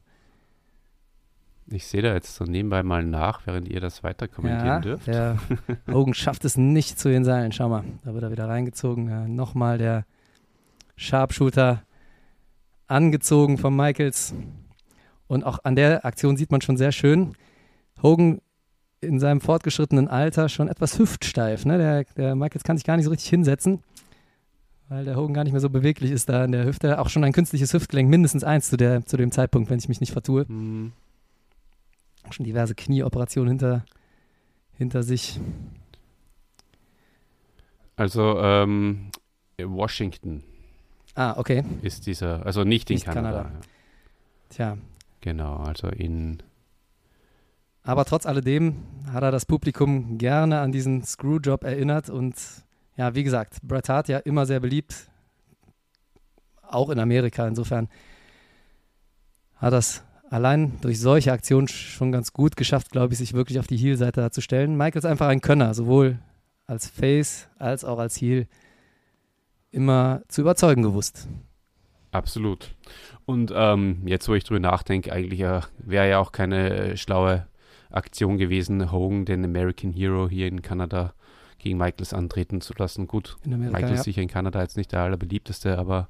Ich 1.70 1.86
sehe 1.88 2.02
da 2.02 2.14
jetzt 2.14 2.36
so 2.36 2.46
nebenbei 2.46 2.82
mal 2.84 3.04
nach, 3.04 3.46
während 3.46 3.68
ihr 3.68 3.82
das 3.82 4.02
weiter 4.04 4.28
kommentieren 4.28 4.66
Ja, 4.68 4.80
dürft. 4.80 5.08
der 5.08 5.38
Hogan 5.92 6.14
schafft 6.14 6.46
es 6.46 6.56
nicht 6.58 6.98
zu 6.98 7.10
den 7.10 7.26
Seilen. 7.26 7.52
Schau 7.52 7.68
mal, 7.68 7.84
da 8.06 8.14
wird 8.14 8.24
er 8.24 8.32
wieder 8.32 8.48
reingezogen. 8.48 9.10
Ja, 9.10 9.28
Nochmal 9.28 9.78
der 9.78 10.06
Sharpshooter 10.96 11.84
angezogen 12.88 13.58
von 13.58 13.76
Michaels. 13.76 14.34
Und 15.28 15.44
auch 15.44 15.60
an 15.64 15.76
der 15.76 16.06
Aktion 16.06 16.38
sieht 16.38 16.52
man 16.52 16.62
schon 16.62 16.78
sehr 16.78 16.92
schön, 16.94 17.34
Hogan 18.02 18.40
in 19.02 19.20
seinem 19.20 19.42
fortgeschrittenen 19.42 20.08
Alter 20.08 20.48
schon 20.50 20.70
etwas 20.70 20.98
hüftsteif. 20.98 21.66
Ne? 21.66 21.78
Der, 21.78 22.04
der 22.16 22.36
Michaels 22.36 22.64
kann 22.64 22.78
sich 22.78 22.86
gar 22.86 22.96
nicht 22.96 23.06
so 23.06 23.12
richtig 23.12 23.30
hinsetzen, 23.30 23.84
weil 24.88 25.04
der 25.04 25.18
Hogan 25.18 25.34
gar 25.34 25.44
nicht 25.44 25.52
mehr 25.54 25.60
so 25.62 25.70
beweglich 25.70 26.12
ist 26.12 26.30
da 26.30 26.46
in 26.46 26.54
der 26.54 26.66
Hüfte. 26.66 27.00
Auch 27.00 27.10
schon 27.10 27.24
ein 27.26 27.34
künstliches 27.34 27.74
Hüftgelenk, 27.74 28.10
mindestens 28.10 28.44
eins 28.46 28.70
zu, 28.70 28.78
der, 28.78 29.06
zu 29.06 29.18
dem 29.18 29.32
Zeitpunkt, 29.32 29.70
wenn 29.70 29.80
ich 29.80 29.90
mich 29.90 30.00
nicht 30.00 30.14
vertue. 30.14 30.46
Schon 32.32 32.46
diverse 32.46 32.76
Knieoperationen 32.76 33.50
hinter, 33.52 33.86
hinter 34.74 35.04
sich. 35.04 35.40
Also 37.96 38.40
ähm, 38.40 39.10
Washington 39.62 40.44
Ah, 41.16 41.34
okay. 41.38 41.64
ist 41.82 42.06
dieser, 42.06 42.46
also 42.46 42.64
nicht 42.64 42.90
in 42.92 42.96
Nicht 42.96 43.06
Kanada. 43.06 43.44
Kanada. 43.44 43.52
Ja. 43.56 43.62
Tja, 44.50 44.78
Genau, 45.22 45.58
also 45.58 45.88
in 45.90 46.42
aber 47.84 48.04
trotz 48.06 48.26
alledem 48.26 48.76
hat 49.14 49.24
er 49.24 49.32
das 49.32 49.46
Publikum 49.46 50.18
gerne 50.18 50.60
an 50.60 50.74
diesen 50.74 51.04
Screwjob 51.04 51.64
erinnert 51.64 52.10
und 52.10 52.36
ja, 52.98 53.16
wie 53.16 53.24
gesagt, 53.24 53.60
Bret 53.64 53.88
Hart 53.88 54.10
ja 54.10 54.18
immer 54.18 54.46
sehr 54.46 54.60
beliebt, 54.60 55.08
auch 56.64 56.90
in 56.90 57.00
Amerika. 57.00 57.48
Insofern 57.48 57.88
hat 59.56 59.72
das 59.72 60.04
allein 60.30 60.74
durch 60.82 61.00
solche 61.00 61.32
Aktionen 61.32 61.68
schon 61.68 62.12
ganz 62.12 62.34
gut 62.34 62.56
geschafft, 62.56 62.92
glaube 62.92 63.14
ich, 63.14 63.20
sich 63.20 63.34
wirklich 63.34 63.60
auf 63.60 63.68
die 63.68 63.78
Heel-Seite 63.78 64.22
da 64.22 64.32
zu 64.32 64.42
stellen. 64.42 64.78
Michael 64.78 65.00
ist 65.00 65.06
einfach 65.06 65.28
ein 65.28 65.42
Könner, 65.42 65.74
sowohl 65.74 66.20
als 66.66 66.88
Face 66.88 67.48
als 67.58 67.86
auch 67.86 68.00
als 68.00 68.20
Heel 68.20 68.48
immer 69.72 70.22
zu 70.28 70.42
überzeugen 70.42 70.84
gewusst. 70.84 71.28
Absolut. 72.12 72.74
Und 73.26 73.52
ähm, 73.54 74.02
jetzt, 74.06 74.28
wo 74.30 74.34
ich 74.34 74.44
drüber 74.44 74.60
nachdenke, 74.60 75.12
eigentlich 75.12 75.42
äh, 75.42 75.62
wäre 75.80 76.10
ja 76.10 76.20
auch 76.20 76.32
keine 76.32 76.70
äh, 76.70 76.98
schlaue 76.98 77.48
Aktion 77.90 78.38
gewesen, 78.38 78.92
Hogan, 78.92 79.26
den 79.26 79.44
American 79.46 79.92
Hero 79.92 80.30
hier 80.30 80.48
in 80.48 80.62
Kanada 80.62 81.14
gegen 81.60 81.78
Michaels 81.78 82.14
antreten 82.14 82.62
zu 82.62 82.74
lassen. 82.78 83.08
Gut, 83.08 83.38
Amerika, 83.46 83.78
Michael 83.78 83.94
ist 83.94 84.00
ja. 84.00 84.04
sicher 84.04 84.22
in 84.22 84.30
Kanada 84.30 84.62
jetzt 84.62 84.78
nicht 84.78 84.92
der 84.92 85.02
allerbeliebteste, 85.02 85.78
aber 85.78 86.10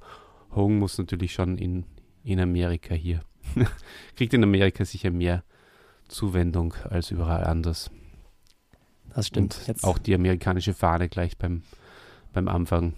Hogan 0.55 0.79
muss 0.79 0.97
natürlich 0.97 1.33
schon 1.33 1.57
in, 1.57 1.85
in 2.23 2.39
Amerika 2.39 2.93
hier. 2.93 3.21
Kriegt 4.15 4.33
in 4.33 4.43
Amerika 4.43 4.85
sicher 4.85 5.11
mehr 5.11 5.43
Zuwendung 6.07 6.73
als 6.89 7.11
überall 7.11 7.43
anders. 7.43 7.91
Das 9.13 9.27
stimmt. 9.27 9.57
Und 9.59 9.67
Jetzt, 9.67 9.83
auch 9.83 9.97
die 9.97 10.15
amerikanische 10.15 10.73
Fahne 10.73 11.09
gleich 11.09 11.37
beim, 11.37 11.63
beim 12.33 12.47
Anfang 12.47 12.93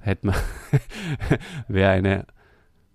hätte 0.00 0.26
man, 0.28 0.36
wäre 1.68 1.90
eine, 1.90 2.26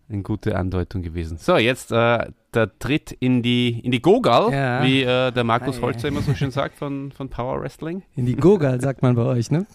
eine 0.10 0.24
gute 0.24 0.58
Andeutung 0.58 1.02
gewesen. 1.02 1.38
So, 1.38 1.58
jetzt 1.58 1.92
äh, 1.92 2.28
der 2.54 2.80
Tritt 2.80 3.12
in 3.12 3.44
die, 3.44 3.80
in 3.80 3.92
die 3.92 4.02
Gogal, 4.02 4.52
Ja. 4.52 4.84
wie 4.84 5.04
äh, 5.04 5.32
der 5.32 5.44
Markus 5.44 5.82
Holzer 5.82 6.08
immer 6.08 6.22
so 6.22 6.34
schön 6.34 6.52
sagt 6.52 6.78
von, 6.78 7.12
von 7.12 7.30
Power 7.30 7.62
Wrestling. 7.62 8.04
in 8.16 8.26
die 8.26 8.36
Gogal, 8.36 8.82
sagt 8.82 9.02
man 9.04 9.16
bei 9.16 9.24
euch, 9.24 9.52
ne? 9.52 9.66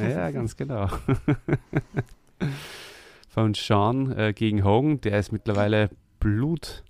Ja, 0.00 0.30
ganz 0.30 0.56
genau. 0.56 0.88
von 3.28 3.52
Sean 3.54 4.10
äh, 4.16 4.32
gegen 4.32 4.64
Hogan, 4.64 5.00
der 5.02 5.18
ist 5.18 5.32
mittlerweile 5.32 5.90
Blut 6.18 6.84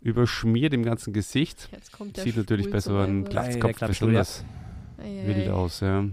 überschmiert 0.00 0.72
im 0.72 0.84
ganzen 0.84 1.12
Gesicht. 1.12 1.68
Jetzt 1.72 1.92
kommt 1.92 2.16
der 2.16 2.24
Sieht 2.24 2.36
natürlich 2.36 2.66
Stuhl 2.66 2.72
bei 2.72 2.80
so 2.80 2.96
einem 2.96 3.24
Glatzkopf 3.24 3.80
ja. 3.80 3.86
besonders 3.88 4.44
wild 4.98 5.48
aus, 5.48 5.80
ja. 5.80 6.04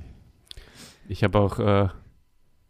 Ich 1.07 1.23
habe 1.23 1.39
auch 1.39 1.59
äh, 1.59 1.89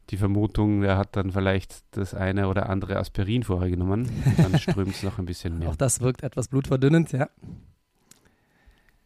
die 0.09 0.17
Vermutung, 0.17 0.83
er 0.83 0.97
hat 0.97 1.15
dann 1.15 1.31
vielleicht 1.31 1.83
das 1.91 2.13
eine 2.13 2.47
oder 2.47 2.69
andere 2.69 2.97
Aspirin 2.97 3.43
vorher 3.43 3.69
genommen. 3.69 4.09
Dann 4.37 4.59
strömt 4.59 4.95
es 4.95 5.03
noch 5.03 5.17
ein 5.17 5.25
bisschen 5.25 5.59
mehr. 5.59 5.69
Auch 5.69 5.75
das 5.75 6.01
wirkt 6.01 6.23
etwas 6.23 6.49
blutverdünnend, 6.49 7.11
ja. 7.13 7.29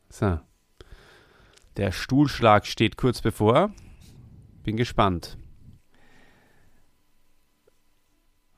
So. 0.10 0.40
Der 1.76 1.92
Stuhlschlag 1.92 2.66
steht 2.66 2.98
kurz 2.98 3.22
bevor. 3.22 3.72
Bin 4.64 4.78
gespannt. 4.78 5.38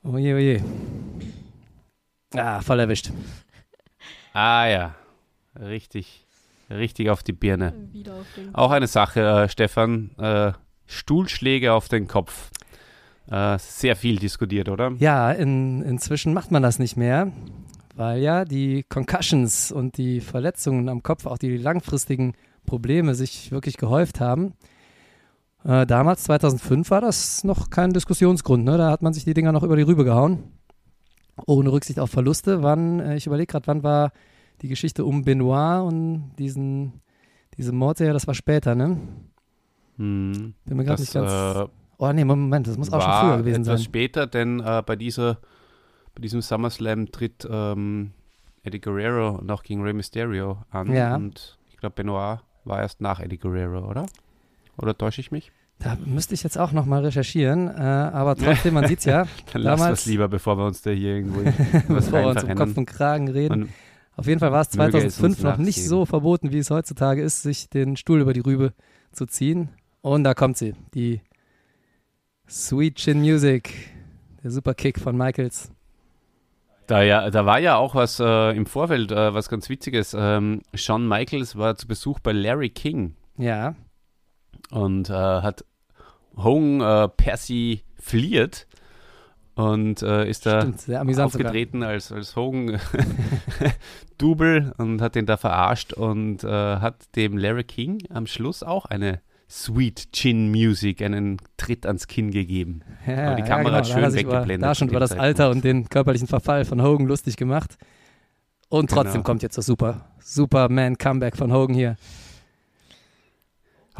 Oje, 0.02 0.34
oje. 0.34 0.64
Ah, 2.34 2.60
voll 2.60 2.80
erwischt. 2.80 3.10
Ah 4.32 4.66
ja, 4.66 4.94
richtig, 5.58 6.26
richtig 6.70 7.10
auf 7.10 7.22
die 7.22 7.32
Birne. 7.32 7.74
Wieder 7.92 8.14
auf 8.14 8.26
den 8.36 8.54
Auch 8.54 8.70
eine 8.70 8.86
Sache, 8.86 9.20
äh, 9.20 9.48
Stefan. 9.48 10.10
Äh, 10.18 10.52
Stuhlschläge 10.86 11.72
auf 11.72 11.88
den 11.88 12.08
Kopf. 12.08 12.50
Äh, 13.30 13.58
sehr 13.58 13.96
viel 13.96 14.16
diskutiert, 14.16 14.68
oder? 14.68 14.92
Ja, 14.98 15.30
in, 15.30 15.82
inzwischen 15.82 16.34
macht 16.34 16.50
man 16.50 16.62
das 16.62 16.78
nicht 16.78 16.96
mehr, 16.96 17.32
weil 17.94 18.20
ja 18.20 18.44
die 18.44 18.84
Concussions 18.88 19.70
und 19.70 19.96
die 19.98 20.20
Verletzungen 20.20 20.88
am 20.88 21.02
Kopf, 21.02 21.26
auch 21.26 21.38
die 21.38 21.56
langfristigen 21.56 22.34
Probleme 22.66 23.14
sich 23.14 23.52
wirklich 23.52 23.76
gehäuft 23.76 24.20
haben. 24.20 24.54
Äh, 25.64 25.86
damals, 25.86 26.24
2005, 26.24 26.90
war 26.90 27.00
das 27.00 27.44
noch 27.44 27.70
kein 27.70 27.92
Diskussionsgrund. 27.92 28.64
Ne? 28.64 28.78
Da 28.78 28.90
hat 28.90 29.02
man 29.02 29.12
sich 29.12 29.24
die 29.24 29.34
Dinger 29.34 29.52
noch 29.52 29.62
über 29.62 29.76
die 29.76 29.82
Rübe 29.82 30.04
gehauen. 30.04 30.42
Ohne 31.46 31.72
Rücksicht 31.72 31.98
auf 32.00 32.10
Verluste. 32.10 32.62
Wann, 32.62 33.00
äh, 33.00 33.16
ich 33.16 33.26
überlege 33.26 33.46
gerade, 33.52 33.66
wann 33.66 33.82
war 33.82 34.12
die 34.62 34.68
Geschichte 34.68 35.04
um 35.04 35.22
Benoit 35.24 35.82
und 35.86 36.32
diesen, 36.38 37.00
diese 37.56 37.72
Mordserie, 37.72 38.12
das 38.12 38.26
war 38.26 38.34
später, 38.34 38.74
ne? 38.74 38.98
Hm. 39.96 40.54
Bin 40.64 40.76
mir 40.76 40.84
gerade 40.84 41.00
nicht 41.02 41.12
ganz. 41.12 41.30
äh, 41.32 41.66
oh 41.98 42.12
nee, 42.12 42.24
Moment, 42.24 42.66
das 42.66 42.78
muss 42.78 42.92
auch 42.92 43.02
schon 43.02 43.12
früher 43.28 43.38
gewesen 43.38 43.62
etwas 43.62 43.80
sein. 43.80 43.84
später, 43.84 44.26
denn 44.26 44.60
äh, 44.60 44.82
bei 44.84 44.96
dieser 44.96 45.38
bei 46.14 46.22
diesem 46.22 46.40
SummerSlam 46.42 47.12
tritt 47.12 47.46
ähm, 47.48 48.10
Eddie 48.64 48.80
Guerrero 48.80 49.40
noch 49.42 49.62
gegen 49.62 49.82
Rey 49.82 49.92
Mysterio 49.92 50.58
an 50.70 50.92
Ja. 50.92 51.14
und 51.14 51.58
ich 51.68 51.76
glaube 51.76 51.94
Benoit 51.94 52.40
war 52.64 52.80
erst 52.80 53.00
nach 53.00 53.20
Eddie 53.20 53.38
Guerrero, 53.38 53.88
oder? 53.88 54.06
Oder 54.76 54.96
täusche 54.96 55.20
ich 55.20 55.30
mich? 55.30 55.52
Da 55.80 55.96
müsste 56.04 56.34
ich 56.34 56.42
jetzt 56.42 56.58
auch 56.58 56.72
nochmal 56.72 57.04
recherchieren, 57.06 57.66
äh, 57.68 57.80
aber 57.80 58.36
trotzdem, 58.36 58.74
man 58.74 58.86
sieht 58.88 58.98
es 59.00 59.06
ja, 59.06 59.26
Dann 59.52 59.62
lass 59.62 59.80
Damals- 59.80 60.00
das 60.00 60.06
lieber, 60.06 60.28
bevor 60.28 60.56
wir 60.58 60.66
uns 60.66 60.82
da 60.82 60.90
hier 60.90 61.16
irgendwo 61.16 61.42
was 61.88 62.04
bevor 62.06 62.20
wir 62.20 62.28
uns 62.28 62.44
um. 62.44 62.54
Kopf 62.54 62.76
und 62.76 62.86
Kragen 62.86 63.28
reden. 63.28 63.60
Man, 63.60 63.68
Auf 64.14 64.26
jeden 64.26 64.40
Fall 64.40 64.52
war 64.52 64.60
es 64.60 64.74
Möge 64.74 64.98
es 64.98 65.16
2005 65.16 65.24
uns 65.38 65.42
noch 65.42 65.56
nicht 65.56 65.82
so 65.84 66.04
verboten, 66.04 66.52
wie 66.52 66.58
es 66.58 66.70
heutzutage 66.70 67.22
ist, 67.22 67.42
sich 67.42 67.70
den 67.70 67.96
Stuhl 67.96 68.20
über 68.20 68.34
die 68.34 68.40
Rübe 68.40 68.74
zu 69.12 69.24
ziehen. 69.24 69.70
Und 70.02 70.24
da 70.24 70.34
kommt 70.34 70.58
sie, 70.58 70.74
die 70.94 71.22
Sweet 72.48 72.96
Chin 72.96 73.20
Music, 73.20 73.72
der 74.42 74.50
Superkick 74.50 74.98
von 75.00 75.16
Michaels. 75.16 75.72
da, 76.88 77.02
ja, 77.02 77.30
da 77.30 77.46
war 77.46 77.58
ja 77.58 77.76
auch 77.76 77.94
was 77.94 78.20
äh, 78.20 78.50
im 78.56 78.66
Vorfeld, 78.66 79.12
äh, 79.12 79.32
was 79.32 79.48
ganz 79.48 79.70
Witziges. 79.70 80.14
Ähm, 80.18 80.60
Shawn 80.74 81.08
Michaels 81.08 81.56
war 81.56 81.76
zu 81.76 81.86
Besuch 81.88 82.18
bei 82.20 82.32
Larry 82.32 82.68
King 82.70 83.14
Ja, 83.38 83.74
und 84.70 85.08
äh, 85.08 85.12
hat 85.14 85.64
Hogan 86.44 86.80
äh, 86.80 87.08
persifliert 87.08 88.66
und 89.54 90.02
äh, 90.02 90.28
ist 90.28 90.46
da 90.46 90.62
Stimmt, 90.62 90.88
amüsant 90.90 91.32
sogar. 91.32 91.48
aufgetreten 91.48 91.82
als, 91.82 92.12
als 92.12 92.36
Hogan-Double 92.36 92.80
und 94.78 95.02
hat 95.02 95.14
den 95.14 95.26
da 95.26 95.36
verarscht 95.36 95.92
und 95.92 96.44
äh, 96.44 96.48
hat 96.48 97.14
dem 97.16 97.36
Larry 97.36 97.64
King 97.64 97.98
am 98.10 98.26
Schluss 98.26 98.62
auch 98.62 98.86
eine 98.86 99.20
Sweet 99.48 100.12
Chin 100.12 100.50
Music, 100.52 101.02
einen 101.02 101.38
Tritt 101.56 101.84
ans 101.84 102.06
Kinn 102.06 102.30
gegeben. 102.30 102.82
Ja, 103.06 103.28
Aber 103.32 103.36
die 103.36 103.42
Kamera 103.42 103.74
hat 103.76 103.80
da 103.80 103.84
schön 103.88 103.96
hat 103.96 104.02
er 104.04 104.10
sich 104.12 104.22
über- 104.22 104.32
weggeblendet 104.34 104.68
Da 104.68 104.74
schon 104.76 104.88
über 104.88 105.00
das 105.00 105.12
Alter 105.12 105.50
und 105.50 105.64
den 105.64 105.88
körperlichen 105.88 106.28
Verfall 106.28 106.64
von 106.64 106.80
Hogan 106.82 107.06
lustig 107.06 107.36
gemacht. 107.36 107.76
Und 108.68 108.90
trotzdem 108.90 109.14
Genau. 109.14 109.24
kommt 109.24 109.42
jetzt 109.42 109.58
das 109.58 109.66
super, 109.66 110.06
Superman-Comeback 110.20 111.36
von 111.36 111.52
Hogan 111.52 111.74
hier. 111.74 111.96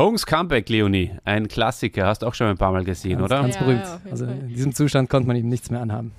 Hogan's 0.01 0.25
Comeback, 0.27 0.69
Leonie, 0.69 1.13
ein 1.25 1.47
Klassiker, 1.49 2.07
hast 2.07 2.23
du 2.23 2.27
auch 2.27 2.35
schon 2.35 2.47
ein 2.47 2.57
paar 2.57 2.73
Mal 2.73 2.85
gesehen, 2.85 3.19
Ganz, 3.19 3.25
oder? 3.31 3.43
ganz 3.43 3.55
Ja, 3.57 3.61
berühmt. 3.63 3.83
ja, 3.85 4.01
also 4.11 4.25
in 4.25 4.49
diesem 4.49 4.75
Zustand 4.75 5.11
konnte 5.11 5.27
man 5.27 5.37
ihm 5.37 5.49
nichts 5.49 5.71
mehr 5.71 5.81
anhaben. 5.83 6.13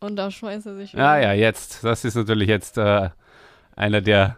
Und 0.00 0.16
da 0.16 0.30
schmeißt 0.30 0.66
er 0.66 0.74
sich. 0.76 0.92
Ja, 0.92 1.18
ja, 1.18 1.32
jetzt. 1.32 1.82
Das 1.84 2.04
ist 2.04 2.14
natürlich 2.14 2.48
jetzt 2.48 2.76
äh, 2.76 3.08
einer 3.76 4.00
der 4.02 4.36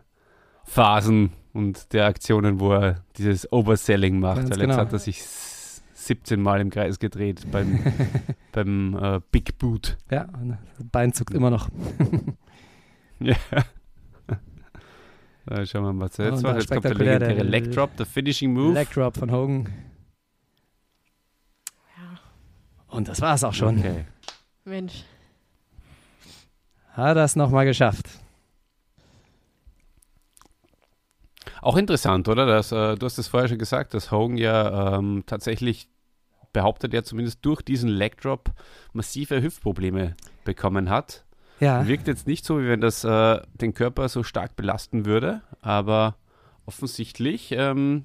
Phasen 0.65 1.33
und 1.53 1.93
der 1.93 2.07
Aktionen, 2.07 2.61
wo 2.61 2.73
er 2.73 3.03
dieses 3.17 3.51
Overselling 3.51 4.21
macht. 4.21 4.37
Ganz 4.37 4.51
Weil 4.51 4.59
jetzt 4.59 4.69
genau. 4.71 4.77
hat 4.81 4.93
er 4.93 4.99
sich 4.99 5.19
s- 5.21 5.83
17 5.95 6.41
Mal 6.41 6.61
im 6.61 6.71
Kreis 6.71 6.99
gedreht 7.01 7.51
beim, 7.51 7.81
beim 8.53 8.97
äh, 8.97 9.21
Big 9.33 9.59
Boot. 9.59 9.97
Ja, 10.11 10.27
und 10.41 10.51
das 10.51 10.87
Bein 10.93 11.13
zuckt 11.13 11.33
immer 11.35 11.51
noch. 11.51 11.69
Ja. 13.19 13.35
Äh, 15.49 15.65
schauen 15.65 15.85
wir 15.85 15.93
mal, 15.93 16.07
was 16.07 16.19
er 16.19 16.33
Und 16.33 16.43
jetzt 16.43 16.71
da 16.71 16.75
kommt 16.75 16.85
der 16.85 16.95
legendäre 16.95 17.43
Leg 17.43 17.71
Drop, 17.73 17.97
der 17.97 18.07
Finishing 18.07 18.53
Move. 18.53 18.75
Leg 18.75 18.91
Drop 18.91 19.17
von 19.17 19.31
Hogan. 19.31 19.69
Und 22.89 23.09
das 23.09 23.21
war 23.21 23.35
es 23.35 23.45
auch 23.45 23.53
schon. 23.53 23.79
Okay. 23.79 24.05
Mensch. 24.65 25.05
Hat 26.93 27.17
er 27.17 27.25
es 27.25 27.37
nochmal 27.37 27.67
geschafft. 27.67 28.09
Auch 31.61 31.77
interessant, 31.77 32.29
oder? 32.29 32.47
Dass, 32.47 32.73
äh, 32.73 32.97
du 32.97 33.07
hast 33.07 33.19
es 33.19 33.29
vorher 33.29 33.49
schon 33.49 33.59
gesagt, 33.59 33.93
dass 33.95 34.11
Hogan 34.11 34.39
ja 34.39 34.97
ähm, 34.97 35.25
tatsächlich 35.27 35.89
behauptet 36.53 36.95
er 36.95 37.05
zumindest 37.05 37.45
durch 37.45 37.61
diesen 37.61 37.91
Leg 37.91 38.21
Drop 38.21 38.51
massive 38.95 39.43
Hüftprobleme 39.43 40.17
bekommen 40.45 40.89
hat. 40.89 41.26
Ja, 41.61 41.87
Wirkt 41.87 42.07
jetzt 42.07 42.27
nicht 42.27 42.45
so, 42.45 42.61
wie 42.61 42.69
wenn 42.69 42.81
das 42.81 43.05
äh, 43.05 43.41
den 43.55 43.73
Körper 43.73 44.09
so 44.09 44.23
stark 44.23 44.57
belasten 44.57 45.07
würde, 45.07 45.41
aber 45.63 46.17
offensichtlich, 46.67 47.53
ähm, 47.53 48.05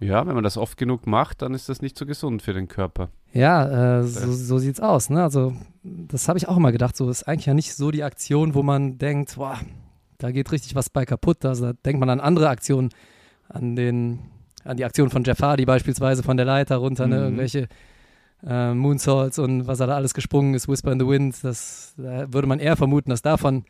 ja, 0.00 0.24
wenn 0.26 0.34
man 0.34 0.44
das 0.44 0.56
oft 0.56 0.76
genug 0.76 1.06
macht, 1.06 1.42
dann 1.42 1.54
ist 1.54 1.68
das 1.68 1.82
nicht 1.82 1.98
so 1.98 2.06
gesund 2.06 2.42
für 2.42 2.52
den 2.52 2.68
Körper. 2.68 3.08
ja 3.32 3.98
äh, 3.98 4.04
so, 4.04 4.32
so 4.32 4.58
sieht's 4.58 4.80
aus. 4.80 5.10
Ne? 5.10 5.22
Also, 5.22 5.54
das 5.82 6.28
habe 6.28 6.38
ich 6.38 6.48
auch 6.48 6.56
immer 6.56 6.70
gedacht. 6.70 6.96
So 6.96 7.10
ist 7.10 7.24
eigentlich 7.24 7.46
ja 7.46 7.54
nicht 7.54 7.74
so 7.74 7.90
die 7.90 8.04
Aktion, 8.04 8.54
wo 8.54 8.62
man 8.62 8.98
denkt, 8.98 9.34
boah, 9.36 9.58
da 10.18 10.30
geht 10.30 10.52
richtig 10.52 10.76
was 10.76 10.90
bei 10.90 11.04
kaputt. 11.04 11.44
Also, 11.44 11.66
da 11.66 11.72
denkt 11.84 11.98
man 11.98 12.10
an 12.10 12.20
andere 12.20 12.48
Aktionen, 12.48 12.90
an 13.48 13.74
den, 13.74 14.20
an 14.62 14.76
die 14.76 14.84
Aktion 14.84 15.10
von 15.10 15.24
Jeff 15.24 15.40
Hardy 15.40 15.64
beispielsweise 15.64 16.22
von 16.22 16.36
der 16.36 16.46
Leiter 16.46 16.76
runter, 16.76 17.08
ne? 17.08 17.16
Mhm. 17.16 17.22
irgendwelche 17.24 17.68
äh, 18.46 18.72
Moonsaults 18.74 19.38
und 19.38 19.66
was 19.66 19.80
er 19.80 19.86
da 19.88 19.96
alles 19.96 20.14
gesprungen 20.14 20.54
ist, 20.54 20.68
Whisper 20.68 20.92
in 20.92 21.00
the 21.00 21.06
Wind. 21.06 21.42
Das 21.42 21.94
da 21.96 22.32
würde 22.32 22.46
man 22.48 22.58
eher 22.60 22.76
vermuten, 22.76 23.10
dass 23.10 23.22
davon 23.22 23.64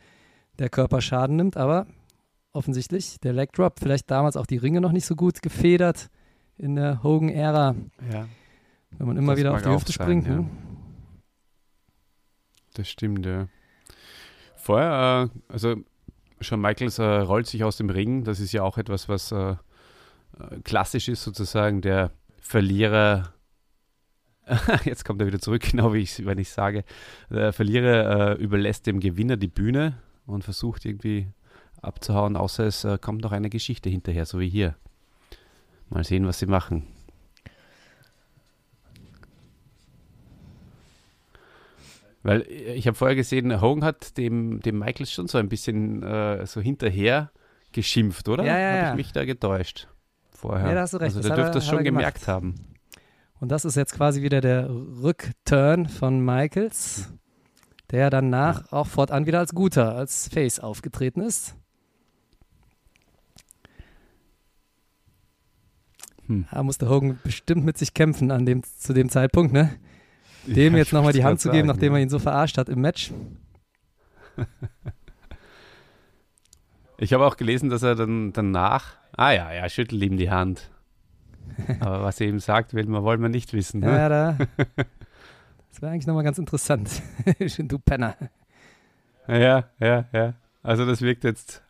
der 0.59 0.69
Körper 0.69 1.01
Schaden 1.01 1.35
nimmt, 1.37 1.57
aber 1.57 1.87
offensichtlich 2.51 3.19
der 3.21 3.33
Leg 3.33 3.51
Drop, 3.53 3.79
vielleicht 3.79 4.09
damals 4.11 4.35
auch 4.37 4.45
die 4.45 4.57
Ringe 4.57 4.81
noch 4.81 4.91
nicht 4.91 5.05
so 5.05 5.15
gut 5.15 5.41
gefedert 5.41 6.09
in 6.57 6.75
der 6.75 7.03
Hogan-Ära, 7.03 7.75
Ja. 8.11 8.27
wenn 8.97 9.07
man 9.07 9.17
immer 9.17 9.33
Das 9.33 9.39
wieder 9.39 9.53
auf 9.53 9.61
die 9.61 9.69
Hüfte 9.69 9.91
sein, 9.93 10.03
springt. 10.05 10.27
ja. 10.27 10.35
Ne? 10.37 10.49
Das 12.73 12.87
stimmt, 12.89 13.25
ja. 13.25 13.47
Vorher, 14.55 15.29
äh, 15.33 15.53
also 15.53 15.75
Shawn 16.41 16.61
Michaels 16.61 16.99
äh, 16.99 17.03
rollt 17.03 17.47
sich 17.47 17.63
aus 17.63 17.77
dem 17.77 17.89
Ring. 17.89 18.23
Das 18.23 18.39
ist 18.39 18.51
ja 18.51 18.63
auch 18.63 18.77
etwas, 18.77 19.09
was 19.09 19.31
äh, 19.31 19.51
äh, 19.51 19.55
klassisch 20.63 21.07
ist, 21.09 21.23
sozusagen. 21.23 21.81
Der 21.81 22.11
Verlierer, 22.41 23.33
jetzt 24.85 25.05
kommt 25.05 25.21
er 25.21 25.27
wieder 25.27 25.39
zurück, 25.39 25.61
genau 25.71 25.93
wie 25.93 25.99
ich 25.99 26.25
wenn 26.25 26.37
ich 26.37 26.49
sage, 26.49 26.83
der 27.29 27.53
Verlierer 27.53 28.37
äh, 28.37 28.41
überlässt 28.41 28.87
dem 28.87 28.99
Gewinner 28.99 29.37
die 29.37 29.47
Bühne 29.47 29.97
und 30.25 30.43
versucht 30.43 30.85
irgendwie 30.85 31.27
abzuhauen, 31.81 32.35
außer 32.35 32.65
es 32.65 32.83
äh, 32.83 32.97
kommt 32.99 33.21
noch 33.23 33.31
eine 33.31 33.49
Geschichte 33.49 33.89
hinterher, 33.89 34.25
so 34.25 34.39
wie 34.39 34.49
hier. 34.49 34.75
Mal 35.89 36.03
sehen, 36.03 36.27
was 36.27 36.39
sie 36.39 36.45
machen. 36.45 36.85
Weil 42.23 42.41
äh, 42.41 42.73
ich 42.73 42.87
habe 42.87 42.95
vorher 42.95 43.15
gesehen, 43.15 43.61
Hogan 43.61 43.83
hat 43.83 44.17
dem, 44.17 44.59
dem 44.61 44.79
Michaels 44.79 45.11
schon 45.11 45.27
so 45.27 45.37
ein 45.37 45.49
bisschen 45.49 46.03
äh, 46.03 46.45
so 46.45 46.61
hinterher 46.61 47.31
geschimpft, 47.71 48.27
oder? 48.29 48.43
Ja, 48.45 48.57
ja, 48.57 48.67
Habe 48.69 48.77
ja. 48.77 48.89
ich 48.91 48.95
mich 48.97 49.11
da 49.13 49.25
getäuscht 49.25 49.87
vorher? 50.31 50.67
Ja, 50.69 50.73
da 50.75 50.81
hast 50.81 50.93
du 50.93 50.97
recht, 50.97 51.15
Also 51.15 51.21
der 51.21 51.31
er- 51.31 51.35
dürfte 51.43 51.53
das 51.59 51.67
schon 51.67 51.77
er 51.79 51.83
gemerkt 51.83 52.27
haben. 52.27 52.55
Und 53.39 53.49
das 53.49 53.65
ist 53.65 53.75
jetzt 53.75 53.93
quasi 53.95 54.21
wieder 54.21 54.41
der 54.41 54.69
Rückturn 54.69 55.87
von 55.87 56.23
Michaels, 56.23 57.13
der 57.91 58.09
danach 58.09 58.71
auch 58.71 58.87
fortan 58.87 59.25
wieder 59.25 59.39
als 59.39 59.53
Guter, 59.53 59.95
als 59.95 60.27
Face 60.27 60.59
aufgetreten 60.59 61.21
ist. 61.21 61.55
Hm. 66.27 66.45
Da 66.51 66.63
musste 66.63 66.89
Hogan 66.89 67.17
bestimmt 67.23 67.65
mit 67.65 67.77
sich 67.77 67.93
kämpfen 67.93 68.31
an 68.31 68.45
dem, 68.45 68.63
zu 68.63 68.93
dem 68.93 69.09
Zeitpunkt, 69.09 69.53
ne? 69.53 69.75
Dem 70.45 70.73
Ja, 70.73 70.79
jetzt 70.79 70.93
nochmal 70.93 71.13
die 71.13 71.23
Hand 71.23 71.39
zu 71.39 71.49
geben, 71.49 71.67
nachdem 71.67 71.93
er 71.93 72.01
ihn 72.01 72.09
so 72.09 72.19
verarscht 72.19 72.57
hat 72.57 72.69
im 72.69 72.81
Match. 72.81 73.11
Ich 77.01 77.13
habe 77.13 77.25
auch 77.25 77.37
gelesen, 77.37 77.69
dass 77.69 77.81
er 77.81 77.95
dann 77.95 78.33
danach, 78.33 78.97
ah 79.15 79.31
ja, 79.31 79.53
ja, 79.53 79.69
schüttelt 79.69 80.03
ihm 80.03 80.17
die 80.17 80.29
Hand. 80.29 80.69
Aber 81.79 82.03
was 82.03 82.19
er 82.21 82.27
ihm 82.27 82.39
sagt, 82.39 82.73
will 82.73 82.85
man, 82.85 83.03
wollen 83.03 83.21
wir 83.21 83.29
nicht 83.29 83.53
wissen. 83.53 83.81
Ja, 83.81 83.89
Ne? 83.91 83.97
ja, 83.97 84.09
da. 84.09 84.37
Das 85.71 85.83
wäre 85.83 85.91
eigentlich 85.91 86.07
nochmal 86.07 86.23
ganz 86.23 86.37
interessant. 86.39 86.89
du 87.59 87.77
Penner. 87.79 88.15
Ja, 89.27 89.69
ja, 89.79 90.05
ja. 90.11 90.33
Also 90.63 90.85
das 90.85 91.01
wirkt 91.01 91.23
jetzt 91.23 91.61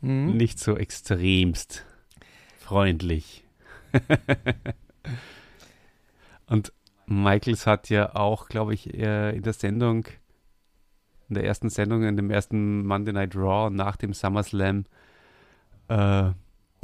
Mhm. 0.00 0.36
nicht 0.36 0.58
so 0.58 0.76
extremst 0.76 1.86
freundlich. 2.58 3.44
Und 6.48 6.72
Michaels 7.06 7.66
hat 7.66 7.88
ja 7.88 8.14
auch, 8.14 8.48
glaube 8.48 8.74
ich, 8.74 8.92
äh, 8.94 9.34
in 9.36 9.42
der 9.42 9.52
Sendung, 9.52 10.06
in 11.28 11.34
der 11.36 11.44
ersten 11.44 11.70
Sendung, 11.70 12.02
in 12.02 12.16
dem 12.16 12.30
ersten 12.30 12.84
Monday 12.84 13.12
Night 13.12 13.36
Raw 13.36 13.70
nach 13.70 13.96
dem 13.96 14.12
SummerSlam, 14.12 14.84
äh, 15.88 16.30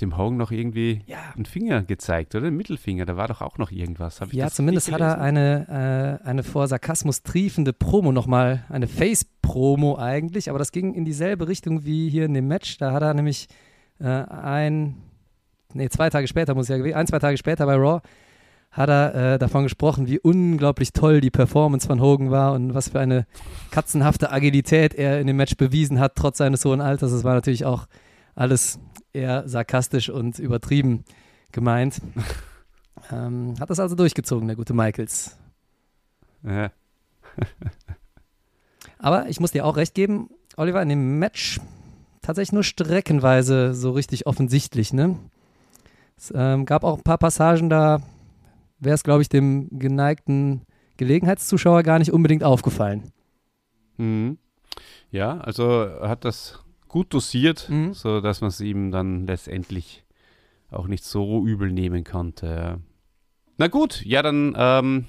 dem 0.00 0.16
Hogan 0.16 0.36
noch 0.36 0.50
irgendwie 0.50 1.02
Ja, 1.06 1.18
einen 1.34 1.44
Finger 1.44 1.82
gezeigt, 1.82 2.34
oder? 2.34 2.44
Den 2.44 2.56
Mittelfinger, 2.56 3.04
da 3.04 3.16
war 3.16 3.28
doch 3.28 3.40
auch 3.40 3.58
noch 3.58 3.70
irgendwas. 3.70 4.20
Ich 4.20 4.32
Ja, 4.32 4.48
zumindest 4.48 4.92
hat 4.92 5.00
er 5.00 5.20
eine, 5.20 6.20
äh, 6.22 6.26
eine 6.26 6.42
vor 6.42 6.68
Sarkasmus 6.68 7.22
triefende 7.22 7.72
Promo 7.72 8.12
nochmal, 8.12 8.64
eine 8.68 8.86
Face-Promo 8.86 9.98
eigentlich, 9.98 10.50
aber 10.50 10.58
das 10.58 10.72
ging 10.72 10.94
in 10.94 11.04
dieselbe 11.04 11.48
Richtung 11.48 11.84
wie 11.84 12.08
hier 12.08 12.24
in 12.24 12.34
dem 12.34 12.46
Match. 12.48 12.78
Da 12.78 12.92
hat 12.92 13.02
er 13.02 13.14
nämlich 13.14 13.48
äh, 14.00 14.06
ein, 14.06 14.96
nee, 15.74 15.88
zwei 15.88 16.10
Tage 16.10 16.28
später 16.28 16.54
muss 16.54 16.68
ja 16.68 16.76
gewesen, 16.76 16.96
ein, 16.96 17.06
zwei 17.06 17.18
Tage 17.18 17.36
später 17.36 17.66
bei 17.66 17.74
Raw, 17.74 18.00
hat 18.70 18.90
er 18.90 19.34
äh, 19.34 19.38
davon 19.38 19.64
gesprochen, 19.64 20.06
wie 20.06 20.20
unglaublich 20.20 20.92
toll 20.92 21.20
die 21.20 21.30
Performance 21.30 21.86
von 21.86 22.00
Hogan 22.00 22.30
war 22.30 22.52
und 22.52 22.74
was 22.74 22.90
für 22.90 23.00
eine 23.00 23.26
katzenhafte 23.70 24.30
Agilität 24.30 24.94
er 24.94 25.20
in 25.20 25.26
dem 25.26 25.36
Match 25.36 25.56
bewiesen 25.56 25.98
hat, 25.98 26.14
trotz 26.16 26.38
seines 26.38 26.64
hohen 26.64 26.80
Alters. 26.80 27.10
Das 27.10 27.24
war 27.24 27.34
natürlich 27.34 27.64
auch 27.64 27.86
alles 28.34 28.78
eher 29.18 29.48
sarkastisch 29.48 30.08
und 30.10 30.38
übertrieben 30.38 31.04
gemeint. 31.52 32.00
Ähm, 33.12 33.54
hat 33.60 33.70
das 33.70 33.78
also 33.78 33.94
durchgezogen, 33.94 34.48
der 34.48 34.56
gute 34.56 34.74
Michaels. 34.74 35.36
Ja. 36.42 36.72
Aber 38.98 39.28
ich 39.28 39.38
muss 39.38 39.52
dir 39.52 39.64
auch 39.64 39.76
recht 39.76 39.94
geben, 39.94 40.30
Oliver, 40.56 40.82
in 40.82 40.88
dem 40.88 41.18
Match 41.18 41.60
tatsächlich 42.22 42.52
nur 42.52 42.64
streckenweise 42.64 43.72
so 43.72 43.92
richtig 43.92 44.26
offensichtlich. 44.26 44.92
Ne? 44.92 45.16
Es 46.16 46.32
ähm, 46.34 46.66
gab 46.66 46.84
auch 46.84 46.98
ein 46.98 47.04
paar 47.04 47.18
Passagen, 47.18 47.70
da 47.70 48.02
wäre 48.80 48.94
es, 48.94 49.04
glaube 49.04 49.22
ich, 49.22 49.28
dem 49.28 49.68
geneigten 49.78 50.62
Gelegenheitszuschauer 50.96 51.84
gar 51.84 52.00
nicht 52.00 52.12
unbedingt 52.12 52.44
aufgefallen. 52.44 53.12
Mhm. 53.96 54.38
Ja, 55.10 55.38
also 55.38 55.88
hat 56.00 56.24
das 56.24 56.58
gut 56.88 57.12
dosiert, 57.14 57.68
Mhm. 57.68 57.94
so 57.94 58.20
dass 58.20 58.40
man 58.40 58.48
es 58.48 58.60
ihm 58.60 58.90
dann 58.90 59.26
letztendlich 59.26 60.04
auch 60.70 60.86
nicht 60.86 61.04
so 61.04 61.46
übel 61.46 61.70
nehmen 61.70 62.04
konnte. 62.04 62.80
Na 63.56 63.68
gut, 63.68 64.04
ja, 64.04 64.22
dann 64.22 64.54
ähm, 64.56 65.06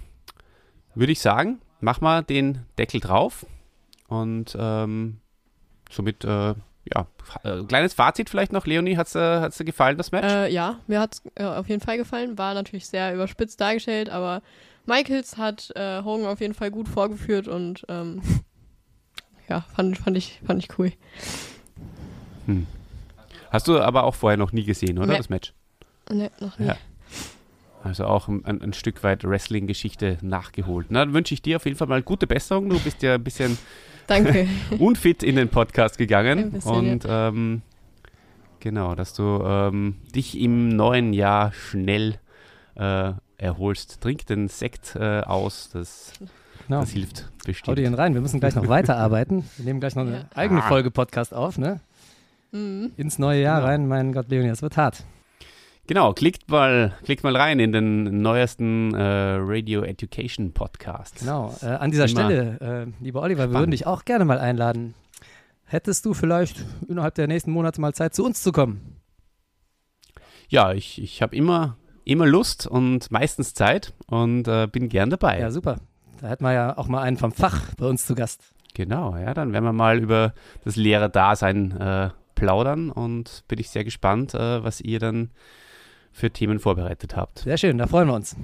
würde 0.96 1.12
ich 1.12 1.20
sagen, 1.20 1.60
mach 1.82 2.02
mal 2.02 2.24
den 2.24 2.60
Deckel 2.78 3.00
drauf 3.00 3.46
und 4.08 4.56
ähm, 4.60 5.18
somit 5.90 6.24
äh, 6.24 6.56
ja, 6.92 7.08
äh, 7.44 7.64
kleines 7.66 7.94
Fazit 7.94 8.30
vielleicht 8.30 8.52
noch. 8.54 8.66
Leonie, 8.66 8.98
hat 8.98 9.08
es 9.08 9.16
äh, 9.16 9.50
dir 9.50 9.66
gefallen, 9.66 9.98
das 9.98 10.12
Match? 10.12 10.26
Äh, 10.26 10.52
ja, 10.52 10.80
mir 10.88 11.00
hat 11.00 11.14
es 11.16 11.24
äh, 11.36 11.44
auf 11.44 11.68
jeden 11.70 11.82
Fall 11.82 11.98
gefallen. 11.98 12.38
War 12.38 12.54
natürlich 12.54 12.88
sehr 12.88 13.14
überspitzt 13.14 13.62
dargestellt, 13.62 14.10
aber 14.10 14.42
Michaels 14.86 15.38
hat 15.38 15.72
äh, 15.76 16.02
Hogan 16.04 16.26
auf 16.26 16.42
jeden 16.42 16.56
Fall 16.56 16.72
gut 16.72 16.88
vorgeführt 16.88 17.48
und 17.48 17.86
ähm, 17.90 18.22
ja, 19.50 19.62
fand, 19.76 19.98
fand, 20.00 20.18
ich, 20.18 20.42
fand 20.46 20.64
ich 20.64 20.80
cool. 20.80 20.92
Hm. 22.50 22.68
Hast 23.52 23.68
du 23.68 23.80
aber 23.80 24.04
auch 24.04 24.16
vorher 24.16 24.38
noch 24.38 24.52
nie 24.52 24.64
gesehen, 24.64 24.98
oder? 24.98 25.08
Nee. 25.08 25.18
Das 25.18 25.30
Match? 25.30 25.54
Ne, 26.12 26.30
noch 26.40 26.58
nie. 26.60 26.68
Ja. 26.68 26.78
Also 27.84 28.06
auch 28.06 28.28
ein, 28.28 28.44
ein 28.62 28.74
Stück 28.74 29.04
weit 29.04 29.24
Wrestling-Geschichte 29.24 30.18
nachgeholt. 30.22 30.88
Na, 30.90 31.00
dann 31.06 31.14
wünsche 31.14 31.34
ich 31.34 31.42
dir 31.42 31.56
auf 31.56 31.66
jeden 31.66 31.78
Fall 31.78 31.88
mal 31.88 32.02
gute 32.04 32.28
Besserung. 32.28 32.70
Du 32.70 32.80
bist 32.80 33.02
ja 33.02 33.16
ein 33.16 33.24
bisschen 33.24 33.58
Danke. 34.08 34.48
unfit 34.80 35.24
in 35.24 35.36
den 35.38 35.50
Podcast 35.50 35.96
Ein 35.96 35.98
gegangen. 36.00 36.52
bisschen, 36.52 36.74
und 36.92 37.06
ähm, 37.08 37.62
genau, 38.60 38.96
dass 38.96 39.14
du 39.14 39.42
ähm, 39.46 39.96
dich 40.14 40.38
im 40.40 40.70
neuen 40.70 41.14
Jahr 41.14 41.54
schnell 41.54 42.16
äh, 42.76 43.14
erholst. 43.38 44.02
Trink 44.02 44.26
den 44.28 44.48
Sekt 44.50 44.96
äh, 44.96 45.22
aus, 45.22 45.70
das, 45.72 46.12
Genau. 46.68 46.82
das 46.82 46.90
hilft 46.92 47.22
Hau 47.24 47.46
bestimmt. 47.46 47.78
dir 47.80 47.86
ihn 47.86 47.94
rein. 47.94 48.14
Wir 48.14 48.22
müssen 48.22 48.40
gleich 48.42 48.56
noch 48.56 48.68
weiterarbeiten. 48.68 49.46
Wir 49.58 49.66
nehmen 49.66 49.80
gleich 49.80 49.96
noch 49.96 50.04
eine 50.04 50.12
Ja. 50.18 50.26
eigene 50.36 50.64
Ah. 50.64 50.68
Folge 50.68 50.92
Podcast 50.92 51.34
auf, 51.34 51.58
ne? 51.58 51.80
Mhm. 52.52 52.92
Ins 52.98 53.20
neue 53.20 53.42
Jahr 53.42 53.58
Genau. 53.60 53.68
rein. 53.70 53.88
Mein 53.88 54.12
Gott, 54.14 54.30
Leonie, 54.30 54.50
das 54.50 54.62
wird 54.62 54.78
hart. 54.78 55.04
Genau, 55.88 56.14
klickt 56.14 56.50
mal, 56.50 56.94
klickt 57.04 57.24
mal 57.24 57.36
rein 57.36 57.60
in 57.60 57.72
den 57.72 58.22
neuesten 58.22 58.94
äh, 58.94 59.38
Radio 59.40 59.82
Education 59.84 60.54
Podcast. 60.54 61.20
Genau. 61.20 61.56
Äh, 61.64 61.66
an 61.68 61.90
dieser 61.90 62.04
Immer 62.08 62.26
Stelle, 62.26 62.86
äh, 63.00 63.04
lieber 63.04 63.22
Oliver, 63.24 63.40
wir 63.40 63.48
würden 63.50 63.54
spannend. 63.54 63.74
dich 63.74 63.88
auch 63.88 64.06
gerne 64.06 64.26
mal 64.26 64.38
einladen. 64.38 64.94
Hättest 65.66 66.06
du 66.06 66.14
vielleicht 66.14 66.64
innerhalb 66.88 67.16
der 67.16 67.28
nächsten 67.28 67.52
Monate 67.52 67.82
mal 67.82 67.94
Zeit, 67.94 68.14
zu 68.14 68.24
uns 68.24 68.42
zu 68.44 68.52
kommen? 68.52 68.98
Ja, 70.48 70.74
ich, 70.74 71.02
ich 71.02 71.22
habe 71.22 71.36
immer, 71.36 71.78
immer 72.06 72.26
Lust 72.26 72.66
und 72.68 73.12
meistens 73.12 73.54
Zeit 73.54 73.94
und 74.08 74.48
äh, 74.48 74.68
bin 74.68 74.90
gern 74.90 75.10
dabei. 75.10 75.40
Ja, 75.40 75.52
super. 75.52 75.78
Da 76.22 76.28
hätten 76.28 76.44
wir 76.44 76.54
ja 76.54 76.78
auch 76.78 76.88
mal 76.88 77.02
einen 77.02 77.18
vom 77.18 77.32
Fach 77.32 77.74
bei 77.78 77.86
uns 77.86 78.06
zu 78.06 78.16
Gast. 78.16 78.42
Genau, 78.74 79.16
ja, 79.16 79.34
dann 79.34 79.54
werden 79.54 79.64
wir 79.66 79.74
mal 79.74 80.00
über 80.00 80.34
das 80.64 80.76
Lehrerdasein 80.76 81.72
äh, 81.80 82.10
plaudern 82.40 82.90
und 82.90 83.44
bin 83.48 83.60
ich 83.60 83.70
sehr 83.70 83.84
gespannt, 83.84 84.34
äh, 84.34 84.64
was 84.64 84.82
ihr 84.82 85.00
dann 85.00 85.30
für 86.12 86.32
Themen 86.32 86.60
vorbereitet 86.60 87.16
habt. 87.16 87.40
Sehr 87.40 87.58
schön, 87.58 87.78
da 87.78 87.86
freuen 87.88 88.08
wir 88.08 88.16
uns. 88.16 88.36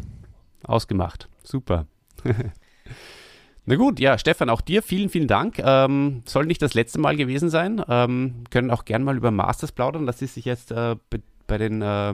Ausgemacht. 0.64 1.28
Super. 1.44 1.88
Na 3.68 3.76
gut, 3.78 4.00
ja, 4.00 4.18
Stefan, 4.20 4.50
auch 4.50 4.62
dir 4.62 4.84
vielen, 4.84 5.10
vielen 5.10 5.28
Dank. 5.28 5.58
Ähm, 5.60 6.22
soll 6.26 6.46
nicht 6.46 6.62
das 6.62 6.76
letzte 6.76 7.00
Mal 7.00 7.16
gewesen 7.16 7.50
sein. 7.50 7.82
Ähm, 7.88 8.44
können 8.52 8.70
auch 8.70 8.86
gern 8.86 9.04
mal 9.04 9.18
über 9.18 9.32
Masters 9.32 9.72
plaudern. 9.72 10.06
Das 10.06 10.22
ist 10.22 10.36
sich 10.36 10.46
jetzt 10.46 10.72
äh, 10.72 10.96
be- 11.10 11.24
bei 11.48 11.58
den 11.58 11.82
äh, 11.82 12.14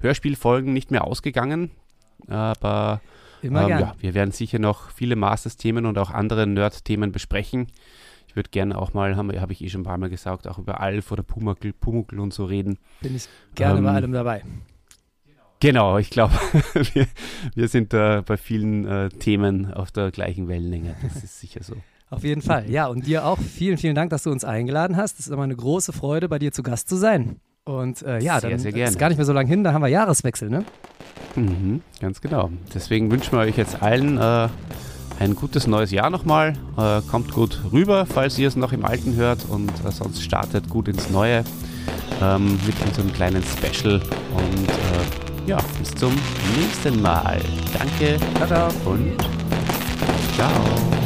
Hörspielfolgen 0.00 0.72
nicht 0.72 0.90
mehr 0.90 1.04
ausgegangen. 1.04 1.70
Aber 2.26 3.00
Immer 3.42 3.62
ähm, 3.62 3.66
gern. 3.68 3.80
ja, 3.80 3.94
wir 4.00 4.14
werden 4.14 4.32
sicher 4.32 4.58
noch 4.58 4.90
viele 4.90 5.14
Masters-Themen 5.14 5.86
und 5.86 5.98
auch 5.98 6.10
andere 6.10 6.48
Nerd-Themen 6.48 7.12
besprechen. 7.12 7.68
Ich 8.38 8.44
würde 8.44 8.50
gerne 8.50 8.78
auch 8.78 8.94
mal, 8.94 9.16
habe 9.16 9.40
hab 9.40 9.50
ich 9.50 9.64
eh 9.64 9.68
schon 9.68 9.80
ein 9.80 9.84
paar 9.84 9.98
Mal 9.98 10.10
gesagt, 10.10 10.46
auch 10.46 10.58
über 10.58 10.80
Alf 10.80 11.10
oder 11.10 11.24
Pumuckl, 11.24 11.72
Pumuckl 11.72 12.20
und 12.20 12.32
so 12.32 12.44
reden. 12.44 12.78
Bin 13.00 13.16
ich 13.16 13.28
gerne 13.56 13.78
Ähm, 13.78 13.84
bei 13.84 13.90
allem 13.90 14.12
dabei. 14.12 14.44
Genau, 15.58 15.98
ich 15.98 16.08
glaube, 16.10 16.34
wir, 16.94 17.08
wir 17.56 17.66
sind 17.66 17.92
da 17.92 18.22
bei 18.24 18.36
vielen 18.36 18.86
äh, 18.86 19.08
Themen 19.08 19.74
auf 19.74 19.90
der 19.90 20.12
gleichen 20.12 20.46
Wellenlänge. 20.46 20.94
Das 21.02 21.24
ist 21.24 21.40
sicher 21.40 21.64
so. 21.64 21.74
Auf 22.10 22.22
jeden 22.22 22.40
Fall. 22.40 22.70
Ja, 22.70 22.86
und 22.86 23.08
dir 23.08 23.26
auch 23.26 23.40
vielen, 23.40 23.76
vielen 23.76 23.96
Dank, 23.96 24.10
dass 24.10 24.22
du 24.22 24.30
uns 24.30 24.44
eingeladen 24.44 24.96
hast. 24.96 25.18
Es 25.18 25.26
ist 25.26 25.32
immer 25.32 25.42
eine 25.42 25.56
große 25.56 25.92
Freude, 25.92 26.28
bei 26.28 26.38
dir 26.38 26.52
zu 26.52 26.62
Gast 26.62 26.88
zu 26.88 26.94
sein. 26.94 27.40
Und 27.64 28.02
äh, 28.02 28.20
ja, 28.20 28.38
Sehr, 28.38 28.50
dann 28.50 28.60
sehr 28.60 28.72
ist 28.72 29.00
gar 29.00 29.08
nicht 29.08 29.18
mehr 29.18 29.26
so 29.26 29.32
lange 29.32 29.48
hin, 29.48 29.64
da 29.64 29.72
haben 29.72 29.82
wir 29.82 29.88
Jahreswechsel, 29.88 30.48
ne? 30.48 30.64
Mhm, 31.34 31.82
ganz 32.00 32.20
genau. 32.20 32.50
Deswegen 32.72 33.10
wünschen 33.10 33.32
wir 33.32 33.40
euch 33.40 33.56
jetzt 33.56 33.82
allen 33.82 34.16
äh, 34.16 34.48
ein 35.18 35.34
gutes 35.34 35.66
neues 35.66 35.90
Jahr 35.90 36.10
nochmal. 36.10 36.54
Äh, 36.76 37.02
kommt 37.10 37.32
gut 37.32 37.60
rüber, 37.72 38.06
falls 38.06 38.38
ihr 38.38 38.48
es 38.48 38.56
noch 38.56 38.72
im 38.72 38.84
Alten 38.84 39.14
hört 39.16 39.40
und 39.48 39.70
äh, 39.84 39.90
sonst 39.90 40.22
startet 40.22 40.68
gut 40.68 40.88
ins 40.88 41.10
Neue 41.10 41.44
ähm, 42.22 42.58
mit 42.66 42.74
unserem 42.86 43.12
kleinen 43.12 43.42
Special. 43.42 43.94
Und 43.94 44.68
äh, 44.68 45.48
ja, 45.48 45.58
bis 45.78 45.94
zum 45.94 46.12
nächsten 46.56 47.00
Mal. 47.02 47.40
Danke 47.76 48.18
Ciao, 48.36 48.46
ciao. 48.46 48.92
und 48.92 49.16
ciao. 50.36 50.97